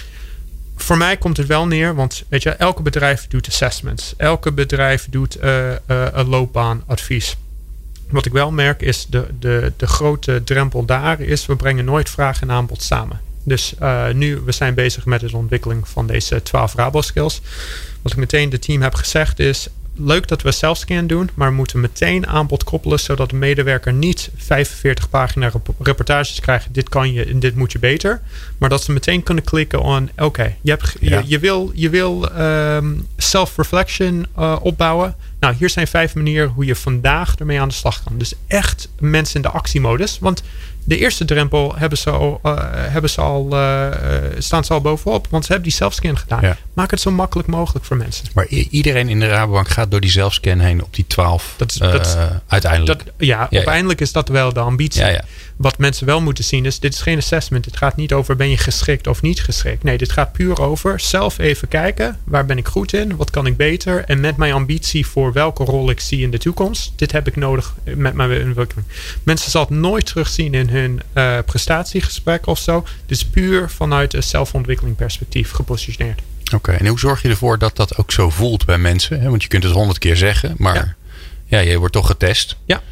Voor 0.76 0.96
mij 0.96 1.16
komt 1.16 1.36
het 1.36 1.46
wel 1.46 1.66
neer, 1.66 1.94
want 1.94 2.24
weet 2.28 2.42
je, 2.42 2.50
elke 2.50 2.82
bedrijf 2.82 3.26
doet 3.28 3.48
assessments. 3.48 4.14
Elke 4.16 4.52
bedrijf 4.52 5.06
doet 5.10 5.42
uh, 5.42 5.70
uh, 5.70 5.76
een 6.12 6.28
loopbaanadvies. 6.28 7.36
Wat 8.10 8.26
ik 8.26 8.32
wel 8.32 8.50
merk 8.50 8.82
is 8.82 9.06
de, 9.06 9.26
de, 9.38 9.72
de 9.76 9.86
grote 9.86 10.44
drempel 10.44 10.84
daar 10.84 11.20
is, 11.20 11.46
we 11.46 11.56
brengen 11.56 11.84
nooit 11.84 12.10
vraag 12.10 12.40
en 12.40 12.50
aanbod 12.50 12.82
samen. 12.82 13.20
Dus 13.42 13.74
uh, 13.82 14.10
nu, 14.10 14.40
we 14.44 14.52
zijn 14.52 14.74
bezig 14.74 15.04
met 15.04 15.20
de 15.20 15.36
ontwikkeling 15.36 15.88
van 15.88 16.06
deze 16.06 16.42
12 16.42 16.74
Rabo 16.74 17.00
skills. 17.00 17.40
Wat 18.02 18.12
ik 18.12 18.18
meteen 18.18 18.50
de 18.50 18.58
team 18.58 18.82
heb 18.82 18.94
gezegd 18.94 19.38
is, 19.38 19.68
leuk 19.96 20.28
dat 20.28 20.42
we 20.42 20.52
selfscan 20.52 21.06
doen, 21.06 21.30
maar 21.34 21.48
we 21.48 21.54
moeten 21.54 21.80
meteen 21.80 22.26
aanbod 22.26 22.64
koppelen, 22.64 23.00
zodat 23.00 23.30
de 23.30 23.36
medewerker 23.36 23.92
niet 23.92 24.30
45 24.36 25.10
pagina 25.10 25.52
reportages 25.78 26.40
krijgt. 26.40 26.74
Dit 26.74 26.88
kan 26.88 27.12
je 27.12 27.24
en 27.24 27.40
dit 27.40 27.54
moet 27.54 27.72
je 27.72 27.78
beter. 27.78 28.20
Maar 28.58 28.68
dat 28.68 28.82
ze 28.82 28.92
meteen 28.92 29.22
kunnen 29.22 29.44
klikken 29.44 29.80
on, 29.80 30.10
oké, 30.12 30.24
okay, 30.24 30.56
je, 30.60 30.78
je, 31.00 31.22
je, 31.26 31.38
wil, 31.38 31.70
je 31.74 31.90
wil 31.90 32.28
um, 32.40 33.06
self-reflection 33.16 34.26
uh, 34.38 34.56
opbouwen. 34.62 35.14
Nou, 35.40 35.54
hier 35.58 35.70
zijn 35.70 35.86
vijf 35.86 36.14
manieren 36.14 36.48
hoe 36.48 36.64
je 36.64 36.74
vandaag 36.74 37.36
ermee 37.36 37.60
aan 37.60 37.68
de 37.68 37.74
slag 37.74 38.02
kan. 38.02 38.18
Dus 38.18 38.34
echt 38.46 38.88
mensen 38.98 39.36
in 39.36 39.42
de 39.42 39.48
actiemodus. 39.48 40.18
Want 40.18 40.42
de 40.84 40.98
eerste 40.98 41.24
drempel 41.24 41.74
hebben 41.76 41.98
ze 41.98 42.10
al, 42.10 42.40
uh, 42.42 42.54
hebben 42.68 43.10
ze 43.10 43.20
al, 43.20 43.48
uh, 43.52 43.88
staan 44.38 44.64
ze 44.64 44.72
al 44.72 44.80
bovenop. 44.80 45.26
Want 45.30 45.44
ze 45.44 45.52
hebben 45.52 45.68
die 45.68 45.78
zelfscan 45.78 46.18
gedaan. 46.18 46.56
Maak 46.72 46.90
het 46.90 47.00
zo 47.00 47.10
makkelijk 47.10 47.48
mogelijk 47.48 47.84
voor 47.84 47.96
mensen. 47.96 48.26
Maar 48.34 48.46
iedereen 48.46 49.08
in 49.08 49.20
de 49.20 49.28
Rabobank 49.28 49.68
gaat 49.68 49.90
door 49.90 50.00
die 50.00 50.10
zelfscan 50.10 50.58
heen 50.58 50.82
op 50.82 50.94
die 50.94 51.06
12 51.06 51.54
dat 51.56 51.70
is, 51.70 51.76
dat, 51.76 52.18
uiteindelijk. 52.46 53.04
Dat, 53.04 53.14
ja, 53.16 53.46
ja, 53.50 53.56
uiteindelijk 53.56 54.00
is 54.00 54.12
dat 54.12 54.28
wel 54.28 54.52
de 54.52 54.60
ambitie. 54.60 55.20
Wat 55.56 55.78
mensen 55.78 56.06
wel 56.06 56.20
moeten 56.20 56.44
zien 56.44 56.64
is, 56.64 56.78
dit 56.78 56.92
is 56.94 57.00
geen 57.00 57.18
assessment. 57.18 57.64
Het 57.64 57.76
gaat 57.76 57.96
niet 57.96 58.12
over 58.12 58.36
ben 58.36 58.50
je 58.50 58.56
geschikt 58.56 59.06
of 59.06 59.22
niet 59.22 59.42
geschikt. 59.42 59.82
Nee, 59.82 59.98
dit 59.98 60.12
gaat 60.12 60.32
puur 60.32 60.60
over 60.60 61.00
zelf 61.00 61.38
even 61.38 61.68
kijken. 61.68 62.18
Waar 62.24 62.46
ben 62.46 62.58
ik 62.58 62.66
goed 62.66 62.92
in? 62.92 63.16
Wat 63.16 63.30
kan 63.30 63.46
ik 63.46 63.56
beter? 63.56 64.04
En 64.04 64.20
met 64.20 64.36
mijn 64.36 64.52
ambitie 64.52 65.06
voor 65.06 65.32
welke 65.32 65.64
rol 65.64 65.90
ik 65.90 66.00
zie 66.00 66.22
in 66.22 66.30
de 66.30 66.38
toekomst. 66.38 66.92
Dit 66.96 67.12
heb 67.12 67.26
ik 67.26 67.36
nodig 67.36 67.74
met 67.84 68.14
mijn 68.14 68.46
ontwikkeling. 68.46 68.86
Mensen 69.22 69.50
zal 69.50 69.60
het 69.60 69.70
nooit 69.70 70.06
terugzien 70.06 70.54
in 70.54 70.68
hun 70.68 71.00
uh, 71.14 71.38
prestatiegesprek 71.46 72.46
of 72.46 72.58
zo. 72.58 72.84
Dit 73.06 73.16
is 73.16 73.24
puur 73.24 73.70
vanuit 73.70 74.14
een 74.14 74.22
zelfontwikkeling 74.22 74.96
perspectief 74.96 75.50
gepositioneerd. 75.50 76.20
Oké, 76.54 76.72
en 76.72 76.86
hoe 76.86 76.98
zorg 76.98 77.22
je 77.22 77.28
ervoor 77.28 77.58
dat 77.58 77.76
dat 77.76 77.96
ook 77.96 78.12
zo 78.12 78.30
voelt 78.30 78.66
bij 78.66 78.78
mensen? 78.78 79.30
Want 79.30 79.42
je 79.42 79.48
kunt 79.48 79.62
het 79.62 79.72
honderd 79.72 79.98
keer 79.98 80.16
zeggen, 80.16 80.54
maar 80.58 80.74
ja. 80.74 80.94
ja, 81.44 81.58
je 81.58 81.78
wordt 81.78 81.92
toch 81.92 82.06
getest. 82.06 82.56
Ja, 82.64 82.82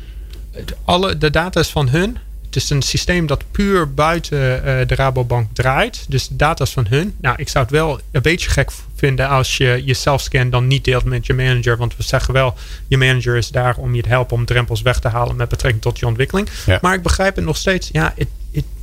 alle, 0.85 1.19
de 1.19 1.31
data 1.31 1.61
is 1.61 1.69
van 1.69 1.89
hun. 1.89 2.19
Het 2.53 2.63
is 2.63 2.71
een 2.71 2.83
systeem 2.83 3.27
dat 3.27 3.45
puur 3.51 3.95
buiten 3.95 4.39
uh, 4.39 4.63
de 4.87 4.95
Rabobank 4.95 5.49
draait. 5.53 6.05
Dus 6.09 6.29
de 6.29 6.37
data 6.37 6.65
is 6.65 6.71
van 6.71 6.87
hun. 6.89 7.15
Nou, 7.21 7.37
ik 7.39 7.49
zou 7.49 7.65
het 7.65 7.73
wel 7.73 8.01
een 8.11 8.23
beetje 8.23 8.51
gek 8.51 8.71
vinden 8.95 9.29
als 9.29 9.57
je 9.57 9.83
je 9.85 9.95
self-scan 9.95 10.51
dan 10.51 10.67
niet 10.67 10.85
deelt 10.85 11.05
met 11.05 11.27
je 11.27 11.35
manager. 11.35 11.77
Want 11.77 11.97
we 11.97 12.03
zeggen 12.03 12.35
wel, 12.35 12.55
je 12.89 12.97
manager 12.97 13.37
is 13.37 13.49
daar 13.49 13.77
om 13.77 13.95
je 13.95 14.03
te 14.03 14.09
helpen 14.09 14.37
om 14.37 14.45
drempels 14.45 14.83
weg 14.83 14.99
te 14.99 15.09
halen 15.09 15.37
met 15.37 15.49
betrekking 15.49 15.83
tot 15.83 15.99
je 15.99 16.07
ontwikkeling. 16.07 16.49
Ja. 16.67 16.79
Maar 16.81 16.95
ik 16.95 17.03
begrijp 17.03 17.37
het 17.37 17.45
nog 17.45 17.57
steeds. 17.57 17.89
Ja, 17.93 18.13
het, 18.17 18.29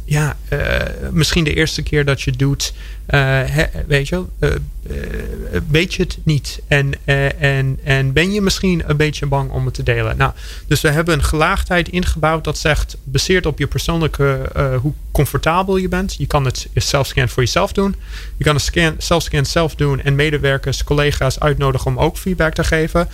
ja 0.10 0.38
uh, 0.53 0.60
misschien 1.12 1.43
de 1.43 1.53
eerste 1.53 1.82
keer 1.82 2.05
dat 2.05 2.22
je 2.22 2.32
doet, 2.32 2.74
he, 3.05 3.66
weet 3.88 4.07
je, 4.07 4.24
uh, 4.39 4.49
weet 5.68 5.93
je 5.93 6.03
het 6.03 6.18
niet. 6.24 6.60
En, 6.68 6.93
en, 7.39 7.80
en 7.84 8.14
ben 8.14 8.32
je 8.32 8.41
misschien 8.41 8.84
een 8.86 8.97
beetje 8.97 9.26
bang 9.26 9.51
om 9.51 9.66
het 9.66 9.74
te 9.74 9.84
delen. 9.84 10.18
Nou, 10.18 10.32
dus 10.68 10.82
we 10.82 10.89
hebben 10.89 11.14
een 11.14 11.24
gelaagdheid 11.24 11.89
ingebouwd 11.89 12.43
dat 12.43 12.57
zegt, 12.57 12.97
baseerd 13.03 13.45
op 13.45 13.60
je 13.60 13.68
persoonlijke, 13.68 14.51
hoe 14.82 14.93
comfortabel 15.12 15.78
je 15.78 15.89
bent. 15.89 16.16
Je 16.16 16.28
kan 16.28 16.45
het 16.45 16.68
zelfscan 16.74 17.30
voor 17.30 17.43
jezelf 17.43 17.72
doen. 17.72 17.95
Je 18.38 18.43
kan 18.43 18.53
een 18.53 18.62
scan, 18.62 18.95
zelfscan 18.97 19.45
zelf 19.45 19.76
doen 19.76 20.01
en 20.01 20.16
medewerkers, 20.16 20.84
collega's 20.84 21.39
uitnodigen 21.39 21.88
om 21.91 21.99
ook 21.99 22.18
feedback 22.18 22.53
te 22.53 22.64
geven 22.64 23.07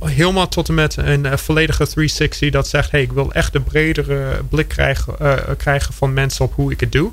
helemaal 0.00 0.48
tot 0.48 0.68
en 0.68 0.74
met 0.74 0.96
een 0.96 1.24
uh, 1.24 1.36
volledige 1.36 1.86
360 1.86 2.50
dat 2.50 2.68
zegt: 2.68 2.90
hey, 2.90 3.02
ik 3.02 3.12
wil 3.12 3.32
echt 3.32 3.54
een 3.54 3.64
bredere 3.64 4.42
blik 4.48 4.68
krijgen, 4.68 5.14
uh, 5.22 5.36
krijgen 5.56 5.94
van 5.94 6.12
mensen 6.12 6.44
op 6.44 6.54
hoe 6.54 6.72
ik 6.72 6.80
het 6.80 6.92
doe. 6.92 7.10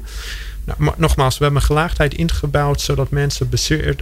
Nou, 0.66 0.84
maar 0.84 0.94
nogmaals, 0.98 1.38
we 1.38 1.44
hebben 1.44 1.62
een 1.62 1.68
gelaagdheid 1.68 2.14
ingebouwd 2.14 2.82
zodat 2.82 3.10
mensen 3.10 3.50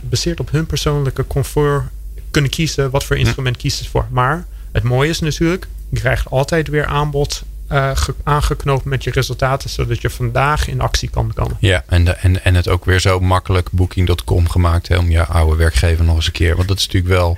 baseerd, 0.10 0.40
op 0.40 0.52
hun 0.52 0.66
persoonlijke 0.66 1.28
comfort 1.28 1.84
kunnen 2.32 2.52
kiezen 2.52 2.90
wat 2.90 3.04
voor 3.04 3.18
instrument 3.18 3.58
kiezen 3.58 3.84
ze 3.84 3.90
voor. 3.90 4.08
Maar 4.10 4.46
het 4.72 4.84
mooie 4.84 5.10
is 5.10 5.20
natuurlijk, 5.20 5.68
je 5.90 6.00
krijgt 6.00 6.30
altijd 6.30 6.68
weer 6.68 6.86
aanbod 6.86 7.44
uh, 7.72 7.92
aangeknoopt 8.24 8.86
met 8.86 9.04
je 9.04 9.12
resultaten, 9.12 9.70
zodat 9.70 10.02
je 10.02 10.10
vandaag 10.10 10.68
in 10.68 10.82
actie 10.82 11.10
kan 11.10 11.34
komen. 11.34 11.58
Ja, 11.60 11.84
en, 11.88 12.06
de, 12.06 12.12
en, 12.12 12.44
en 12.44 12.56
het 12.56 12.68
ook 12.68 12.86
weer 12.86 13.00
zo 13.00 13.20
makkelijk 13.20 13.72
Booking.com 13.72 14.50
gemaakt 14.50 14.88
hè, 14.88 14.98
om 14.98 15.12
je 15.12 15.26
oude 15.26 15.56
werkgever 15.56 16.06
nog 16.06 16.16
eens 16.16 16.26
een 16.26 16.32
keer. 16.32 16.56
Want 16.56 16.68
dat 16.68 16.78
is 16.78 16.86
natuurlijk 16.86 17.14
wel 17.14 17.38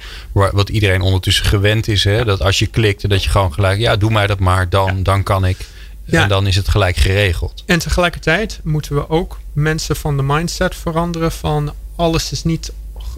wat 0.51 0.69
iedereen 0.69 1.01
ondertussen 1.01 1.45
gewend 1.45 1.87
is. 1.87 2.03
Hè, 2.03 2.25
dat 2.25 2.41
als 2.41 2.59
je 2.59 2.67
klikt, 2.67 3.09
dat 3.09 3.23
je 3.23 3.29
gewoon 3.29 3.53
gelijk, 3.53 3.79
ja, 3.79 3.95
doe 3.95 4.11
mij 4.11 4.27
dat 4.27 4.39
maar, 4.39 4.69
dan, 4.69 4.97
ja. 4.97 5.03
dan 5.03 5.23
kan 5.23 5.45
ik. 5.45 5.57
Ja. 6.05 6.21
En 6.21 6.29
dan 6.29 6.47
is 6.47 6.55
het 6.55 6.67
gelijk 6.67 6.95
geregeld. 6.95 7.63
En 7.65 7.79
tegelijkertijd 7.79 8.59
moeten 8.63 8.95
we 8.95 9.09
ook 9.09 9.39
mensen 9.53 9.95
van 9.95 10.17
de 10.17 10.23
mindset 10.23 10.75
veranderen 10.75 11.31
van 11.31 11.73
alles 11.95 12.31
is 12.31 12.43
niet 12.43 12.71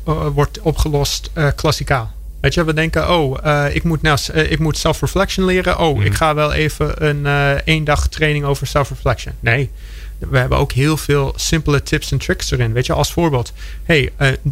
uh, 0.07 0.27
wordt 0.27 0.59
opgelost 0.59 1.29
uh, 1.33 1.47
klassikaal. 1.55 2.14
Weet 2.45 2.53
je, 2.53 2.63
we 2.63 2.73
denken, 2.73 3.09
oh, 3.09 3.37
uh, 3.45 3.75
ik 3.75 3.83
moet, 3.83 4.01
nou, 4.01 4.19
uh, 4.35 4.51
ik 4.51 4.59
moet 4.59 4.77
self-reflection 4.77 5.45
leren. 5.45 5.79
Oh, 5.79 5.95
mm. 5.95 6.01
ik 6.01 6.13
ga 6.13 6.35
wel 6.35 6.53
even 6.53 7.05
een 7.05 7.17
uh, 7.17 7.51
één 7.51 7.83
dag 7.83 8.07
training 8.07 8.45
over 8.45 8.67
self-reflection. 8.67 9.33
Nee, 9.39 9.69
we 10.17 10.37
hebben 10.37 10.57
ook 10.57 10.71
heel 10.71 10.97
veel 10.97 11.33
simpele 11.35 11.83
tips 11.83 12.11
en 12.11 12.17
tricks 12.17 12.51
erin. 12.51 12.73
Weet 12.73 12.85
je, 12.85 12.93
als 12.93 13.11
voorbeeld. 13.11 13.53
Hey, 13.83 14.11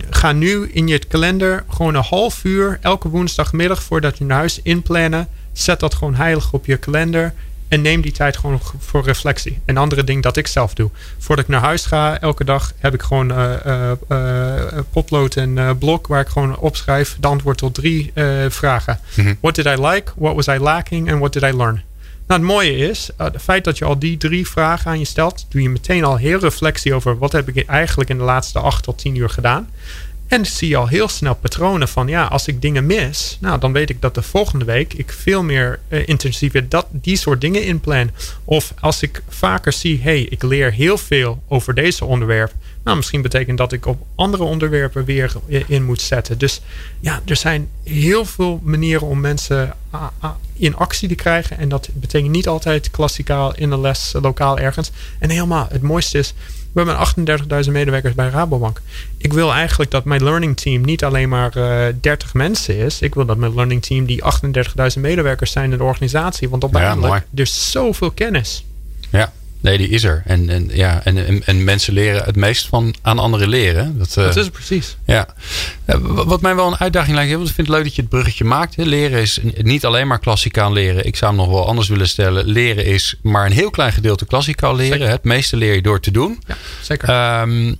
ga 0.10 0.32
nu 0.32 0.70
in 0.72 0.88
je 0.88 1.00
kalender 1.00 1.64
gewoon 1.70 1.96
een 1.96 2.04
half 2.04 2.44
uur 2.44 2.78
elke 2.82 3.10
woensdagmiddag 3.10 3.84
voordat 3.84 4.18
je 4.18 4.26
naar 4.26 4.38
huis 4.38 4.60
inplannen. 4.64 5.28
Zet 5.52 5.80
dat 5.80 5.94
gewoon 5.94 6.16
heilig 6.16 6.54
op 6.54 6.66
je 6.66 6.78
kalender. 6.78 7.34
En 7.74 7.82
neem 7.82 8.02
die 8.02 8.12
tijd 8.12 8.38
gewoon 8.38 8.62
voor 8.80 9.04
reflectie. 9.04 9.60
Een 9.66 9.78
andere 9.78 10.04
ding 10.04 10.24
dat 10.24 10.38
ik 10.38 10.48
zelf 10.48 10.74
doe. 10.74 10.90
Voordat 11.18 11.46
ik 11.46 11.52
naar 11.52 11.62
huis 11.62 11.86
ga, 11.86 12.20
elke 12.20 12.44
dag 12.44 12.74
heb 12.78 12.94
ik 12.94 13.02
gewoon 13.02 13.32
uh, 13.32 13.54
uh, 13.66 13.92
uh, 14.10 14.58
potlood 14.92 15.36
en 15.36 15.78
blok 15.78 16.08
waar 16.08 16.22
ik 16.22 16.28
gewoon 16.28 16.58
opschrijf 16.58 17.18
de 17.20 17.28
antwoord 17.28 17.58
tot 17.58 17.74
drie 17.74 18.12
vragen. 18.50 19.00
Mm 19.16 19.26
-hmm. 19.26 19.38
What 19.40 19.56
did 19.56 19.66
I 19.66 19.82
like? 19.82 20.12
What 20.16 20.36
was 20.36 20.48
I 20.48 20.58
lacking? 20.58 21.12
And 21.12 21.20
what 21.20 21.34
did 21.34 21.44
I 21.44 21.58
learn? 21.58 21.84
Nou, 22.28 22.40
het 22.42 22.50
mooie 22.50 22.76
is, 22.76 23.10
het 23.18 23.42
feit 23.42 23.64
dat 23.64 23.78
je 23.78 23.86
al 23.86 24.00
die 24.00 24.18
drie 24.18 24.48
vragen 24.48 24.92
aan 24.92 25.00
je 25.00 25.06
stelt, 25.06 25.46
doe 25.50 25.62
je 25.62 25.70
meteen 25.70 26.04
al 26.04 26.16
heel 26.16 26.40
reflectie 26.40 26.94
over 26.94 27.18
wat 27.18 27.32
heb 27.32 27.50
ik 27.50 27.66
eigenlijk 27.66 28.10
in 28.10 28.18
de 28.18 28.24
laatste 28.24 28.60
acht 28.60 28.84
tot 28.84 28.98
tien 28.98 29.16
uur 29.16 29.30
gedaan. 29.30 29.70
En 30.34 30.46
zie 30.46 30.70
je 30.70 30.76
al 30.76 30.88
heel 30.88 31.08
snel 31.08 31.36
patronen 31.36 31.88
van 31.88 32.08
ja, 32.08 32.24
als 32.24 32.48
ik 32.48 32.62
dingen 32.62 32.86
mis, 32.86 33.38
nou 33.42 33.60
dan 33.60 33.74
weet 33.74 33.90
ik 33.90 34.02
dat 34.02 34.16
de 34.16 34.22
volgende 34.22 34.66
week 34.66 34.94
ik 34.94 35.12
veel 35.12 35.44
meer 35.44 35.80
uh, 35.90 36.08
intensief 36.08 36.54
dat, 36.68 36.86
die 36.92 37.18
soort 37.18 37.42
dingen 37.42 37.64
inplan. 37.64 38.12
Of 38.44 38.74
als 38.80 39.02
ik 39.02 39.22
vaker 39.28 39.74
zie, 39.74 40.02
hey, 40.02 40.22
ik 40.22 40.44
leer 40.44 40.72
heel 40.72 40.98
veel 40.98 41.44
over 41.48 41.74
deze 41.74 42.06
onderwerp. 42.06 42.52
Nou, 42.84 42.98
misschien 42.98 43.22
betekent 43.22 43.58
dat 43.58 43.72
ik 43.72 43.86
op 43.86 44.06
andere 44.16 44.44
onderwerpen 44.44 45.06
weer 45.06 45.36
in 45.68 45.84
moet 45.84 46.02
zetten. 46.02 46.38
Dus 46.38 46.62
ja, 47.00 47.22
er 47.26 47.36
zijn 47.36 47.70
heel 47.84 48.26
veel 48.26 48.60
manieren 48.64 49.08
om 49.08 49.20
mensen 49.20 49.76
in 50.54 50.76
actie 50.76 51.08
te 51.08 51.16
krijgen. 51.16 51.58
En 51.58 51.70
dat 51.70 51.90
betekent 51.94 52.32
niet 52.32 52.48
altijd 52.48 52.92
klassikaal 52.92 53.56
in 53.56 53.72
een 53.72 53.82
les 53.82 54.16
lokaal 54.22 54.60
ergens. 54.60 54.92
En 55.20 55.30
helemaal, 55.30 55.68
het 55.70 55.82
mooiste 55.82 56.18
is, 56.18 56.34
we 56.74 56.84
hebben 56.84 57.66
38.000 57.66 57.72
medewerkers 57.72 58.14
bij 58.14 58.30
Rabobank. 58.30 58.82
Ik 59.18 59.34
wil 59.34 59.54
eigenlijk 59.54 59.92
dat 59.92 60.06
mijn 60.06 60.24
learning 60.24 60.58
team 60.58 60.82
niet 60.82 61.04
alleen 61.04 61.30
maar 61.30 61.58
uh, 61.58 61.86
30 62.02 62.34
mensen 62.34 62.78
is. 62.78 63.02
Ik 63.02 63.16
wil 63.16 63.26
dat 63.26 63.38
mijn 63.38 63.56
learning 63.56 63.84
team 63.84 64.06
die 64.06 64.24
38.000 64.96 65.00
medewerkers 65.00 65.52
zijn 65.52 65.72
in 65.72 65.78
de 65.78 65.84
organisatie. 65.84 66.50
Want 66.50 66.64
uiteindelijk, 66.64 67.14
ja, 67.14 67.26
er 67.36 67.42
is 67.42 67.72
zoveel 67.72 68.12
kennis. 68.12 68.66
Ja, 69.10 69.34
nee, 69.64 69.78
die 69.78 69.89
is 69.89 70.03
er. 70.03 70.22
En, 70.26 70.49
en, 70.49 70.70
ja, 70.72 71.01
en, 71.03 71.26
en, 71.26 71.45
en 71.45 71.64
mensen 71.64 71.93
leren 71.93 72.24
het 72.24 72.36
meest 72.36 72.68
van 72.68 72.95
aan 73.01 73.20
anderen 73.20 73.47
leren. 73.47 73.97
Dat, 73.97 74.09
uh, 74.09 74.16
dat 74.16 74.36
is 74.36 74.43
het 74.43 74.53
precies. 74.53 74.97
Ja. 75.05 75.28
Wat 76.01 76.41
mij 76.41 76.55
wel 76.55 76.68
een 76.68 76.80
uitdaging 76.80 77.16
lijkt, 77.16 77.32
want 77.32 77.47
ik 77.47 77.55
vind 77.55 77.68
het 77.68 77.76
leuk 77.76 77.86
dat 77.86 77.95
je 77.95 78.01
het 78.01 78.09
bruggetje 78.09 78.43
maakt. 78.43 78.78
Leren 78.78 79.22
is 79.22 79.39
niet 79.61 79.86
alleen 79.86 80.07
maar 80.07 80.20
klassikaal 80.20 80.74
leren. 80.74 81.05
Ik 81.05 81.16
zou 81.16 81.32
hem 81.36 81.41
nog 81.41 81.51
wel 81.51 81.68
anders 81.68 81.88
willen 81.88 82.07
stellen. 82.07 82.45
Leren 82.45 82.86
is 82.86 83.16
maar 83.22 83.45
een 83.45 83.51
heel 83.51 83.70
klein 83.70 83.91
gedeelte 83.91 84.26
klassikaal 84.26 84.76
leren. 84.76 84.97
Zeker. 84.97 85.11
Het 85.11 85.24
meeste 85.24 85.57
leer 85.57 85.74
je 85.74 85.82
door 85.82 85.99
te 85.99 86.11
doen. 86.11 86.41
Ja, 86.47 86.55
zeker. 86.82 87.41
Um, 87.41 87.68
uh, 87.68 87.76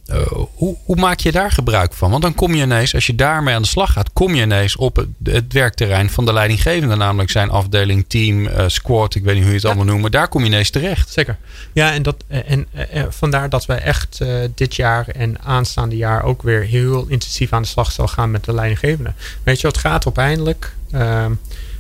hoe, 0.54 0.78
hoe, 0.86 0.96
maak 0.96 1.20
je 1.20 1.32
daar 1.32 1.52
gebruik 1.52 1.94
van? 1.94 2.10
Want 2.10 2.22
dan 2.22 2.36
kom 2.36 2.56
je 2.56 2.64
ineens, 2.64 2.94
als 2.94 3.06
je 3.06 3.16
daarmee 3.16 3.56
aan 3.56 3.62
de 3.62 3.68
slag 3.68 3.92
gaat, 3.92 4.14
kom 4.14 4.36
je 4.36 4.42
ineens 4.42 4.76
op 4.76 4.96
het, 4.96 5.08
het 5.24 5.54
werkterrein 5.54 6.10
van 6.10 6.26
de 6.26 6.34
leidinggevende. 6.34 6.96
Namelijk 6.96 7.32
zijn 7.32 7.50
afdeling, 7.50 8.06
team, 8.08 8.46
uh, 8.46 8.64
squad, 8.68 9.16
ik 9.16 9.24
weet 9.24 9.34
niet 9.34 9.44
hoe 9.44 9.54
je 9.54 9.58
het 9.58 9.64
ja. 9.64 9.70
allemaal 9.70 9.88
noemt. 9.88 10.02
Maar 10.02 10.12
daar 10.12 10.28
kom 10.28 10.42
je 10.42 10.48
ineens 10.48 10.70
terecht. 10.70 11.10
Zeker. 11.10 11.38
Ja, 11.74 11.94
en, 11.94 12.04
dat, 12.04 12.16
en, 12.28 12.68
en 12.90 13.14
vandaar 13.14 13.50
dat 13.50 13.66
wij 13.66 13.80
echt 13.80 14.20
dit 14.56 14.76
jaar 14.76 15.08
en 15.08 15.42
aanstaande 15.42 15.98
jaar 15.98 16.24
ook 16.24 16.42
weer 16.42 16.62
heel 16.62 17.06
intensief 17.08 17.54
aan 17.54 17.62
de 17.62 17.68
slag 17.68 17.92
zal 17.92 18.08
gaan 18.08 18.32
met 18.32 18.44
de 18.44 18.54
leidinggevende. 18.54 19.14
Weet 19.44 19.62
je, 19.62 19.68
het 19.68 19.78
gaat 19.78 20.06
uiteindelijk. 20.06 20.74
Uh, 20.92 21.26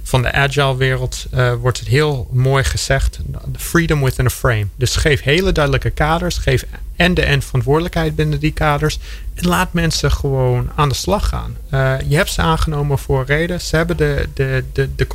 van 0.03 0.21
de 0.21 0.31
agile 0.31 0.77
wereld 0.77 1.25
uh, 1.33 1.53
wordt 1.53 1.79
het 1.79 1.87
heel 1.87 2.27
mooi 2.31 2.63
gezegd: 2.63 3.19
freedom 3.55 4.03
within 4.03 4.25
a 4.25 4.29
frame. 4.29 4.65
Dus 4.75 4.95
geef 4.95 5.21
hele 5.21 5.51
duidelijke 5.51 5.89
kaders, 5.89 6.37
geef 6.37 6.65
end-to-end 6.95 7.45
verantwoordelijkheid 7.45 8.15
binnen 8.15 8.39
die 8.39 8.51
kaders. 8.51 8.99
En 9.33 9.47
laat 9.47 9.73
mensen 9.73 10.11
gewoon 10.11 10.71
aan 10.75 10.89
de 10.89 10.95
slag 10.95 11.27
gaan. 11.27 11.57
Uh, 11.73 11.95
je 12.07 12.15
hebt 12.15 12.29
ze 12.29 12.41
aangenomen 12.41 12.97
voor 12.97 13.19
een 13.19 13.25
reden. 13.25 13.61
Ze 13.61 13.75
hebben 13.75 13.97
de, 13.97 14.29
de, 14.33 14.63
de, 14.73 14.95
de 14.95 15.07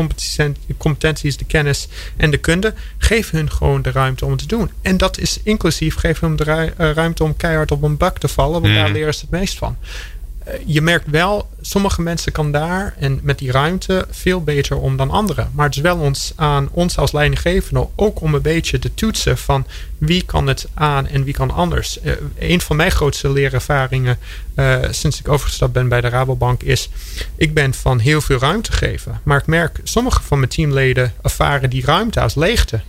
competenties, 0.77 1.37
de 1.37 1.45
kennis 1.45 1.89
en 2.17 2.31
de 2.31 2.39
kunde. 2.39 2.75
Geef 2.99 3.31
hun 3.31 3.51
gewoon 3.51 3.83
de 3.83 3.91
ruimte 3.91 4.25
om 4.25 4.31
het 4.31 4.41
te 4.41 4.47
doen. 4.47 4.71
En 4.83 4.97
dat 4.97 5.19
is 5.19 5.41
inclusief, 5.43 5.95
geef 5.95 6.21
hun 6.21 6.37
de 6.37 6.73
ruimte 6.77 7.25
om 7.25 7.37
keihard 7.37 7.71
op 7.71 7.83
een 7.83 7.97
bak 7.97 8.19
te 8.19 8.29
vallen. 8.29 8.61
Want 8.61 8.73
mm. 8.73 8.79
daar 8.79 8.91
leren 8.91 9.15
ze 9.15 9.21
het 9.21 9.31
meest 9.31 9.59
van 9.59 9.77
je 10.65 10.81
merkt 10.81 11.11
wel, 11.11 11.49
sommige 11.61 12.03
mensen 12.03 12.33
kan 12.33 12.53
daar 12.53 12.95
en 12.99 13.21
met 13.23 13.39
die 13.39 13.51
ruimte 13.51 14.07
veel 14.11 14.43
beter 14.43 14.77
om 14.77 14.97
dan 14.97 15.11
anderen. 15.11 15.51
Maar 15.53 15.67
het 15.67 15.77
is 15.77 15.83
wel 15.83 15.97
ons, 15.97 16.33
aan 16.37 16.69
ons 16.73 16.99
als 16.99 17.13
leidinggevende 17.13 17.89
ook 17.97 18.21
om 18.21 18.35
een 18.35 18.43
beetje 18.43 18.79
te 18.79 18.95
toetsen 18.95 19.39
van 19.39 19.67
wie 19.99 20.23
kan 20.25 20.47
het 20.47 20.69
aan 20.75 21.07
en 21.07 21.25
wie 21.25 21.35
kan 21.35 21.51
anders. 21.51 21.99
Uh, 22.03 22.13
een 22.39 22.61
van 22.61 22.77
mijn 22.77 22.91
grootste 22.91 23.33
leerervaringen 23.33 24.19
uh, 24.55 24.79
sinds 24.91 25.21
ik 25.21 25.29
overgestapt 25.29 25.73
ben 25.73 25.89
bij 25.89 26.01
de 26.01 26.09
Rabobank 26.09 26.63
is, 26.63 26.91
ik 27.37 27.55
ben 27.55 27.75
van 27.75 27.99
heel 27.99 28.21
veel 28.21 28.39
ruimte 28.39 28.73
geven. 28.73 29.21
Maar 29.23 29.39
ik 29.39 29.47
merk, 29.47 29.81
sommige 29.83 30.23
van 30.23 30.39
mijn 30.39 30.51
teamleden 30.51 31.13
ervaren 31.23 31.71
die 31.71 31.85
ruimte 31.85 32.21
als 32.21 32.35
leegte. 32.35 32.81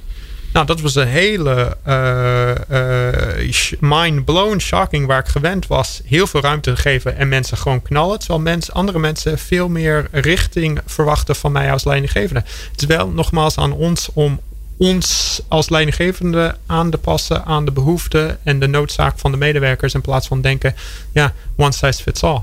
Nou, 0.54 0.66
dat 0.66 0.82
was 0.82 0.96
een 0.96 1.08
hele 1.08 1.78
uh, 1.88 3.52
mind-blown, 3.80 4.58
shocking, 4.60 5.06
waar 5.08 5.20
ik 5.20 5.28
gewend 5.28 5.68
was 5.68 6.02
heel 6.06 6.28
veel 6.28 6.42
ruimte 6.42 6.74
te 6.74 6.82
geven 6.82 7.18
en 7.18 7.28
mensen 7.28 7.58
gewoon 7.58 7.82
knallen. 7.82 8.20
Terwijl 8.20 8.40
mensen, 8.40 8.74
andere 8.74 9.00
mensen 9.00 9.40
veel 9.40 9.70
meer 9.70 10.08
richting 10.12 10.80
verwachten 10.86 11.36
van 11.36 11.52
mij 11.52 11.72
als 11.72 11.84
leidinggevende. 11.84 12.44
Het 12.72 12.82
is 12.82 12.88
wel 12.88 13.08
nogmaals 13.08 13.58
aan 13.58 13.72
ons 13.72 14.10
om 14.14 14.40
ons 14.78 15.42
als 15.48 15.70
leidinggevende 15.70 16.58
aan 16.66 16.90
te 16.90 16.98
passen 16.98 17.46
aan 17.46 17.66
de 17.66 17.72
behoeften 17.72 18.40
en 18.44 18.60
de 18.60 18.68
noodzaak 18.68 19.20
van 19.20 19.32
de 19.32 19.38
medewerkers 19.38 19.94
in 19.94 20.02
plaats 20.02 20.28
van 20.28 20.42
denken, 20.42 20.76
ja, 21.12 21.34
one 21.56 21.72
size 21.72 22.04
fits 22.04 22.24
all. 22.24 22.42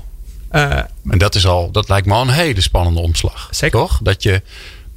Uh, 0.51 0.77
en 1.09 1.17
dat 1.17 1.35
is 1.35 1.45
al, 1.45 1.71
dat 1.71 1.89
lijkt 1.89 2.07
me 2.07 2.13
al 2.13 2.21
een 2.21 2.29
hele 2.29 2.61
spannende 2.61 2.99
omslag. 2.99 3.47
Zeker. 3.51 3.79
Toch? 3.79 3.99
Dat 4.01 4.23
je 4.23 4.41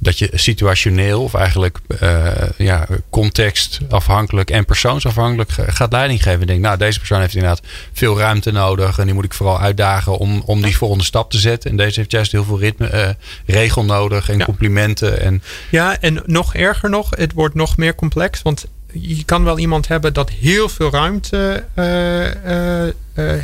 dat 0.03 0.19
je 0.19 0.29
situationeel 0.33 1.23
of 1.23 1.33
eigenlijk 1.33 1.79
uh, 2.03 2.27
ja, 2.57 2.87
contextafhankelijk 3.09 4.49
en 4.49 4.65
persoonsafhankelijk 4.65 5.51
gaat 5.51 5.91
leiding 5.91 6.23
geven. 6.23 6.47
Denk, 6.47 6.61
nou, 6.61 6.77
deze 6.77 6.97
persoon 6.97 7.19
heeft 7.19 7.35
inderdaad 7.35 7.61
veel 7.93 8.17
ruimte 8.17 8.51
nodig 8.51 8.97
en 8.99 9.05
die 9.05 9.13
moet 9.13 9.23
ik 9.25 9.33
vooral 9.33 9.59
uitdagen 9.59 10.17
om, 10.17 10.41
om 10.45 10.61
die 10.61 10.77
volgende 10.77 11.03
stap 11.03 11.31
te 11.31 11.37
zetten. 11.37 11.71
En 11.71 11.77
deze 11.77 11.99
heeft 11.99 12.11
juist 12.11 12.31
heel 12.31 12.43
veel 12.43 12.59
ritme, 12.59 12.91
uh, 12.93 13.09
regel 13.55 13.85
nodig 13.85 14.29
en 14.29 14.43
complimenten. 14.43 15.21
En... 15.21 15.43
Ja, 15.69 15.99
en 15.99 16.21
nog 16.25 16.55
erger 16.55 16.89
nog, 16.89 17.09
het 17.15 17.33
wordt 17.33 17.55
nog 17.55 17.77
meer 17.77 17.95
complex. 17.95 18.41
Want 18.41 18.65
je 18.93 19.23
kan 19.23 19.43
wel 19.43 19.59
iemand 19.59 19.87
hebben 19.87 20.13
dat 20.13 20.29
heel 20.29 20.69
veel 20.69 20.91
ruimte 20.91 21.65
uh, 21.75 22.93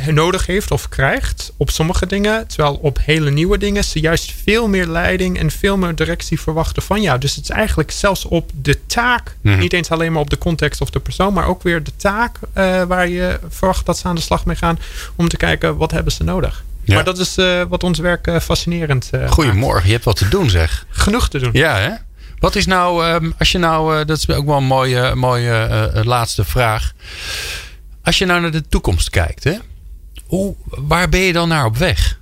nodig 0.06 0.46
heeft 0.46 0.70
of 0.70 0.88
krijgt 0.88 1.52
op 1.56 1.70
sommige 1.70 2.06
dingen. 2.06 2.46
Terwijl 2.46 2.78
op 2.82 2.98
hele 3.04 3.30
nieuwe 3.30 3.58
dingen 3.58 3.84
ze 3.84 4.00
juist 4.00 4.34
veel 4.44 4.68
meer 4.68 4.86
leiding 4.86 5.38
en 5.38 5.50
veel 5.50 5.76
meer 5.76 5.94
directie 5.94 6.40
verwachten 6.40 6.82
van 6.82 7.02
jou. 7.02 7.18
Dus 7.18 7.34
het 7.34 7.44
is 7.44 7.50
eigenlijk 7.50 7.90
zelfs 7.90 8.24
op 8.24 8.50
de 8.54 8.86
taak, 8.86 9.36
mhm. 9.40 9.58
niet 9.58 9.72
eens 9.72 9.90
alleen 9.90 10.12
maar 10.12 10.22
op 10.22 10.30
de 10.30 10.38
context 10.38 10.80
of 10.80 10.90
de 10.90 11.00
persoon, 11.00 11.32
maar 11.32 11.46
ook 11.46 11.62
weer 11.62 11.82
de 11.82 11.96
taak 11.96 12.36
waar 12.88 13.08
je 13.08 13.38
verwacht 13.48 13.86
dat 13.86 13.98
ze 13.98 14.06
aan 14.06 14.14
de 14.14 14.20
slag 14.20 14.44
mee 14.44 14.56
gaan 14.56 14.78
om 15.16 15.28
te 15.28 15.36
kijken 15.36 15.76
wat 15.76 15.90
hebben 15.90 16.12
ze 16.12 16.24
nodig. 16.24 16.64
Maar 16.84 17.04
dat 17.04 17.18
is 17.18 17.34
wat 17.68 17.82
ons 17.82 17.98
werk 17.98 18.30
fascinerend 18.42 19.10
Goedemorgen, 19.26 19.86
je 19.86 19.92
hebt 19.92 20.04
wat 20.04 20.16
te 20.16 20.28
doen 20.28 20.50
zeg. 20.50 20.86
Genoeg 20.90 21.28
te 21.28 21.38
doen. 21.38 21.50
Ja 21.52 21.76
hè? 21.76 21.90
Wat 22.38 22.56
is 22.56 22.66
nou, 22.66 23.06
ehm, 23.06 23.30
als 23.38 23.52
je 23.52 23.58
nou, 23.58 23.98
eh, 23.98 24.06
dat 24.06 24.18
is 24.18 24.30
ook 24.30 24.46
wel 24.46 24.56
een 24.56 24.64
mooie, 24.64 25.14
mooie 25.14 25.52
eh, 25.52 26.04
laatste 26.04 26.44
vraag. 26.44 26.92
Als 28.08 28.18
je 28.18 28.24
nou 28.24 28.40
naar 28.40 28.50
de 28.50 28.68
toekomst 28.68 29.10
kijkt, 29.10 29.44
hè, 29.44 29.54
hoe, 30.26 30.54
waar 30.64 31.08
ben 31.08 31.20
je 31.20 31.32
dan 31.32 31.48
naar 31.48 31.64
op 31.64 31.76
weg? 31.76 32.20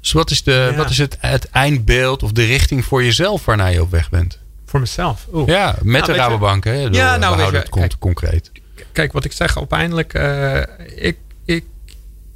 Dus 0.00 0.12
wat 0.12 0.30
is, 0.30 0.42
de, 0.42 0.72
wat 0.76 0.90
is 0.90 0.98
het, 0.98 1.16
het 1.20 1.50
eindbeeld 1.50 2.22
of 2.22 2.32
de 2.32 2.44
richting 2.44 2.84
voor 2.84 3.04
jezelf 3.04 3.44
waarnaar 3.44 3.72
je 3.72 3.82
op 3.82 3.90
weg 3.90 4.10
bent? 4.10 4.38
Voor 4.66 4.80
mezelf? 4.80 5.26
Oeh. 5.32 5.48
Ja, 5.48 5.76
met 5.82 6.00
nou, 6.00 6.12
de 6.12 6.18
Rabobank. 6.18 6.64
Hè? 6.64 6.72
ja, 6.72 7.16
nou, 7.16 7.34
we 7.34 7.40
houden 7.40 7.60
het 7.60 7.68
kijk, 7.68 7.98
concreet. 7.98 8.52
Kijk, 8.92 9.12
wat 9.12 9.24
ik 9.24 9.32
zeg, 9.32 9.56
uiteindelijk, 9.56 10.14
uh, 10.14 10.62
ik, 10.96 11.18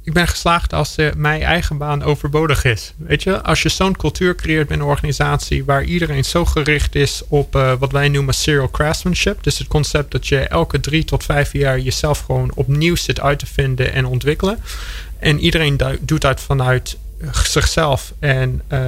ik 0.03 0.13
ben 0.13 0.27
geslaagd 0.27 0.73
als 0.73 0.95
mijn 1.15 1.41
eigen 1.41 1.77
baan 1.77 2.03
overbodig 2.03 2.63
is. 2.63 2.93
Weet 2.97 3.23
je, 3.23 3.41
als 3.41 3.61
je 3.61 3.69
zo'n 3.69 3.95
cultuur 3.95 4.35
creëert 4.35 4.67
binnen 4.67 4.85
een 4.85 4.91
organisatie 4.93 5.65
waar 5.65 5.83
iedereen 5.83 6.25
zo 6.25 6.45
gericht 6.45 6.95
is 6.95 7.21
op 7.27 7.55
uh, 7.55 7.73
wat 7.79 7.91
wij 7.91 8.09
noemen 8.09 8.33
serial 8.33 8.71
craftsmanship. 8.71 9.43
Dus 9.43 9.57
het 9.57 9.67
concept 9.67 10.11
dat 10.11 10.27
je 10.27 10.39
elke 10.39 10.79
drie 10.79 11.05
tot 11.05 11.23
vijf 11.23 11.53
jaar 11.53 11.79
jezelf 11.79 12.19
gewoon 12.19 12.51
opnieuw 12.55 12.95
zit 12.95 13.19
uit 13.19 13.39
te 13.39 13.45
vinden 13.45 13.93
en 13.93 14.05
ontwikkelen. 14.05 14.59
En 15.19 15.39
iedereen 15.39 15.79
doet 15.99 16.21
dat 16.21 16.41
vanuit 16.41 16.97
zichzelf 17.31 18.13
en 18.19 18.61
uh, 18.69 18.79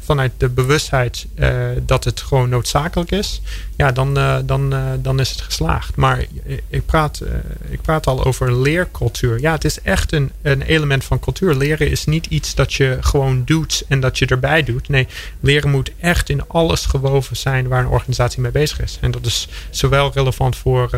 vanuit 0.00 0.32
de 0.36 0.48
bewustheid 0.48 1.26
uh, 1.36 1.48
dat 1.82 2.04
het 2.04 2.20
gewoon 2.20 2.48
noodzakelijk 2.48 3.10
is, 3.10 3.42
ja, 3.76 3.92
dan, 3.92 4.18
uh, 4.18 4.36
dan, 4.44 4.74
dan 5.02 5.20
is 5.20 5.30
het 5.30 5.40
geslaagd. 5.40 5.96
Maar 5.96 6.24
ik 6.68 6.86
praat, 6.86 7.22
ik 7.68 7.82
praat 7.82 8.06
al 8.06 8.24
over 8.24 8.60
leercultuur. 8.60 9.40
Ja, 9.40 9.52
het 9.52 9.64
is 9.64 9.80
echt 9.80 10.12
een, 10.12 10.32
een 10.42 10.62
element 10.62 11.04
van 11.04 11.18
cultuur. 11.18 11.54
Leren 11.54 11.90
is 11.90 12.04
niet 12.04 12.26
iets 12.26 12.54
dat 12.54 12.72
je 12.72 12.98
gewoon 13.00 13.42
doet 13.44 13.84
en 13.88 14.00
dat 14.00 14.18
je 14.18 14.26
erbij 14.26 14.62
doet. 14.62 14.88
Nee, 14.88 15.06
leren 15.40 15.70
moet 15.70 15.92
echt 16.00 16.28
in 16.28 16.48
alles 16.48 16.86
gewoven 16.86 17.36
zijn 17.36 17.68
waar 17.68 17.80
een 17.80 17.88
organisatie 17.90 18.40
mee 18.40 18.50
bezig 18.50 18.80
is. 18.80 18.98
En 19.00 19.10
dat 19.10 19.26
is 19.26 19.48
zowel 19.70 20.10
relevant 20.14 20.56
voor 20.56 20.90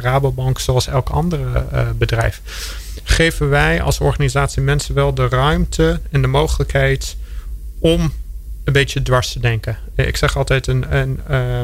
Rabobank 0.00 0.58
zoals 0.58 0.86
elk 0.86 1.08
andere 1.08 1.64
bedrijf 1.98 2.40
geven 3.10 3.48
wij 3.48 3.82
als 3.82 4.00
organisatie 4.00 4.62
mensen 4.62 4.94
wel 4.94 5.14
de 5.14 5.28
ruimte 5.28 6.00
en 6.10 6.22
de 6.22 6.28
mogelijkheid 6.28 7.16
om 7.78 8.12
een 8.70 8.80
beetje 8.80 9.02
dwars 9.02 9.32
te 9.32 9.40
denken. 9.40 9.78
Ik 9.94 10.16
zeg 10.16 10.36
altijd, 10.36 10.66
een, 10.66 10.96
een, 10.96 11.20
uh, 11.30 11.60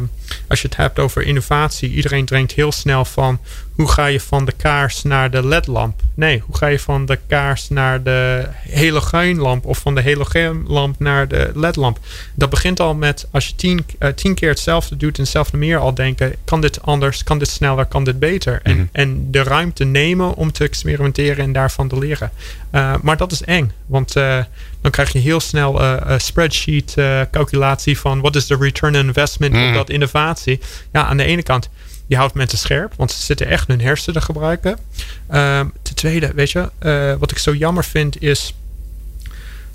als 0.48 0.62
je 0.62 0.68
het 0.68 0.76
hebt 0.76 0.98
over 0.98 1.22
innovatie, 1.22 1.90
iedereen 1.90 2.24
drinkt 2.24 2.52
heel 2.52 2.72
snel 2.72 3.04
van 3.04 3.40
hoe 3.74 3.88
ga 3.88 4.06
je 4.06 4.20
van 4.20 4.44
de 4.44 4.52
kaars 4.52 5.02
naar 5.02 5.30
de 5.30 5.46
ledlamp? 5.46 6.00
Nee, 6.14 6.42
hoe 6.46 6.56
ga 6.56 6.66
je 6.66 6.78
van 6.78 7.06
de 7.06 7.18
kaars 7.26 7.68
naar 7.68 8.02
de 8.02 8.46
halogeenlamp 8.74 9.66
of 9.66 9.78
van 9.78 9.94
de 9.94 10.02
halogeenlamp 10.02 10.98
naar 10.98 11.28
de 11.28 11.50
ledlamp? 11.54 11.98
Dat 12.34 12.50
begint 12.50 12.80
al 12.80 12.94
met 12.94 13.26
als 13.30 13.46
je 13.46 13.54
tien, 13.54 13.86
uh, 13.98 14.08
tien 14.08 14.34
keer 14.34 14.48
hetzelfde 14.48 14.96
doet 14.96 15.18
en 15.18 15.26
zelf 15.26 15.52
meer 15.52 15.78
al 15.78 15.94
denken, 15.94 16.34
kan 16.44 16.60
dit 16.60 16.82
anders, 16.82 17.24
kan 17.24 17.38
dit 17.38 17.48
sneller, 17.48 17.86
kan 17.86 18.04
dit 18.04 18.18
beter? 18.18 18.60
en, 18.62 18.76
mhm. 18.76 18.86
en 18.92 19.30
de 19.30 19.42
ruimte 19.42 19.84
nemen 19.84 20.34
om 20.34 20.52
te 20.52 20.64
experimenteren 20.64 21.44
en 21.44 21.52
daarvan 21.52 21.88
te 21.88 21.98
leren. 21.98 22.30
Uh, 22.72 22.94
maar 23.02 23.16
dat 23.16 23.32
is 23.32 23.42
eng, 23.42 23.72
want 23.86 24.16
uh, 24.16 24.38
dan 24.86 24.94
krijg 24.94 25.12
je 25.12 25.18
heel 25.18 25.40
snel 25.40 25.82
een 25.82 26.20
spreadsheet 26.20 26.94
calculatie 27.30 27.98
van 27.98 28.20
wat 28.20 28.36
is 28.36 28.46
de 28.46 28.56
return 28.56 28.96
on 28.96 29.06
investment 29.06 29.52
mm. 29.52 29.68
op 29.68 29.74
dat 29.74 29.90
innovatie. 29.90 30.60
Ja, 30.92 31.04
aan 31.04 31.16
de 31.16 31.24
ene 31.24 31.42
kant 31.42 31.68
je 32.06 32.16
houdt 32.16 32.34
mensen 32.34 32.58
scherp, 32.58 32.92
want 32.96 33.12
ze 33.12 33.22
zitten 33.22 33.46
echt 33.46 33.68
hun 33.68 33.80
hersenen 33.80 34.20
te 34.20 34.26
gebruiken. 34.26 34.78
Uh, 35.30 35.60
ten 35.82 35.94
tweede, 35.94 36.32
weet 36.34 36.50
je, 36.50 36.70
uh, 36.82 37.14
wat 37.18 37.30
ik 37.30 37.38
zo 37.38 37.54
jammer 37.54 37.84
vind 37.84 38.22
is. 38.22 38.54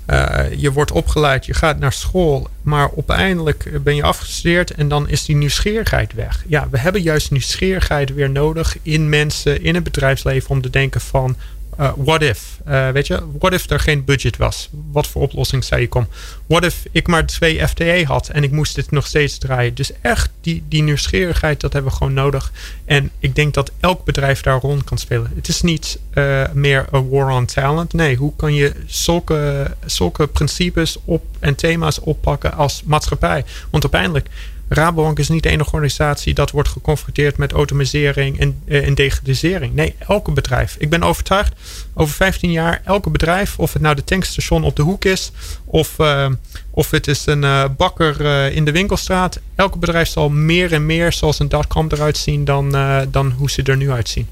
Uh, 0.06 0.44
je 0.56 0.72
wordt 0.72 0.90
opgeleid, 0.90 1.46
je 1.46 1.54
gaat 1.54 1.78
naar 1.78 1.92
school, 1.92 2.48
maar 2.62 2.90
uiteindelijk 2.96 3.82
ben 3.82 3.94
je 3.94 4.02
afgestudeerd 4.02 4.70
en 4.70 4.88
dan 4.88 5.08
is 5.08 5.24
die 5.24 5.36
nieuwsgierigheid 5.36 6.12
weg. 6.12 6.44
Ja, 6.46 6.68
we 6.70 6.78
hebben 6.78 7.02
juist 7.02 7.30
nieuwsgierigheid 7.30 8.14
weer 8.14 8.30
nodig 8.30 8.76
in 8.82 9.08
mensen, 9.08 9.62
in 9.62 9.74
het 9.74 9.84
bedrijfsleven 9.84 10.50
om 10.50 10.60
te 10.60 10.70
denken 10.70 11.00
van 11.00 11.36
uh, 11.82 11.92
what 11.96 12.22
if? 12.22 12.60
Uh, 12.68 12.90
weet 12.90 13.06
je, 13.06 13.22
what 13.38 13.52
if 13.52 13.70
er 13.70 13.80
geen 13.80 14.04
budget 14.04 14.36
was? 14.36 14.68
Wat 14.92 15.06
voor 15.06 15.22
oplossing 15.22 15.64
zou 15.64 15.80
je 15.80 15.88
komen? 15.88 16.08
What 16.46 16.64
if 16.64 16.86
ik 16.90 17.06
maar 17.06 17.26
twee 17.26 17.68
FTE 17.68 18.04
had 18.06 18.28
en 18.28 18.42
ik 18.42 18.50
moest 18.50 18.74
dit 18.74 18.90
nog 18.90 19.06
steeds 19.06 19.38
draaien? 19.38 19.74
Dus 19.74 19.92
echt, 20.00 20.30
die, 20.40 20.64
die 20.68 20.82
nieuwsgierigheid, 20.82 21.60
dat 21.60 21.72
hebben 21.72 21.90
we 21.90 21.96
gewoon 21.96 22.12
nodig. 22.12 22.52
En 22.84 23.10
ik 23.18 23.34
denk 23.34 23.54
dat 23.54 23.72
elk 23.80 24.04
bedrijf 24.04 24.40
daar 24.40 24.60
rond 24.60 24.84
kan 24.84 24.98
spelen. 24.98 25.32
Het 25.34 25.48
is 25.48 25.62
niet 25.62 25.98
uh, 26.14 26.44
meer 26.52 26.86
een 26.90 27.08
war 27.08 27.30
on 27.30 27.46
talent. 27.46 27.92
Nee, 27.92 28.16
hoe 28.16 28.32
kan 28.36 28.54
je 28.54 28.72
zulke, 28.86 29.70
zulke 29.84 30.26
principes 30.26 30.98
op 31.04 31.24
en 31.40 31.54
thema's 31.54 32.00
oppakken 32.00 32.52
als 32.52 32.82
maatschappij? 32.84 33.44
Want 33.70 33.82
uiteindelijk 33.82 34.28
Rabobank 34.74 35.18
is 35.18 35.28
niet 35.28 35.42
de 35.42 35.48
enige 35.48 35.70
organisatie 35.70 36.34
dat 36.34 36.50
wordt 36.50 36.68
geconfronteerd 36.68 37.36
met 37.36 37.52
automatisering 37.52 38.40
en, 38.40 38.62
uh, 38.64 38.86
en 38.86 38.94
digitalisering. 38.94 39.74
Nee, 39.74 39.94
elke 39.98 40.30
bedrijf. 40.30 40.76
Ik 40.78 40.90
ben 40.90 41.02
overtuigd, 41.02 41.52
over 41.94 42.14
15 42.14 42.50
jaar, 42.50 42.80
elke 42.84 43.10
bedrijf, 43.10 43.58
of 43.58 43.72
het 43.72 43.82
nou 43.82 43.94
de 43.94 44.04
tankstation 44.04 44.64
op 44.64 44.76
de 44.76 44.82
hoek 44.82 45.04
is, 45.04 45.32
of, 45.64 45.98
uh, 45.98 46.28
of 46.70 46.90
het 46.90 47.06
is 47.06 47.26
een 47.26 47.42
uh, 47.42 47.64
bakker 47.76 48.20
in 48.52 48.64
de 48.64 48.72
winkelstraat, 48.72 49.40
elke 49.54 49.78
bedrijf 49.78 50.08
zal 50.08 50.28
meer 50.28 50.72
en 50.72 50.86
meer 50.86 51.12
zoals 51.12 51.38
een 51.38 51.48
dotcom 51.48 51.86
eruit 51.90 52.16
zien 52.16 52.44
dan, 52.44 52.70
dan 53.10 53.30
hoe 53.30 53.50
ze 53.50 53.62
er 53.62 53.76
nu 53.76 53.90
uitzien. 53.90 54.28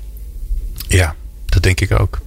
Ja, 0.89 1.15
dat 1.47 1.63
denk 1.63 1.81
ik 1.81 2.01
ook. 2.01 2.19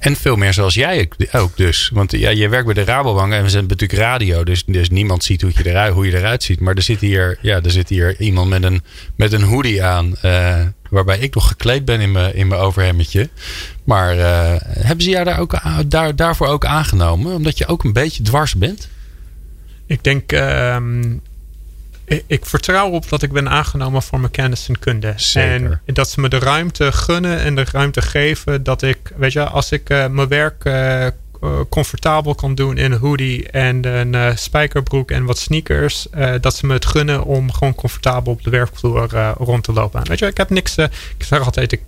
En 0.00 0.16
veel 0.16 0.36
meer 0.36 0.52
zoals 0.52 0.74
jij 0.74 1.08
ook 1.32 1.56
dus. 1.56 1.90
Want 1.94 2.12
ja, 2.12 2.30
je 2.30 2.48
werkt 2.48 2.64
bij 2.64 2.74
de 2.74 2.84
Rabobank 2.84 3.32
en 3.32 3.42
we 3.42 3.48
zijn 3.48 3.66
natuurlijk 3.66 4.00
radio. 4.00 4.44
Dus, 4.44 4.64
dus 4.64 4.90
niemand 4.90 5.24
ziet 5.24 5.42
hoe 5.42 5.50
je, 5.54 5.68
eruit, 5.68 5.92
hoe 5.92 6.06
je 6.06 6.18
eruit 6.18 6.42
ziet. 6.42 6.60
Maar 6.60 6.74
er 6.74 6.82
zit 6.82 7.00
hier, 7.00 7.38
ja, 7.40 7.60
er 7.62 7.70
zit 7.70 7.88
hier 7.88 8.20
iemand 8.20 8.48
met 8.48 8.62
een, 8.62 8.82
met 9.16 9.32
een 9.32 9.42
hoodie 9.42 9.84
aan. 9.84 10.14
Uh, 10.24 10.60
waarbij 10.90 11.18
ik 11.18 11.34
nog 11.34 11.48
gekleed 11.48 11.84
ben 11.84 12.00
in 12.00 12.12
mijn, 12.12 12.34
in 12.34 12.48
mijn 12.48 12.60
overhemmetje. 12.60 13.28
Maar 13.84 14.16
uh, 14.16 14.54
hebben 14.58 15.04
ze 15.04 15.10
jou 15.10 15.24
daar 15.24 15.38
ook, 15.38 15.60
daar, 15.86 16.16
daarvoor 16.16 16.46
ook 16.46 16.64
aangenomen? 16.64 17.34
Omdat 17.34 17.58
je 17.58 17.66
ook 17.66 17.84
een 17.84 17.92
beetje 17.92 18.22
dwars 18.22 18.54
bent? 18.54 18.88
Ik 19.86 20.04
denk... 20.04 20.32
Um 20.32 21.22
ik 22.26 22.46
vertrouw 22.46 22.90
op 22.90 23.08
dat 23.08 23.22
ik 23.22 23.32
ben 23.32 23.48
aangenomen 23.48 24.02
voor 24.02 24.20
mijn 24.20 24.32
kennis 24.32 24.68
en 24.68 24.78
kunde. 24.78 25.12
Zeker. 25.16 25.80
En 25.84 25.94
dat 25.94 26.10
ze 26.10 26.20
me 26.20 26.28
de 26.28 26.38
ruimte 26.38 26.92
gunnen 26.92 27.38
en 27.38 27.54
de 27.54 27.64
ruimte 27.72 28.02
geven 28.02 28.62
dat 28.62 28.82
ik, 28.82 28.98
weet 29.16 29.32
je, 29.32 29.44
als 29.44 29.72
ik 29.72 29.90
uh, 29.90 30.06
mijn 30.06 30.28
werk 30.28 30.64
uh, 30.64 31.00
uh, 31.00 31.06
comfortabel 31.68 32.34
kan 32.34 32.54
doen 32.54 32.76
in 32.76 32.92
een 32.92 32.98
hoodie 32.98 33.50
en 33.50 33.86
een 33.86 34.12
uh, 34.14 34.36
spijkerbroek 34.36 35.10
en 35.10 35.24
wat 35.24 35.38
sneakers. 35.38 36.06
Uh, 36.14 36.34
dat 36.40 36.56
ze 36.56 36.66
me 36.66 36.72
het 36.72 36.86
gunnen 36.86 37.24
om 37.24 37.52
gewoon 37.52 37.74
comfortabel 37.74 38.32
op 38.32 38.42
de 38.42 38.50
werkvloer 38.50 39.34
rond 39.38 39.64
te 39.64 39.72
lopen. 39.72 40.08
Weet 40.08 40.18
je, 40.18 40.26
ik 40.26 40.36
heb 40.36 40.50
niks. 40.50 40.76
ik 40.76 41.24
zeg 41.24 41.44
altijd, 41.44 41.72
ik, 41.72 41.82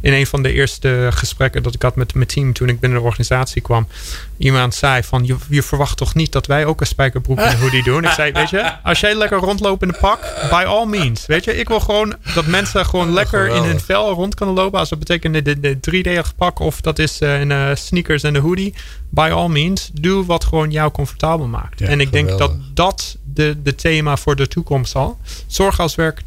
in 0.00 0.12
een 0.12 0.26
van 0.26 0.42
de 0.42 0.52
eerste 0.52 1.08
gesprekken 1.12 1.62
dat 1.62 1.74
ik 1.74 1.82
had 1.82 1.96
met 1.96 2.14
mijn 2.14 2.26
team 2.26 2.52
toen 2.52 2.68
ik 2.68 2.80
binnen 2.80 2.98
de 2.98 3.04
organisatie 3.04 3.62
kwam, 3.62 3.88
iemand 4.36 4.74
zei 4.74 5.02
van 5.02 5.24
je, 5.24 5.36
je 5.48 5.62
verwacht 5.62 5.96
toch 5.96 6.14
niet 6.14 6.32
dat 6.32 6.46
wij 6.46 6.64
ook 6.64 6.80
een 6.80 6.86
spijkerbroek 6.86 7.38
en 7.38 7.50
een 7.50 7.58
hoodie 7.58 7.82
doen. 7.82 8.04
Ik 8.04 8.10
zei, 8.10 8.32
weet 8.32 8.50
je, 8.50 8.82
als 8.82 9.00
jij 9.00 9.14
lekker 9.14 9.38
rondloopt 9.38 9.82
in 9.82 9.88
de 9.88 9.98
pak, 10.00 10.20
by 10.50 10.64
all 10.66 10.86
means. 10.86 11.26
Weet 11.26 11.44
je, 11.44 11.56
ik 11.56 11.68
wil 11.68 11.80
gewoon 11.80 12.14
dat 12.34 12.46
mensen 12.46 12.86
gewoon 12.86 13.12
lekker 13.12 13.48
in 13.48 13.62
hun 13.62 13.80
vel 13.80 14.12
rond 14.12 14.34
kunnen 14.34 14.54
lopen. 14.54 14.78
Als 14.78 14.88
dat 14.88 14.98
betekent 14.98 15.34
de, 15.34 15.60
de, 15.60 15.80
de 15.80 16.22
3D 16.24 16.36
pak 16.36 16.58
of 16.58 16.80
dat 16.80 16.98
is 16.98 17.20
in 17.20 17.76
sneakers 17.76 18.22
en 18.22 18.34
een 18.34 18.42
hoodie 18.42 18.74
by 19.16 19.30
all 19.32 19.48
means, 19.48 19.90
doe 19.92 20.24
wat 20.24 20.44
gewoon 20.44 20.70
jou 20.70 20.90
comfortabel 20.90 21.46
maakt. 21.46 21.78
Ja, 21.78 21.86
en 21.86 22.00
ik 22.00 22.06
geweldig. 22.06 22.38
denk 22.38 22.38
dat 22.38 22.58
dat 22.74 23.16
de, 23.24 23.56
de 23.62 23.74
thema 23.74 24.16
voor 24.16 24.36
de 24.36 24.48
toekomst 24.48 24.92
zal. 24.92 25.18
Zorg 25.46 25.80
als 25.80 25.94
werk, 25.94 26.22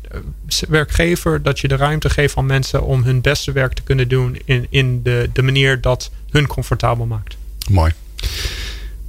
werkgever 0.67 1.43
dat 1.43 1.59
je 1.59 1.67
de 1.67 1.75
ruimte 1.75 2.09
geeft 2.09 2.37
aan 2.37 2.45
mensen 2.45 2.83
om 2.83 3.03
hun 3.03 3.21
beste 3.21 3.51
werk 3.51 3.73
te 3.73 3.81
kunnen 3.81 4.07
doen 4.07 4.37
in, 4.45 4.67
in 4.69 5.03
de, 5.03 5.29
de 5.33 5.41
manier 5.41 5.81
dat 5.81 6.11
hun 6.29 6.47
comfortabel 6.47 7.05
maakt. 7.05 7.37
Mooi. 7.69 7.91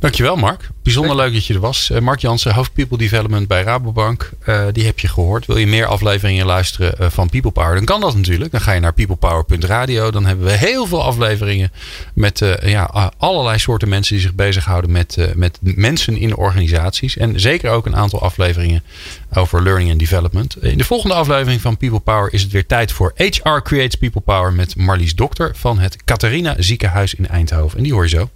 Dankjewel 0.01 0.37
Mark. 0.37 0.71
Bijzonder 0.83 1.17
leuk 1.17 1.33
dat 1.33 1.47
je 1.47 1.55
er 1.55 1.61
was. 1.61 1.91
Uh, 1.93 1.99
Mark 1.99 2.21
Jansen, 2.21 2.55
hoofd 2.55 2.73
People 2.73 2.99
Development 2.99 3.49
bij 3.49 3.63
Rabobank. 3.63 4.31
Uh, 4.47 4.65
die 4.73 4.85
heb 4.85 4.99
je 4.99 5.09
gehoord. 5.09 5.47
Wil 5.47 5.57
je 5.57 5.67
meer 5.67 5.87
afleveringen 5.87 6.47
luisteren 6.47 6.95
uh, 7.01 7.07
van 7.11 7.29
People 7.29 7.51
Power? 7.51 7.75
Dan 7.75 7.85
kan 7.85 8.01
dat 8.01 8.17
natuurlijk. 8.17 8.51
Dan 8.51 8.61
ga 8.61 8.73
je 8.73 8.81
naar 8.81 8.93
peoplepower.radio. 8.93 10.11
Dan 10.11 10.27
hebben 10.27 10.47
we 10.47 10.53
heel 10.53 10.87
veel 10.87 11.03
afleveringen 11.03 11.73
met 12.15 12.43
ja, 12.63 13.13
allerlei 13.17 13.59
soorten 13.59 13.89
mensen 13.89 14.15
die 14.15 14.23
zich 14.23 14.35
bezighouden 14.35 14.91
met, 14.91 15.33
met 15.35 15.59
mensen 15.63 16.17
in 16.17 16.37
organisaties. 16.37 17.17
En 17.17 17.41
zeker 17.41 17.71
ook 17.71 17.87
een 17.87 17.97
aantal 17.97 18.23
afleveringen 18.23 18.83
over 19.35 19.63
learning 19.63 19.91
and 19.91 19.99
development. 19.99 20.63
In 20.63 20.79
de 20.79 20.85
volgende 20.85 21.15
aflevering 21.15 21.61
van 21.61 21.77
People 21.77 22.01
Power 22.01 22.33
is 22.33 22.43
het 22.43 22.53
weer 22.53 22.67
tijd 22.67 22.93
voor 22.93 23.13
HR 23.17 23.61
Creates 23.63 23.95
People 23.95 24.21
Power 24.21 24.53
met 24.53 24.77
Marlies 24.77 25.15
Dokter 25.15 25.53
van 25.57 25.79
het 25.79 26.05
Catharina 26.05 26.55
Ziekenhuis 26.59 27.15
in 27.15 27.29
Eindhoven. 27.29 27.77
En 27.77 27.85
die 27.85 27.93
hoor 27.93 28.03
je 28.03 28.09
zo. 28.09 28.31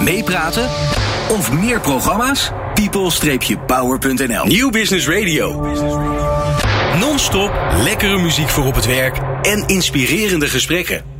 Meepraten 0.00 0.64
of 1.28 1.52
meer 1.52 1.80
programma's? 1.80 2.50
people-power.nl 2.74 4.46
Nieuw 4.46 4.70
Business 4.70 5.08
Radio. 5.08 5.60
Non-stop 6.98 7.52
lekkere 7.82 8.18
muziek 8.18 8.48
voor 8.48 8.66
op 8.66 8.74
het 8.74 8.86
werk 8.86 9.18
en 9.42 9.66
inspirerende 9.66 10.46
gesprekken. 10.46 11.19